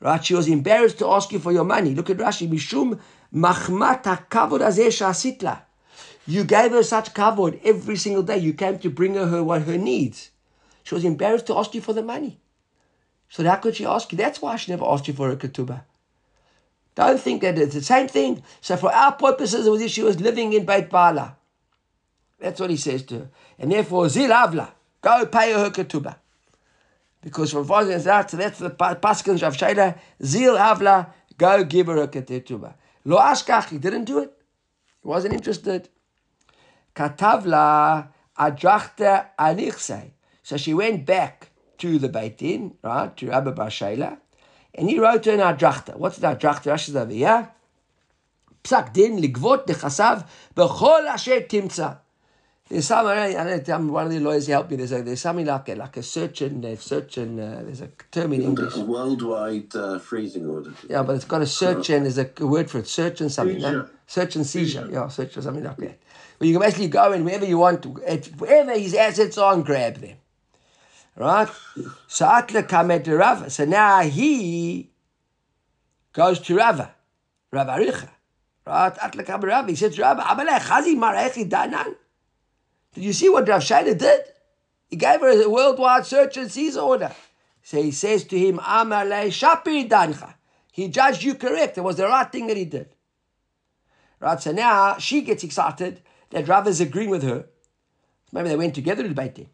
Right? 0.00 0.24
She 0.24 0.34
was 0.34 0.48
embarrassed 0.48 0.98
to 0.98 1.08
ask 1.08 1.32
you 1.32 1.38
for 1.38 1.52
your 1.52 1.64
money. 1.64 1.94
Look 1.94 2.10
at 2.10 2.18
Rashi. 2.18 2.48
Mishum 2.48 3.00
machmat 3.34 4.02
hakavod 4.04 4.60
azeh 4.60 4.88
shasitla. 4.88 5.60
You 6.26 6.44
gave 6.44 6.72
her 6.72 6.82
such 6.82 7.14
kavod 7.14 7.60
every 7.64 7.96
single 7.96 8.22
day. 8.22 8.38
You 8.38 8.52
came 8.52 8.78
to 8.80 8.90
bring 8.90 9.14
her, 9.14 9.26
her 9.26 9.44
what 9.44 9.62
her 9.62 9.78
needs. 9.78 10.30
She 10.86 10.94
was 10.94 11.04
embarrassed 11.04 11.48
to 11.48 11.58
ask 11.58 11.74
you 11.74 11.80
for 11.80 11.92
the 11.92 12.02
money. 12.02 12.38
So 13.28 13.42
how 13.42 13.56
could 13.56 13.74
she 13.74 13.84
ask 13.84 14.12
you? 14.12 14.18
That's 14.18 14.40
why 14.40 14.54
she 14.54 14.70
never 14.70 14.84
asked 14.84 15.08
you 15.08 15.14
for 15.14 15.28
a 15.30 15.36
ketubah. 15.36 15.82
Don't 16.94 17.20
think 17.20 17.42
that 17.42 17.58
it's 17.58 17.74
the 17.74 17.82
same 17.82 18.06
thing. 18.06 18.44
So 18.60 18.76
for 18.76 18.92
our 18.92 19.10
purposes, 19.10 19.66
it 19.66 19.70
was 19.70 19.82
if 19.82 19.90
she 19.90 20.04
was 20.04 20.20
living 20.20 20.52
in 20.52 20.64
Beit 20.64 20.88
Bala. 20.88 21.36
That's 22.38 22.60
what 22.60 22.70
he 22.70 22.76
says 22.76 23.02
to 23.06 23.18
her. 23.18 23.30
And 23.58 23.72
therefore, 23.72 24.08
zil 24.08 24.30
avla, 24.30 24.70
go 25.02 25.26
pay 25.26 25.54
her 25.54 25.70
ketubah. 25.70 26.18
Because 27.20 27.50
from 27.50 27.66
that, 27.66 28.30
so 28.30 28.36
that's 28.36 28.60
the 28.60 28.70
Paskins 28.70 29.42
of 29.42 29.56
Shaila, 29.56 29.98
zil 30.22 30.54
avla, 30.54 31.08
go 31.36 31.64
give 31.64 31.88
her 31.88 31.96
a 31.96 32.06
ketubah. 32.06 32.74
Lo 33.04 33.18
ashkach, 33.18 33.70
he 33.70 33.78
didn't 33.78 34.04
do 34.04 34.20
it. 34.20 34.32
He 35.02 35.08
wasn't 35.08 35.34
interested. 35.34 35.88
Katavla 36.94 38.06
adrachte 38.38 39.26
anichse. 39.36 40.12
So 40.46 40.56
she 40.56 40.74
went 40.74 41.04
back 41.04 41.50
to 41.78 41.98
the 41.98 42.08
Beit 42.08 42.38
Din, 42.38 42.76
right, 42.84 43.16
to 43.16 43.30
Rabbi 43.30 43.50
Bar 43.50 43.66
Shaila, 43.66 44.16
and 44.76 44.88
he 44.88 44.96
wrote 44.96 45.24
her 45.24 45.32
an 45.32 45.40
adrachta. 45.40 45.96
What's 45.96 46.18
the 46.18 46.28
adrachta? 46.28 46.70
Rashi's 46.70 46.94
over 46.94 47.12
here. 47.12 47.50
Psak 48.62 48.92
din 48.92 49.20
ligvot 49.20 49.66
dechasav 49.66 50.24
bechol 50.54 51.08
asher 51.08 51.40
timtza. 51.40 51.98
There's 52.68 52.86
some, 52.86 53.06
I 53.06 53.32
don't 53.32 53.66
know, 53.66 53.92
one 53.92 54.06
of 54.06 54.12
the 54.12 54.20
lawyers 54.20 54.46
helped 54.46 54.70
me. 54.70 54.76
There's, 54.76 54.92
a, 54.92 55.02
there's 55.02 55.20
something 55.20 55.46
like 55.46 55.68
a, 55.68 55.74
like 55.74 55.96
a 55.96 56.02
search 56.04 56.42
and 56.42 56.64
a 56.64 56.76
search 56.76 57.18
and 57.18 57.40
uh, 57.40 57.62
there's 57.64 57.80
a 57.80 57.88
term 58.12 58.32
in 58.32 58.42
English. 58.42 58.76
Worldwide 58.76 59.74
uh, 59.74 59.98
freezing 59.98 60.48
order. 60.48 60.72
Yeah, 60.88 61.02
but 61.02 61.16
it's 61.16 61.24
got 61.24 61.42
a 61.42 61.46
search 61.46 61.90
and 61.90 62.06
there's 62.06 62.18
a 62.18 62.46
word 62.46 62.70
for 62.70 62.78
it, 62.78 62.86
search 62.86 63.20
and 63.20 63.32
something. 63.32 63.56
Seizure. 63.56 63.72
No? 63.72 63.88
Search 64.06 64.36
and 64.36 64.46
seizure. 64.46 64.82
seizure. 64.82 64.92
Yeah, 64.92 65.08
search 65.08 65.36
or 65.36 65.42
something 65.42 65.64
like 65.64 65.76
that. 65.78 65.98
Well, 66.38 66.46
you 66.48 66.52
can 66.52 66.62
basically 66.62 66.86
go 66.86 67.10
and 67.10 67.24
wherever 67.24 67.44
you 67.44 67.58
want 67.58 67.82
to, 67.82 67.88
wherever 67.88 68.78
his 68.78 68.94
assets 68.94 69.38
are 69.38 69.52
and 69.52 69.64
grab 69.64 69.96
them. 69.96 70.18
Right? 71.16 71.48
So 72.06 72.26
Atla 72.26 72.62
kamet 72.62 73.04
to 73.04 73.16
Rava. 73.16 73.48
So 73.48 73.64
now 73.64 74.02
he 74.02 74.90
goes 76.12 76.38
to 76.40 76.56
Rava, 76.56 76.94
Rava 77.50 77.72
Aricha. 77.72 78.10
Right? 78.66 78.92
Atla 79.00 79.24
to 79.24 79.46
Rava. 79.46 79.68
He 79.68 79.76
says 79.76 79.94
to 79.96 80.02
Rava, 80.02 80.22
Amalei 80.22 80.58
chazi 80.58 80.94
marechi 80.94 81.48
danan. 81.48 81.94
Did 82.92 83.04
you 83.04 83.12
see 83.12 83.28
what 83.28 83.48
Rav 83.48 83.62
Shaila 83.62 83.96
did? 83.96 84.20
He 84.88 84.96
gave 84.96 85.20
her 85.20 85.42
a 85.42 85.48
worldwide 85.48 86.06
search 86.06 86.36
and 86.36 86.50
seize 86.50 86.76
order. 86.76 87.12
So 87.62 87.82
he 87.82 87.90
says 87.90 88.24
to 88.24 88.38
him, 88.38 88.58
Amalei 88.58 89.28
shapir 89.28 89.88
dancha. 89.88 90.34
He 90.70 90.88
judged 90.88 91.22
you 91.22 91.34
correct. 91.34 91.78
It 91.78 91.80
was 91.80 91.96
the 91.96 92.06
right 92.06 92.30
thing 92.30 92.46
that 92.48 92.56
he 92.56 92.66
did. 92.66 92.94
Right, 94.20 94.40
so 94.40 94.52
now 94.52 94.98
she 94.98 95.22
gets 95.22 95.44
excited 95.44 96.02
that 96.30 96.48
Rava 96.48 96.68
is 96.68 96.80
agreeing 96.80 97.10
with 97.10 97.22
her. 97.22 97.46
Maybe 98.32 98.48
they 98.48 98.56
went 98.56 98.74
together 98.74 99.02
to 99.02 99.22
it 99.22 99.48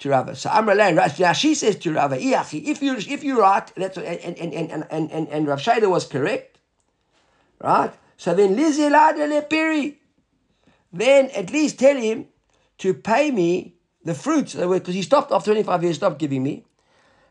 to 0.00 0.10
Rava. 0.10 0.36
So 0.36 0.50
Amrullah, 0.50 1.18
now 1.18 1.32
she 1.32 1.54
says 1.54 1.76
to 1.76 1.92
Rava, 1.94 2.18
"Iachi, 2.18 2.64
if 2.64 2.82
you 2.82 2.96
if 2.96 3.24
you're 3.24 3.40
right, 3.40 3.70
that's 3.76 3.96
what, 3.96 4.06
and 4.06 4.36
and 4.38 4.52
and 4.52 4.70
and 4.70 4.86
and, 4.90 5.10
and, 5.10 5.28
and 5.28 5.48
Rav 5.48 5.60
Shaila 5.60 5.90
was 5.90 6.06
correct, 6.06 6.58
right? 7.62 7.92
So 8.16 8.34
then 8.34 8.56
Lizilad 8.56 9.16
lepiri, 9.16 9.96
then 10.92 11.30
at 11.34 11.50
least 11.50 11.78
tell 11.78 11.96
him 11.96 12.26
to 12.78 12.94
pay 12.94 13.30
me 13.30 13.74
the 14.04 14.14
fruits 14.14 14.54
because 14.54 14.94
he 14.94 15.02
stopped 15.02 15.32
after 15.32 15.52
25 15.52 15.82
years, 15.82 15.96
stopped 15.96 16.18
giving 16.18 16.42
me, 16.42 16.64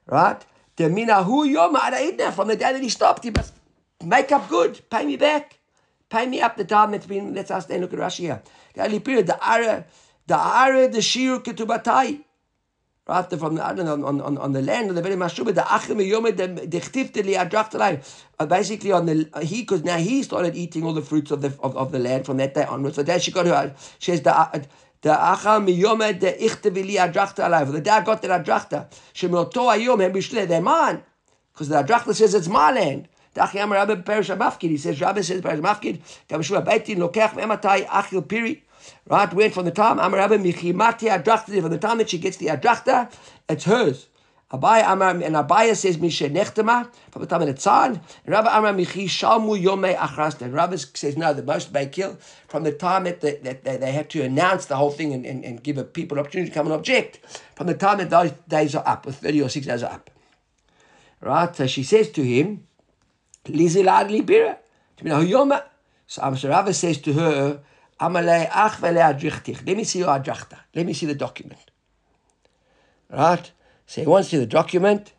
right? 0.08 0.46
The 0.76 0.86
minahu 0.86 1.50
yom 1.50 1.76
ha'ara'idna, 1.76 2.34
From 2.34 2.50
the 2.50 2.56
day 2.56 2.74
that 2.74 2.82
he 2.82 2.90
stopped, 2.90 3.24
he 3.24 3.32
must 3.32 3.54
make 4.04 4.32
up 4.32 4.50
good, 4.50 4.82
pay 4.90 5.06
me 5.06 5.16
back. 5.16 5.60
Pay 6.10 6.28
me 6.28 6.42
up 6.42 6.56
the 6.58 6.66
time 6.66 6.92
that's 6.92 7.08
been, 7.08 7.34
let's 7.34 7.50
ask 7.50 7.68
then 7.68 7.82
look 7.82 7.94
at 7.94 8.14
here. 8.14 8.42
The 8.76 8.84
only 8.84 9.00
the 9.00 9.38
ara, 9.42 9.86
the 10.28 10.38
ara, 10.38 10.88
the 10.88 11.02
shir 11.02 11.40
ketubatai. 11.40 12.25
Right 13.08 13.30
from 13.30 13.62
I 13.62 13.72
don't 13.74 13.86
know, 13.86 14.08
on, 14.08 14.20
on, 14.20 14.36
on 14.40 14.54
the 14.54 14.64
land 14.64 14.90
of 14.90 14.96
the 14.96 15.02
very 15.04 15.16
Mashuba, 15.16 15.54
the 15.54 15.64
Achim 15.76 16.02
Yom, 16.02 16.24
the 16.24 16.80
Chtifte 16.82 17.24
Li 17.24 17.36
Adrachtalai. 17.36 18.04
Uh, 18.40 18.48
basically, 18.48 18.92
on 18.92 19.06
the 19.06 19.30
he 19.44 19.62
because 19.62 19.84
now 19.84 19.98
he 19.98 20.24
started 20.24 20.56
eating 20.56 20.84
all 20.84 20.94
the 20.94 21.04
fruits 21.04 21.30
of 21.30 21.44
the 21.44 21.56
of, 21.62 21.78
of 21.78 21.92
the 21.92 22.00
land 22.00 22.26
from 22.26 22.38
that 22.38 22.56
day 22.56 22.64
onwards. 22.64 22.96
So 22.96 23.04
there 23.04 23.20
she 23.20 23.32
got 23.32 23.46
her. 23.46 23.76
She 24.00 24.10
has 24.10 24.22
the 24.24 24.68
the 25.02 25.10
Acham 25.10 25.72
Yom 25.78 26.00
the 26.00 26.36
Ichte 26.40 26.74
Li 26.74 26.96
Adrachtalai. 26.96 27.72
The 27.72 27.82
day 27.82 27.92
I 27.92 28.04
got 28.04 28.24
the 28.24 28.30
Adrachta, 28.30 28.88
Shemoto 29.14 29.72
Ayom 29.78 30.02
Hem 30.02 30.12
Bishle. 30.12 30.48
They're 30.48 30.60
mine 30.60 31.04
because 31.54 31.70
the 31.70 31.84
Adrachta 31.84 32.16
says 32.16 32.34
it's 32.34 32.48
my 32.48 32.72
land. 32.72 33.08
Dachi 33.36 33.64
Amar 33.64 33.86
Rabbi 33.86 34.02
Perish 34.02 34.30
Mafkid. 34.30 34.70
He 34.70 34.78
says 34.78 35.00
Rabbi 35.00 35.22
says 35.22 35.42
Perish 35.42 35.60
Mafkid. 35.60 36.00
Kamishua 36.28 36.66
Beitin 36.66 36.98
Lokech 36.98 37.34
Mematai 37.34 37.86
Achil 37.86 38.28
Piri. 38.28 38.64
Right, 39.08 39.34
went 39.34 39.54
from 39.54 39.66
the 39.66 39.72
time 39.72 40.00
Amar 40.00 40.20
Rabbi 40.20 40.38
Michimati 40.38 41.10
Adrachta, 41.10 41.62
from 41.62 41.72
the 41.72 41.78
time 41.78 41.98
that 42.00 42.10
she 42.10 42.18
gets 42.18 42.38
the 42.38 42.48
Adrachta, 42.48 43.12
it's 43.50 43.66
hers. 43.66 44.08
Abai 44.52 44.84
Amar 44.88 45.10
and 45.10 45.36
Abaya 45.36 45.76
says 45.76 45.98
Misha 45.98 46.30
Nechtema 46.30 46.88
from 47.12 47.24
the 47.24 47.28
time 47.28 47.42
of 47.42 47.48
the 47.48 47.56
Tzan. 47.56 48.00
Rabbi 48.28 48.58
Amar 48.58 48.74
Michi 48.74 49.06
Shalmu 49.06 49.60
Yome 49.62 49.96
Achrasta. 49.96 50.54
Rabbi 50.54 50.76
says 50.76 51.18
no, 51.18 51.34
the 51.34 51.42
most 51.42 51.74
they 51.74 51.88
kill 51.88 52.18
from 52.48 52.64
the 52.64 52.72
time 52.72 53.06
that, 53.06 53.22
they, 53.22 53.38
that 53.38 53.64
they, 53.64 53.78
they 53.78 53.92
had 53.92 54.08
to 54.12 54.22
announce 54.22 54.68
the 54.68 54.76
whole 54.76 54.92
thing 54.92 55.14
and, 55.14 55.26
and, 55.26 55.44
and 55.44 55.64
give 55.64 55.80
a 55.80 55.84
people 55.84 56.18
an 56.18 56.22
opportunity 56.24 56.52
to 56.52 56.54
come 56.54 56.68
and 56.68 56.76
object. 56.76 57.26
From 57.56 57.66
the 57.66 57.74
time 57.74 57.98
that 57.98 58.12
those 58.12 58.32
days 58.48 58.76
are 58.76 58.88
up, 58.88 59.08
or 59.08 59.12
thirty 59.12 59.42
or 59.42 59.50
six 59.50 59.66
days 59.66 59.82
are 59.82 59.92
up. 59.92 60.12
Right, 61.22 61.56
so 61.56 61.66
she 61.66 61.82
says 61.82 62.12
to 62.12 62.22
him, 62.24 62.68
Lizilad 63.46 64.10
Libira. 64.10 64.58
So 66.08 66.50
Rabbi 66.50 66.72
says 66.72 67.00
to 67.00 67.14
her, 67.14 67.62
let 68.00 68.12
me 69.66 69.84
see 69.84 70.00
your 70.00 70.10
adrachta. 70.10 70.60
Let 70.74 70.86
me 70.86 70.94
see 70.94 71.06
the 71.06 71.16
document. 71.16 71.72
Right? 73.10 73.52
So 73.86 74.02
he 74.02 74.08
wants 74.08 74.30
to 74.30 74.36
see 74.36 74.40
the 74.40 74.46
document. 74.46 75.14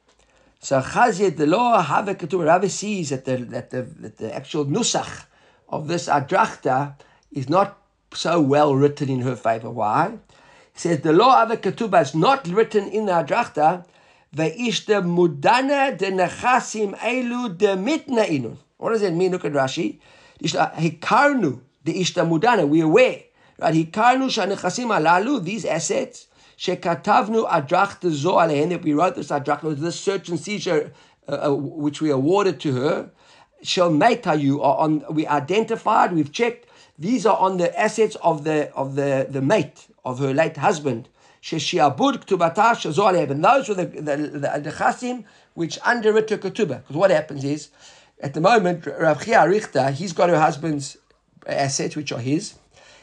So 0.61 0.81
Chazir 0.81 1.37
the 1.37 1.47
law 1.47 1.81
have 1.81 2.09
Rabbi 2.09 2.66
sees 2.66 3.11
that 3.11 3.24
the 3.24 3.37
that 3.37 3.70
the 3.70 3.83
that 3.83 4.18
the 4.18 4.35
actual 4.35 4.66
nusach 4.66 5.24
of 5.68 5.89
this 5.89 6.09
adrachta 6.09 6.97
is 7.33 7.49
not 7.49 7.79
so 8.12 8.41
well 8.41 8.74
written 8.74 9.09
in 9.09 9.20
her 9.20 9.37
favor. 9.37 9.70
Why? 9.70 10.18
He 10.74 10.81
says 10.81 11.01
the 11.01 11.12
law 11.12 11.43
of 11.43 11.51
ketubah 11.61 12.03
is 12.03 12.14
not 12.14 12.47
written 12.49 12.89
in 12.89 13.07
the 13.07 13.12
adrachta. 13.12 13.87
De 14.35 14.51
elu. 18.29 18.57
What 18.77 18.91
does 18.91 19.01
that 19.01 19.14
mean? 19.14 19.33
Look 19.33 19.45
at 19.47 19.53
Rashi. 19.53 19.99
Hikarnu 20.43 21.61
the 21.87 21.95
Ishta 21.95 22.28
Mudana, 22.28 22.68
we're 22.68 22.84
aware. 22.84 23.22
Right? 23.59 23.74
Hikarnu 23.74 24.28
shanechasim 24.28 24.89
alalu, 24.89 25.43
these 25.43 25.64
assets, 25.64 26.26
shekatavnu 26.59 27.49
adrachta 27.49 28.11
zo 28.11 28.34
alehen, 28.34 28.70
that 28.70 28.82
we 28.82 28.93
wrote 28.93 29.14
this 29.14 29.28
adrachta, 29.28 29.74
this 29.78 29.99
search 29.99 30.28
and 30.28 30.39
seizure 30.39 30.93
uh, 31.28 31.49
uh, 31.49 31.55
which 31.55 32.03
we 32.03 32.11
awarded 32.11 32.61
to 32.61 32.74
her, 32.74 33.11
shall 33.62 33.91
you 34.37 34.61
are 34.62 34.76
on, 34.78 35.05
we 35.11 35.26
identified, 35.26 36.12
we've 36.12 36.32
checked, 36.32 36.66
these 36.99 37.24
are 37.24 37.37
on 37.37 37.57
the 37.59 37.78
assets 37.78 38.16
of 38.16 38.45
the 38.45 38.72
of 38.74 38.95
the, 38.95 39.26
the 39.28 39.43
mate 39.43 39.87
of 40.05 40.18
her 40.18 40.32
late 40.32 40.57
husband. 40.57 41.09
Sheshiabud 41.43 42.24
ktubata 42.24 42.74
shazo 42.74 43.30
And 43.30 43.45
those 43.45 43.68
were 43.68 43.74
the, 43.74 43.84
the, 43.84 44.16
the, 44.16 44.70
the 44.70 45.24
which 45.55 45.78
underwrote 45.80 46.30
her 46.30 46.39
ketubah. 46.39 46.80
Because 46.80 46.97
what 46.97 47.11
happens 47.11 47.45
is, 47.45 47.68
at 48.20 48.34
the 48.34 48.41
moment, 48.41 48.87
Rav 48.87 49.22
Chia 49.24 49.41
Aricha, 49.41 49.93
he's 49.93 50.12
got 50.12 50.30
her 50.30 50.41
husband's 50.41 50.97
assets, 51.47 51.97
which 51.97 52.12
are 52.12 52.20
his, 52.20 52.55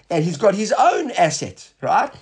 and 0.10 0.24
he's 0.24 0.38
got 0.38 0.56
his 0.56 0.74
own 0.78 1.12
assets, 1.12 1.74
right? 1.82 2.14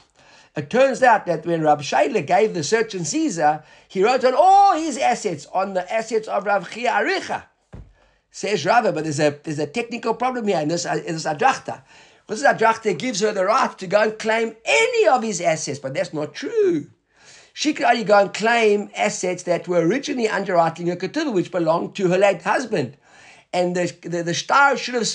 It 0.55 0.69
turns 0.69 1.01
out 1.01 1.25
that 1.27 1.45
when 1.45 1.61
Rab 1.61 1.81
Shaila 1.81 2.25
gave 2.27 2.53
the 2.53 2.63
search 2.63 2.93
and 2.93 3.07
seizure, 3.07 3.63
he 3.87 4.03
wrote 4.03 4.25
on 4.25 4.33
all 4.35 4.75
his 4.75 4.97
assets, 4.97 5.45
on 5.53 5.73
the 5.73 5.91
assets 5.91 6.27
of 6.27 6.45
Rav 6.45 6.69
Chia 6.69 6.91
Aricha. 6.91 7.43
Says 8.31 8.65
Rav, 8.65 8.83
but 8.93 9.03
there's 9.03 9.19
a, 9.19 9.39
there's 9.43 9.59
a 9.59 9.67
technical 9.67 10.13
problem 10.13 10.47
here 10.47 10.59
in 10.59 10.67
this, 10.67 10.85
in 10.85 11.13
this 11.13 11.25
Adrachta. 11.25 11.83
Because 12.25 12.41
this 12.41 12.51
Adrachta 12.51 12.97
gives 12.97 13.21
her 13.21 13.31
the 13.31 13.45
right 13.45 13.77
to 13.77 13.87
go 13.87 14.01
and 14.01 14.19
claim 14.19 14.55
any 14.65 15.07
of 15.07 15.23
his 15.23 15.39
assets, 15.41 15.79
but 15.79 15.93
that's 15.93 16.13
not 16.13 16.33
true. 16.33 16.87
She 17.53 17.73
could 17.73 17.85
only 17.85 18.03
go 18.03 18.19
and 18.19 18.33
claim 18.33 18.89
assets 18.95 19.43
that 19.43 19.67
were 19.67 19.85
originally 19.85 20.29
underwriting 20.29 20.87
her 20.87 20.95
ketubah, 20.95 21.33
which 21.33 21.51
belonged 21.51 21.95
to 21.95 22.07
her 22.07 22.17
late 22.17 22.41
husband. 22.41 22.97
And 23.53 23.75
the, 23.75 23.93
the, 24.03 24.23
the 24.23 24.33
shtar 24.33 24.77
should 24.77 24.95
have 24.95 25.07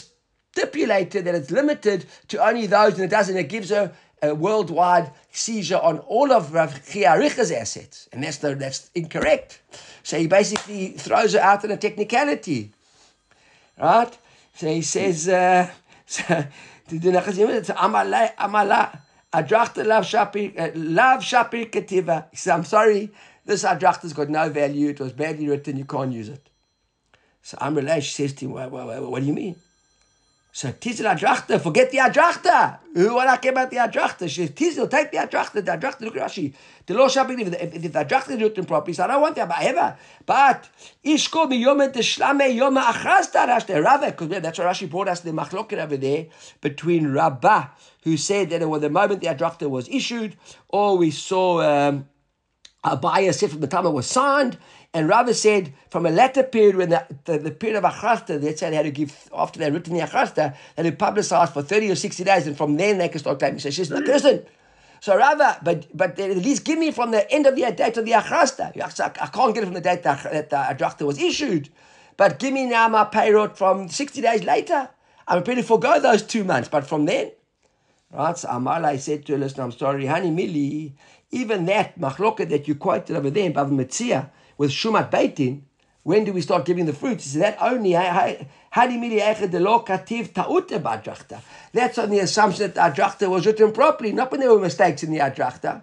stipulated 0.57 1.27
that 1.27 1.35
it's 1.35 1.51
limited 1.51 2.07
to 2.29 2.45
only 2.45 2.67
those, 2.67 2.95
and 2.95 3.05
it 3.05 3.11
doesn't. 3.11 3.37
It 3.37 3.51
gives 3.51 3.69
her 3.71 3.93
a 4.23 4.35
worldwide 4.35 5.13
seizure 5.31 5.77
on 5.77 5.99
all 5.99 6.33
of 6.33 6.55
Rav 6.55 6.73
Chiaricha's 6.91 7.53
assets, 7.53 8.09
and 8.13 8.25
that's 8.25 8.39
the, 8.39 8.55
that's 8.55 8.91
incorrect. 8.95 9.61
So 10.03 10.19
he 10.19 10.27
basically 10.27 10.93
throws 10.93 11.35
her 11.35 11.41
out 11.41 11.65
in 11.65 11.71
a 11.71 11.77
technicality, 11.77 12.73
right? 13.79 14.17
So 14.55 14.69
he 14.69 14.81
says, 14.81 15.29
uh, 15.29 15.71
"Amala, 16.89 18.35
amala, 18.37 18.99
adrachta 19.35 19.85
lav 19.85 20.05
shapir, 20.05 20.59
uh, 20.59 20.71
lav 20.75 21.21
shapir 21.21 21.71
ketiva." 21.71 22.31
He 22.31 22.39
says, 22.39 22.53
"I'm 22.53 22.65
sorry, 22.65 23.13
this 23.45 23.63
adrachta's 23.63 24.15
got 24.15 24.31
no 24.31 24.49
value. 24.49 24.89
It 24.89 25.01
was 25.01 25.13
badly 25.13 25.49
written. 25.49 25.77
You 25.77 25.85
can't 25.85 26.13
use 26.13 26.31
it." 26.31 26.49
So 27.43 27.59
Amrullah, 27.59 28.01
she 28.01 28.11
says 28.11 28.33
to 28.33 28.47
him, 28.47 28.53
what 28.53 29.21
do 29.21 29.27
you 29.27 29.35
mean? 29.35 29.57
So 30.57 30.73
Tizel 30.73 31.05
Adrachta, 31.15 31.61
forget 31.61 31.91
the 31.91 31.99
Adrachta. 31.99 32.79
Want 32.95 33.29
to 33.29 33.39
care 33.43 33.53
about 33.53 33.71
the 33.71 33.77
Adrachta? 33.77 34.27
She 34.27 34.47
says, 34.47 34.53
Tizel, 34.53 34.91
take 34.91 35.11
the 35.11 35.19
Adrachta. 35.19 35.63
The 35.63 35.73
Adrachta, 35.73 36.01
look 36.01 36.17
at 36.17 36.31
Rashi. 36.31 36.55
The 36.87 36.95
law 36.95 37.09
shall 37.09 37.31
if, 37.31 37.39
if 37.63 37.93
the 37.93 37.99
Adrachta 37.99 38.31
is 38.31 38.41
written 38.41 38.65
properly, 38.65 38.95
so 38.95 39.05
I 39.05 39.09
don't 39.09 39.21
want 39.21 39.37
that 39.37 39.51
ever. 39.61 39.99
But 40.25 40.67
Ishko 41.05 41.47
shlame 41.51 42.55
yom 42.55 42.77
achras 42.79 43.31
tarashte 43.31 43.85
Rava, 43.85 44.07
because 44.07 44.31
that's 44.41 44.59
what 44.59 44.69
Rashi 44.69 44.89
brought 44.89 45.09
us 45.09 45.21
the 45.21 45.33
machloket 45.33 45.77
over 45.77 45.99
there 45.99 46.29
between 46.63 47.13
Rabbah, 47.13 47.67
who 48.05 48.17
said 48.17 48.49
that 48.49 48.63
it 48.63 48.67
was 48.71 48.81
the 48.81 48.89
moment 48.89 49.21
the 49.21 49.27
Adrachta 49.27 49.69
was 49.69 49.87
issued, 49.91 50.39
or 50.69 50.97
we 50.97 51.11
saw 51.11 51.61
um, 51.61 52.09
the 52.83 53.69
time 53.71 53.85
it 53.85 53.91
was 53.91 54.07
signed, 54.07 54.57
and 54.97 55.11
Rava 55.11 55.35
said 55.35 55.75
from 55.91 56.07
a 56.07 56.11
later 56.11 56.43
period 56.43 56.77
when 56.77 56.89
the, 56.89 57.07
the, 57.27 57.37
the 57.37 57.51
period 57.51 57.77
of 57.77 57.85
Achrasta, 57.85 58.41
they 58.41 58.57
said 58.57 58.73
they 58.73 58.77
had 58.77 58.87
to 58.87 58.91
give, 58.91 59.29
after 59.31 59.59
they 59.59 59.67
had 59.67 59.75
written 59.75 59.93
the 59.93 60.01
Achrasta, 60.01 60.57
they 60.75 60.85
had 60.85 60.99
to 60.99 61.05
publicize 61.05 61.53
for 61.53 61.61
30 61.61 61.91
or 61.91 61.95
60 61.95 62.25
days, 62.25 62.47
and 62.47 62.57
from 62.57 62.79
then 62.79 62.97
they 62.97 63.11
could 63.11 63.21
start 63.21 63.39
claiming. 63.39 63.59
So 63.59 63.69
she's 63.69 63.91
like, 63.91 64.07
listen. 64.07 64.47
So 65.03 65.15
Rava, 65.15 65.61
but 65.63 65.87
but 65.93 66.19
at 66.19 66.39
least 66.39 66.65
give 66.65 66.79
me 66.79 66.93
from 66.93 67.11
the 67.11 67.31
end 67.31 67.45
of 67.45 67.57
the 67.57 67.71
date 67.73 67.99
of 67.99 68.07
the 68.07 68.13
Achrasta. 68.13 68.73
I 69.21 69.27
can't 69.27 69.55
get 69.55 69.65
it 69.65 69.67
from 69.67 69.75
the 69.75 69.83
date 69.83 70.03
that, 70.05 70.23
the 70.49 70.57
Adrachta 70.57 71.03
was 71.03 71.19
issued. 71.19 71.69
But 72.17 72.39
give 72.39 72.55
me 72.55 72.65
now 72.65 72.89
my 72.89 73.05
payroll 73.05 73.49
from 73.49 73.91
60 73.91 74.23
days 74.23 74.45
later. 74.45 74.89
I'm 75.29 75.43
prepared 75.43 75.59
to 75.59 75.65
forego 75.65 76.01
those 76.01 76.23
two 76.23 76.43
months, 76.43 76.71
but 76.71 76.87
from 76.87 77.05
then. 77.05 77.33
Right, 78.11 78.39
so 78.39 78.49
Amalai 78.49 78.99
said 78.99 79.27
to 79.27 79.33
her, 79.33 79.39
listen, 79.39 79.61
I'm 79.61 79.73
sorry, 79.73 80.07
honey, 80.07 80.31
Millie, 80.31 80.95
even 81.31 81.67
that 81.67 81.99
machloket 81.99 82.49
that 82.49 82.67
you 82.67 82.77
quoted 82.77 83.15
over 83.15 83.29
there 83.29 83.51
Bava 83.51 83.71
Metzia, 83.71 84.31
with 84.59 84.71
Shumat 84.71 85.11
Beitin, 85.11 85.63
when 86.03 86.25
do 86.25 86.33
we 86.33 86.41
start 86.41 86.65
giving 86.65 86.87
the 86.87 86.93
fruits? 86.93 87.25
Said 87.25 87.43
that 87.43 87.59
only 87.61 87.93
that's 91.73 91.99
on 91.99 92.11
the 92.11 92.19
assumption 92.21 92.63
that 92.63 92.75
the 92.75 92.81
Adrachta 92.81 93.29
was 93.29 93.45
written 93.45 93.73
properly, 93.73 94.13
not 94.13 94.31
when 94.31 94.41
there 94.41 94.53
were 94.53 94.61
mistakes 94.61 95.03
in 95.03 95.11
the 95.11 95.19
Adrachta. 95.19 95.83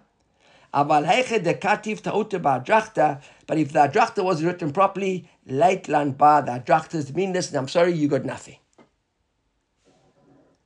But 0.72 1.04
if 1.04 1.44
the 1.44 1.54
Adrachta 3.80 4.24
was 4.24 4.44
written 4.44 4.72
properly, 4.72 5.30
late 5.46 5.90
land 5.90 6.18
ba, 6.18 6.42
the 6.46 6.54
Adrachta's 6.54 7.14
meanness, 7.14 7.50
and 7.50 7.58
I'm 7.58 7.68
sorry, 7.68 7.94
you 7.94 8.08
got 8.08 8.24
nothing. 8.24 8.58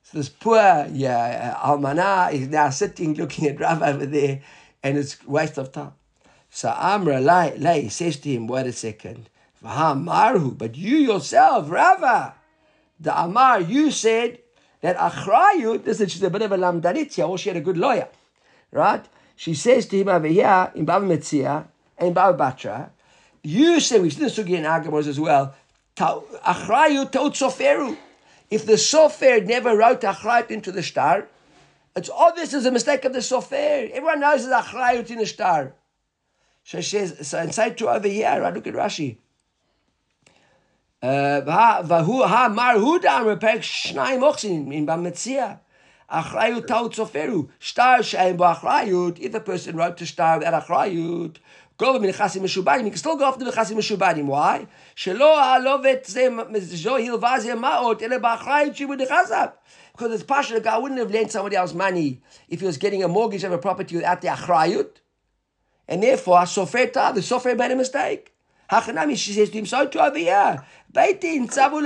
So 0.04 0.20
this 0.20 0.30
poor 0.30 0.88
yeah, 0.92 1.58
Almana 1.62 2.32
is 2.32 2.48
now 2.48 2.70
sitting 2.70 3.16
looking 3.16 3.48
at 3.50 3.60
Rav 3.60 3.82
over 3.82 4.06
there, 4.06 4.42
and 4.84 4.98
it's 4.98 5.26
waste 5.28 5.58
of 5.58 5.72
time. 5.72 5.97
So 6.58 6.74
Amra 6.76 7.20
Lay 7.22 7.88
says 7.88 8.18
to 8.18 8.30
him, 8.30 8.48
wait 8.48 8.66
a 8.66 8.72
second. 8.72 9.30
But 9.62 10.76
you 10.76 10.98
yourself, 10.98 11.70
Rava, 11.70 12.34
the 13.00 13.16
Amar, 13.16 13.62
you 13.62 13.92
said 13.92 14.40
that 14.82 14.98
Achrayu, 14.98 15.84
this 15.84 16.02
is 16.02 16.24
a 16.24 16.32
bit 16.32 16.42
of 16.42 16.52
a 16.52 16.58
lamdanitzia, 16.58 17.30
or 17.30 17.38
she 17.38 17.50
had 17.50 17.58
a 17.58 17.62
good 17.62 17.78
lawyer, 17.78 18.08
right? 18.72 19.06
She 19.36 19.54
says 19.54 19.86
to 19.86 20.00
him 20.00 20.10
over 20.10 20.26
here 20.26 20.72
in 20.74 20.88
Bava 20.88 21.06
Metzia 21.06 21.68
and 21.96 22.16
Bava 22.16 22.36
Batra, 22.36 22.90
you 23.44 23.80
say, 23.80 24.00
we 24.00 24.10
see 24.10 24.22
the 24.22 24.26
Sugi 24.26 24.58
in 24.58 24.64
Agamos 24.64 25.06
as 25.06 25.20
well, 25.20 25.54
Achrayu 25.96 27.12
Taut 27.12 27.36
Soferu. 27.36 27.96
If 28.50 28.66
the 28.66 28.78
Sofer 28.78 29.46
never 29.46 29.78
wrote 29.78 30.02
Achrayut 30.02 30.50
into 30.50 30.72
the 30.72 30.82
shtar, 30.82 31.28
it's 31.96 32.10
obvious 32.10 32.52
it's 32.52 32.66
a 32.66 32.72
mistake 32.72 33.06
of 33.06 33.14
the 33.14 33.20
Sofer. 33.20 33.92
Everyone 33.92 34.22
knows 34.22 34.44
it's 34.44 34.52
Achrayut 34.52 35.12
in 35.12 35.20
the 35.20 35.28
shtar. 35.28 35.74
So 36.68 36.82
she 36.82 36.98
says, 36.98 37.26
so 37.26 37.40
inside 37.40 37.78
to 37.78 37.88
over 37.88 38.10
here, 38.10 38.42
right? 38.42 38.54
Look 38.54 38.68
at 38.68 38.74
Rashi. 38.74 39.16
Uh, 41.02 41.40
Vahu 41.86 42.28
ha 42.28 42.50
mar 42.50 42.76
hudam 42.76 43.40
repek 43.40 43.60
shnai 43.60 44.20
mochsin 44.20 44.74
in 44.74 44.86
bametzia. 44.86 45.60
Achrayut 46.12 46.68
ta'ut 46.68 46.92
soferu. 46.92 47.48
Shtar 47.58 48.04
she'en 48.04 48.38
ba'achrayut. 48.38 49.18
If 49.18 49.34
a 49.34 49.40
person 49.40 49.78
wrote 49.78 49.96
to 49.96 50.06
shtar 50.06 50.40
without 50.40 50.68
go 51.78 52.00
b'nechasim 52.00 52.42
meshubanim. 52.42 52.84
You 52.84 52.90
can 52.90 52.98
still 52.98 53.16
go 53.16 53.24
off 53.24 53.40
the 53.40 53.46
nechasim 53.46 53.78
meshubanim. 53.78 54.26
Why? 54.26 54.68
Shelo 54.94 55.38
ha'lovet 55.38 56.06
ze 56.06 56.28
zo 56.76 56.98
hilva 56.98 57.40
ze 57.40 57.52
ma'ot 57.52 58.02
ele 58.02 58.20
ba'achrayut 58.20 58.76
shibu 58.76 59.00
nechasav. 59.00 59.54
Because 59.94 60.22
it's 60.22 60.52
a 60.52 60.60
guy 60.60 60.78
wouldn't 60.78 61.00
have 61.00 61.12
lent 61.12 61.32
somebody 61.32 61.56
else 61.56 61.74
money 61.74 62.20
if 62.50 62.60
he 62.60 62.66
was 62.66 62.76
getting 62.76 63.06
a 63.06 63.08
mortgage 63.08 63.46
of 63.46 63.54
a 63.54 63.58
property 63.58 63.96
without 63.96 64.20
the 64.20 64.28
achrayut. 64.28 64.98
And 65.88 66.04
therefore, 66.04 66.42
the 66.42 66.46
sofer 66.46 67.58
made 67.58 67.72
a 67.72 67.76
mistake. 67.76 68.34
Hachanami, 68.70 69.16
she 69.16 69.32
says 69.34 69.50
to 69.50 69.58
him, 69.58 69.66
so 69.66 69.88
too 69.88 70.00
over 70.00 70.18
here. 70.18 70.64
Beitin, 70.94 71.48
tzavu 71.48 71.82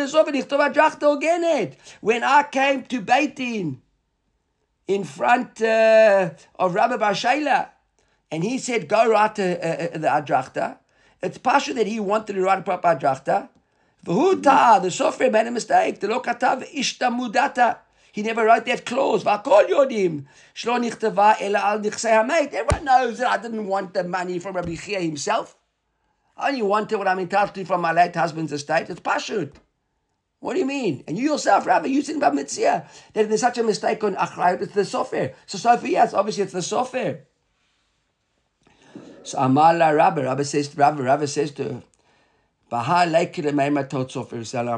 ogenet. 1.02 1.76
When 2.02 2.24
I 2.24 2.44
came 2.44 2.84
to 2.86 3.02
Beitin, 3.02 3.78
in 4.88 5.04
front 5.04 5.62
uh, 5.62 6.32
of 6.60 6.74
Rabbi 6.74 6.98
Bar 6.98 7.12
Shaila, 7.14 7.70
and 8.32 8.44
he 8.44 8.58
said, 8.58 8.88
go 8.88 9.10
write 9.10 9.40
uh, 9.40 9.44
uh, 9.44 9.98
the 9.98 10.08
adrachta, 10.08 10.78
it's 11.22 11.38
pasha 11.38 11.74
that 11.74 11.88
he 11.88 12.00
wanted 12.00 12.34
to 12.34 12.42
write 12.42 12.60
a 12.60 12.62
proper 12.64 12.96
adrachta. 12.96 13.50
The 14.04 14.12
sofer 14.12 15.32
made 15.32 15.48
a 15.48 15.52
mistake. 15.52 16.00
The 16.00 16.08
lo 16.08 16.22
katav 16.22 16.68
ishta 16.74 17.12
mudata. 17.16 17.78
He 18.12 18.24
never 18.24 18.46
wrote 18.46 18.66
that 18.66 18.86
clause. 18.86 19.24
V'akol 19.24 19.70
yodim. 19.70 20.26
Shlo 20.54 20.80
nichtava 20.80 21.36
ela 21.40 21.60
al 21.60 21.80
nichsei 21.80 22.12
hamet. 22.12 22.54
Everyone 22.54 22.86
knows 22.86 23.18
that 23.20 23.28
I 23.28 23.42
didn't 23.42 23.68
want 23.68 23.94
the 23.94 24.04
money 24.04 24.40
from 24.40 24.56
Rabbi 24.56 24.76
Chia 24.76 25.00
himself. 25.00 25.58
I 26.38 26.50
only 26.50 26.62
wanted 26.62 26.98
what 26.98 27.08
I'm 27.08 27.20
entitled 27.20 27.56
to 27.56 27.66
from 27.66 27.82
my 27.82 27.92
late 27.92 28.16
husband's 28.16 28.52
estate. 28.52 28.90
It's 28.90 29.00
pashut. 29.00 29.54
What 30.40 30.54
do 30.54 30.60
you 30.60 30.66
mean? 30.66 31.04
And 31.08 31.18
you 31.18 31.32
yourself, 31.32 31.68
Rabbi, 31.68 31.88
you 31.88 32.02
said 32.02 32.16
about 32.16 32.34
mitzvah 32.34 32.88
that 33.14 33.30
there's 33.30 33.42
such 33.42 33.60
a 33.60 33.64
mistake 33.64 34.04
on 34.04 34.16
achrayut. 34.16 34.62
It's 34.62 34.74
the 34.74 34.82
sofer. 34.82 35.36
So 35.46 35.58
sofer, 35.58 35.88
yes, 35.88 36.16
obviously 36.16 36.44
it's 36.44 36.54
the 36.54 36.60
sofer. 36.60 37.20
So 39.24 39.38
Amala 39.38 39.96
Rabbi, 39.96 40.24
Rabbi 40.24 40.42
says, 40.42 40.76
Rabbi, 40.76 41.04
Rabbi 41.04 41.26
says 41.26 41.52
to 41.52 41.64
her, 41.64 41.84
I'm 42.74 43.06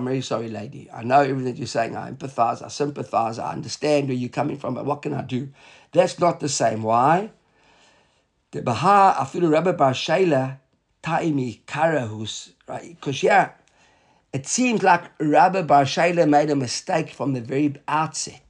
very 0.05 0.21
sorry, 0.21 0.47
lady. 0.49 0.89
I 0.91 1.03
know 1.03 1.19
everything 1.21 1.57
you're 1.57 1.67
saying. 1.67 1.95
I 1.95 2.11
empathize. 2.11 2.63
I 2.63 2.67
sympathize. 2.69 3.37
I 3.37 3.51
understand 3.51 4.07
where 4.07 4.17
you're 4.17 4.29
coming 4.29 4.57
from. 4.57 4.73
But 4.73 4.85
what 4.85 5.03
can 5.03 5.13
I 5.13 5.21
do? 5.21 5.49
That's 5.91 6.17
not 6.19 6.39
the 6.39 6.49
same. 6.49 6.81
Why? 6.81 7.29
The 8.49 8.63
Baha 8.63 9.15
afilu 9.19 9.51
Rabbi 9.51 9.73
Bar 9.73 9.91
Shaila 9.91 10.57
taimi 11.03 11.61
karahus. 11.65 12.53
Right? 12.67 12.95
Because 12.99 13.21
yeah, 13.21 13.51
it 14.31 14.47
seems 14.47 14.81
like 14.81 15.11
Rabbi 15.19 15.61
Bar 15.61 15.83
Shaila 15.83 16.27
made 16.27 16.49
a 16.49 16.55
mistake 16.55 17.11
from 17.11 17.33
the 17.33 17.41
very 17.41 17.75
outset. 17.87 18.41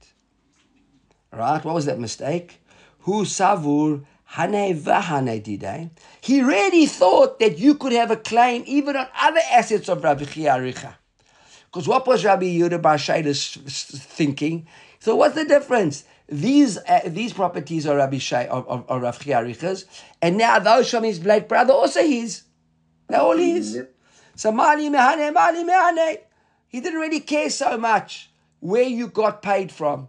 Right? 1.33 1.63
What 1.65 1.75
was 1.75 1.85
that 1.85 1.99
mistake? 1.99 2.61
Hu 2.99 3.25
savur 3.25 4.05
hane 4.35 4.75
vahane 4.79 5.59
dide. 5.59 5.91
He 6.21 6.41
really 6.41 6.85
thought 6.85 7.39
that 7.39 7.59
you 7.59 7.75
could 7.75 7.93
have 7.93 8.11
a 8.11 8.17
claim 8.17 8.63
even 8.65 8.95
on 8.95 9.07
other 9.19 9.41
assets 9.51 9.89
of 9.89 10.03
Rabbi 10.03 10.23
Chiaricha. 10.23 10.95
Because 11.65 11.87
what 11.87 12.07
was 12.07 12.25
Rabbi 12.25 12.45
Yehuda 12.45 12.81
Bar 12.81 12.97
thinking? 12.97 14.67
So 14.99 15.15
what's 15.15 15.35
the 15.35 15.45
difference? 15.45 16.05
These 16.27 16.77
uh, 16.77 17.01
these 17.05 17.33
properties 17.33 17.85
are 17.85 17.97
Rabbi 17.97 18.17
Shai 18.17 18.45
of, 18.47 18.67
of, 18.67 18.89
of 18.89 19.19
Chiaricha's, 19.19 19.85
and 20.21 20.37
now 20.37 20.57
those 20.59 20.89
from 20.89 21.03
his 21.03 21.23
late 21.23 21.47
brother 21.49 21.73
also 21.73 22.01
his. 22.01 22.43
They're 23.09 23.19
all 23.19 23.37
his. 23.37 23.83
So 24.35 24.51
mali 24.51 24.89
mehane, 24.89 25.33
mali 25.33 25.63
mehane. 25.63 26.17
He 26.67 26.79
didn't 26.79 26.99
really 26.99 27.19
care 27.19 27.49
so 27.49 27.77
much 27.77 28.31
where 28.61 28.83
you 28.83 29.07
got 29.07 29.43
paid 29.43 29.71
from. 29.71 30.07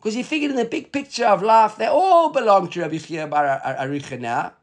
Because 0.00 0.14
he 0.14 0.22
figured 0.22 0.50
in 0.50 0.56
the 0.56 0.64
big 0.64 0.92
picture 0.92 1.26
of 1.26 1.42
life, 1.42 1.76
they 1.76 1.86
all 1.86 2.30
belong 2.30 2.70
to 2.70 2.80
Rabbi 2.80 2.96
Chia 2.96 3.26
Bar 3.26 3.60
Aricha 3.62 4.18
now. 4.18 4.54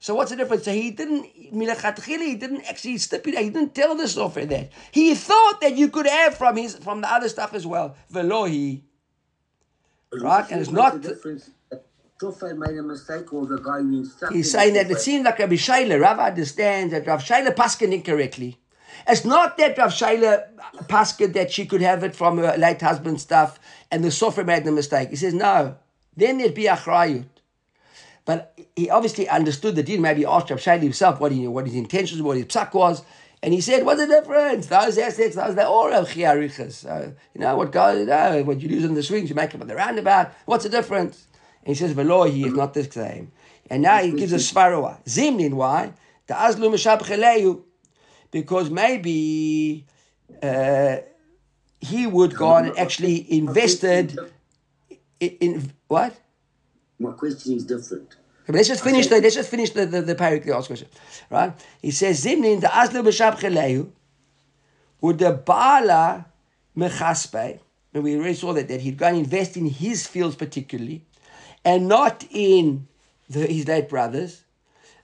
So 0.00 0.16
what's 0.16 0.32
the 0.32 0.36
difference? 0.36 0.64
So 0.64 0.72
he 0.72 0.90
didn't, 0.90 1.26
he 1.26 2.34
didn't 2.34 2.64
actually 2.68 2.98
stipulate, 2.98 3.44
he 3.44 3.50
didn't 3.50 3.72
tell 3.72 3.94
the 3.94 4.04
sofer 4.04 4.48
that. 4.48 4.72
He 4.90 5.14
thought 5.14 5.60
that 5.60 5.76
you 5.76 5.90
could 5.90 6.06
have 6.06 6.36
from 6.36 6.56
his 6.56 6.74
from 6.74 7.02
the 7.02 7.12
other 7.12 7.28
stuff 7.28 7.54
as 7.54 7.64
well. 7.66 7.94
Velohi. 8.12 8.80
Right? 10.12 10.50
And 10.50 10.60
it's 10.60 10.70
not. 10.70 10.94
Sofer 12.20 12.56
made 12.56 12.76
a 12.76 12.82
mistake 12.82 13.32
or 13.32 13.46
the 13.46 13.58
guy 13.58 13.78
who 13.78 14.00
instructed 14.00 14.36
He's 14.36 14.50
saying 14.50 14.74
that 14.74 14.90
it 14.90 14.98
seems 14.98 15.24
like 15.24 15.38
Rabbi 15.38 15.54
Shaila, 15.54 16.00
Rav 16.00 16.18
understands 16.18 16.92
that 16.92 17.06
Rav 17.06 17.22
Shaila 17.22 17.54
paskin 17.54 17.94
incorrectly. 17.94 18.58
It's 19.08 19.24
not 19.24 19.56
that 19.58 19.76
Rav 19.78 19.90
Shaila 19.90 20.44
paskin 20.88 21.32
that 21.34 21.50
she 21.50 21.66
could 21.66 21.82
have 21.82 22.04
it 22.04 22.14
from 22.14 22.38
her 22.38 22.56
late 22.56 22.80
husband's 22.80 23.22
stuff 23.22 23.58
and 23.90 24.04
the 24.04 24.08
sofer 24.08 24.44
made 24.44 24.64
the 24.64 24.72
mistake. 24.72 25.10
He 25.10 25.16
says, 25.16 25.34
no, 25.34 25.76
then 26.16 26.38
there'd 26.38 26.54
be 26.54 26.66
a 26.66 26.76
achrayut. 26.76 27.26
But 28.24 28.58
he 28.76 28.90
obviously 28.90 29.28
understood 29.28 29.76
the 29.76 29.82
deal. 29.82 30.00
Maybe 30.00 30.24
asked 30.24 30.50
Rav 30.50 30.60
Shaila 30.60 30.82
himself 30.82 31.20
what, 31.20 31.32
he, 31.32 31.48
what 31.48 31.66
his 31.66 31.74
intentions, 31.74 32.22
what 32.22 32.36
his 32.36 32.46
psak 32.46 32.74
was. 32.74 33.02
And 33.42 33.54
he 33.54 33.62
said, 33.62 33.86
what's 33.86 34.00
the 34.00 34.06
difference? 34.06 34.66
Those 34.66 34.98
assets, 34.98 35.34
those, 35.34 35.54
they're 35.54 35.66
all 35.66 35.90
Chiarichas. 35.90 36.72
So, 36.72 37.14
you 37.34 37.40
know, 37.40 37.56
what 37.56 37.72
goes, 37.72 38.00
you 38.00 38.06
know, 38.06 38.42
what 38.42 38.60
you 38.60 38.68
lose 38.68 38.84
in 38.84 38.94
the 38.94 39.02
swings, 39.02 39.30
you 39.30 39.34
make 39.34 39.54
it 39.54 39.60
on 39.60 39.66
the 39.66 39.74
roundabout. 39.74 40.32
What's 40.44 40.64
the 40.64 40.70
difference? 40.70 41.26
And 41.64 41.68
he 41.68 41.74
says, 41.74 41.92
Velo, 41.92 42.24
he 42.24 42.44
is 42.44 42.52
not 42.52 42.74
the 42.74 42.84
same. 42.84 43.32
And 43.70 43.82
now 43.82 43.98
he 43.98 44.12
gives 44.12 44.32
a 44.32 44.36
svarua. 44.36 45.02
Zimnin, 45.04 45.54
why? 45.54 45.94
The 46.26 46.34
Azlu. 46.34 47.62
Because 48.30 48.70
maybe 48.70 49.84
uh, 50.42 50.96
he 51.80 52.06
would 52.06 52.36
go 52.36 52.48
on 52.48 52.66
and 52.66 52.78
actually 52.78 53.32
invested 53.32 54.18
in, 55.18 55.30
in 55.40 55.72
what? 55.88 56.14
My 56.98 57.12
question 57.12 57.54
is 57.54 57.64
different. 57.64 58.16
Okay, 58.42 58.46
but 58.46 58.54
let's 58.56 58.68
just 58.68 58.84
finish 58.84 59.06
the 59.06 59.20
let's 59.20 59.34
just 59.34 59.50
finish 59.50 59.70
the 59.70 59.86
the, 59.86 60.02
the 60.02 60.42
last 60.46 60.66
question, 60.66 60.88
right? 61.30 61.52
He 61.82 61.90
says 61.90 62.24
Zimnin 62.24 62.60
the 62.60 62.68
Azlu 62.68 63.02
Meshabcheleyu 63.02 63.90
would 65.00 65.18
the 65.18 65.32
Baala 65.32 66.26
Mechaspe, 66.76 67.60
and 67.94 68.04
we 68.04 68.16
already 68.16 68.34
saw 68.34 68.52
that 68.52 68.68
that 68.68 68.80
he'd 68.80 68.98
go 68.98 69.06
and 69.06 69.16
invest 69.16 69.56
in 69.56 69.66
his 69.66 70.06
fields 70.06 70.36
particularly, 70.36 71.04
and 71.64 71.88
not 71.88 72.24
in 72.30 72.86
the, 73.28 73.46
his 73.46 73.66
late 73.66 73.88
brothers. 73.88 74.44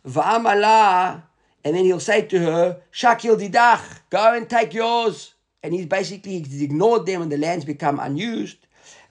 Va'amala, 0.06 1.22
and 1.66 1.74
then 1.74 1.84
he'll 1.84 1.98
say 1.98 2.22
to 2.22 2.38
her, 2.38 2.80
Shakil 2.92 3.36
didach, 3.36 3.98
go 4.08 4.34
and 4.34 4.48
take 4.48 4.72
yours. 4.72 5.34
And 5.64 5.74
he's 5.74 5.86
basically 5.86 6.38
he's 6.38 6.62
ignored 6.62 7.06
them 7.06 7.22
and 7.22 7.32
the 7.32 7.36
land's 7.36 7.64
become 7.64 7.98
unused. 7.98 8.58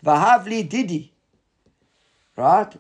Vahavli 0.06 0.70
didi. 0.70 1.12
Right? 2.38 2.74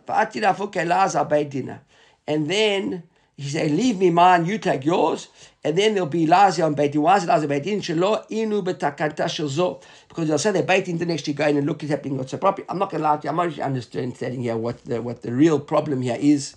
And 2.25 2.49
then 2.49 3.03
he 3.35 3.49
said, 3.49 3.71
Leave 3.71 3.99
me 3.99 4.11
mine, 4.11 4.45
you 4.45 4.59
take 4.59 4.85
yours. 4.85 5.27
And 5.61 5.77
then 5.77 5.93
there'll 5.93 6.07
be 6.07 6.25
Lazia 6.25 6.65
on 6.65 6.73
Beitin. 6.73 6.99
Why 6.99 7.17
is 7.17 7.25
it 7.25 7.29
Lazia 7.29 7.49
Beitin? 7.49 7.79
Shelo 7.79 8.25
inu 8.29 9.83
Because 10.07 10.27
they'll 10.29 10.37
say 10.37 10.51
that 10.51 10.65
Beitin 10.65 10.97
didn't 10.97 11.11
actually 11.11 11.33
go 11.33 11.47
in 11.47 11.57
and 11.57 11.67
look 11.67 11.83
at 11.83 11.89
happening 11.89 12.17
what's 12.17 12.31
the 12.31 12.37
property. 12.37 12.65
I'm 12.69 12.79
not 12.79 12.91
going 12.91 13.03
to 13.03 13.09
lie 13.09 13.17
to 13.17 13.23
you. 13.25 13.29
I'm 13.29 13.35
not 13.35 13.47
really 13.47 13.61
understanding 13.61 14.41
here 14.41 14.55
what 14.55 14.85
the, 14.85 15.01
what 15.01 15.21
the 15.21 15.33
real 15.33 15.59
problem 15.59 16.01
here 16.01 16.17
is. 16.17 16.55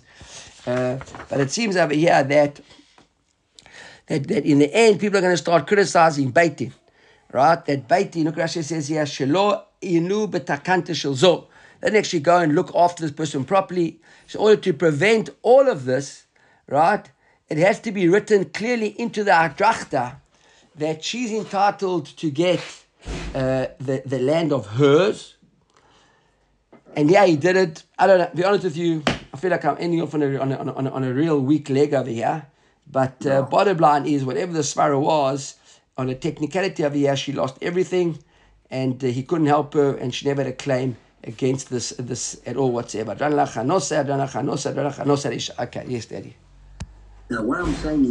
Uh, 0.65 0.99
but 1.27 1.41
it 1.41 1.51
seems 1.51 1.75
over 1.75 1.93
here 1.93 2.23
that, 2.23 2.61
that 4.09 4.27
that 4.27 4.45
in 4.45 4.59
the 4.59 4.73
end 4.73 4.99
people 4.99 5.17
are 5.17 5.21
going 5.21 5.33
to 5.33 5.37
start 5.37 5.65
criticizing 5.65 6.33
Beitin. 6.33 6.73
Right? 7.31 7.63
That 7.65 7.87
Beitin, 7.87 8.25
look 8.25 8.35
Rashi 8.35 8.63
says 8.63 8.87
here, 8.89 9.03
Shelo 9.03 9.63
inu 9.81 10.29
betakanta 10.29 10.93
shel 10.93 11.13
zo. 11.13 11.47
Then 11.79 11.95
actually 11.95 12.19
go 12.19 12.39
and 12.39 12.55
look 12.55 12.75
after 12.75 13.03
this 13.03 13.11
person 13.11 13.45
properly. 13.45 14.01
So 14.27 14.39
in 14.39 14.45
order 14.45 14.61
to 14.61 14.73
prevent 14.73 15.29
all 15.43 15.69
of 15.69 15.85
this, 15.85 16.25
right, 16.67 17.09
it 17.47 17.57
has 17.57 17.79
to 17.81 17.91
be 17.91 18.09
written 18.09 18.45
clearly 18.45 18.99
into 18.99 19.23
the 19.23 19.31
Adrachta 19.31 20.17
that 20.75 21.03
she's 21.03 21.31
entitled 21.31 22.05
to 22.17 22.29
get 22.29 22.59
uh, 23.33 23.67
the, 23.79 24.03
the 24.05 24.19
land 24.19 24.51
of 24.51 24.65
hers. 24.67 25.35
And 26.95 27.09
yeah, 27.09 27.25
he 27.25 27.37
did 27.37 27.55
it. 27.55 27.83
I 27.97 28.07
don't 28.07 28.17
know, 28.19 28.29
to 28.29 28.35
be 28.35 28.43
honest 28.43 28.63
with 28.65 28.77
you, 28.77 29.03
I 29.33 29.37
feel 29.37 29.51
like 29.51 29.63
I'm 29.63 29.77
ending 29.79 30.01
off 30.01 30.13
on 30.13 30.23
a, 30.23 30.37
on 30.37 30.51
a, 30.51 30.57
on 30.57 30.87
a, 30.87 30.91
on 30.91 31.03
a 31.03 31.13
real 31.13 31.39
weak 31.39 31.69
leg 31.69 31.93
over 31.93 32.09
here. 32.09 32.47
But 32.91 33.25
uh, 33.25 33.43
bottom 33.43 33.77
line 33.77 34.05
is, 34.05 34.25
whatever 34.25 34.51
the 34.53 34.59
svara 34.59 34.99
was, 34.99 35.55
on 35.97 36.09
a 36.09 36.15
technicality 36.15 36.83
over 36.83 36.95
here, 36.95 37.15
she 37.15 37.33
lost 37.33 37.57
everything 37.61 38.19
and 38.71 39.03
uh, 39.03 39.07
he 39.07 39.23
couldn't 39.23 39.47
help 39.47 39.73
her 39.73 39.95
and 39.95 40.13
she 40.13 40.25
never 40.25 40.43
had 40.43 40.53
a 40.53 40.55
claim 40.55 40.97
against 41.23 41.69
this 41.69 41.89
this 41.99 42.39
at 42.45 42.55
all 42.55 42.71
whatsoever. 42.71 43.13
Okay, 45.59 45.85
yes, 45.87 46.05
Daddy. 46.05 46.35
Now, 47.29 47.43
what 47.43 47.59
I'm 47.59 47.75
saying 47.75 48.01
is, 48.01 48.07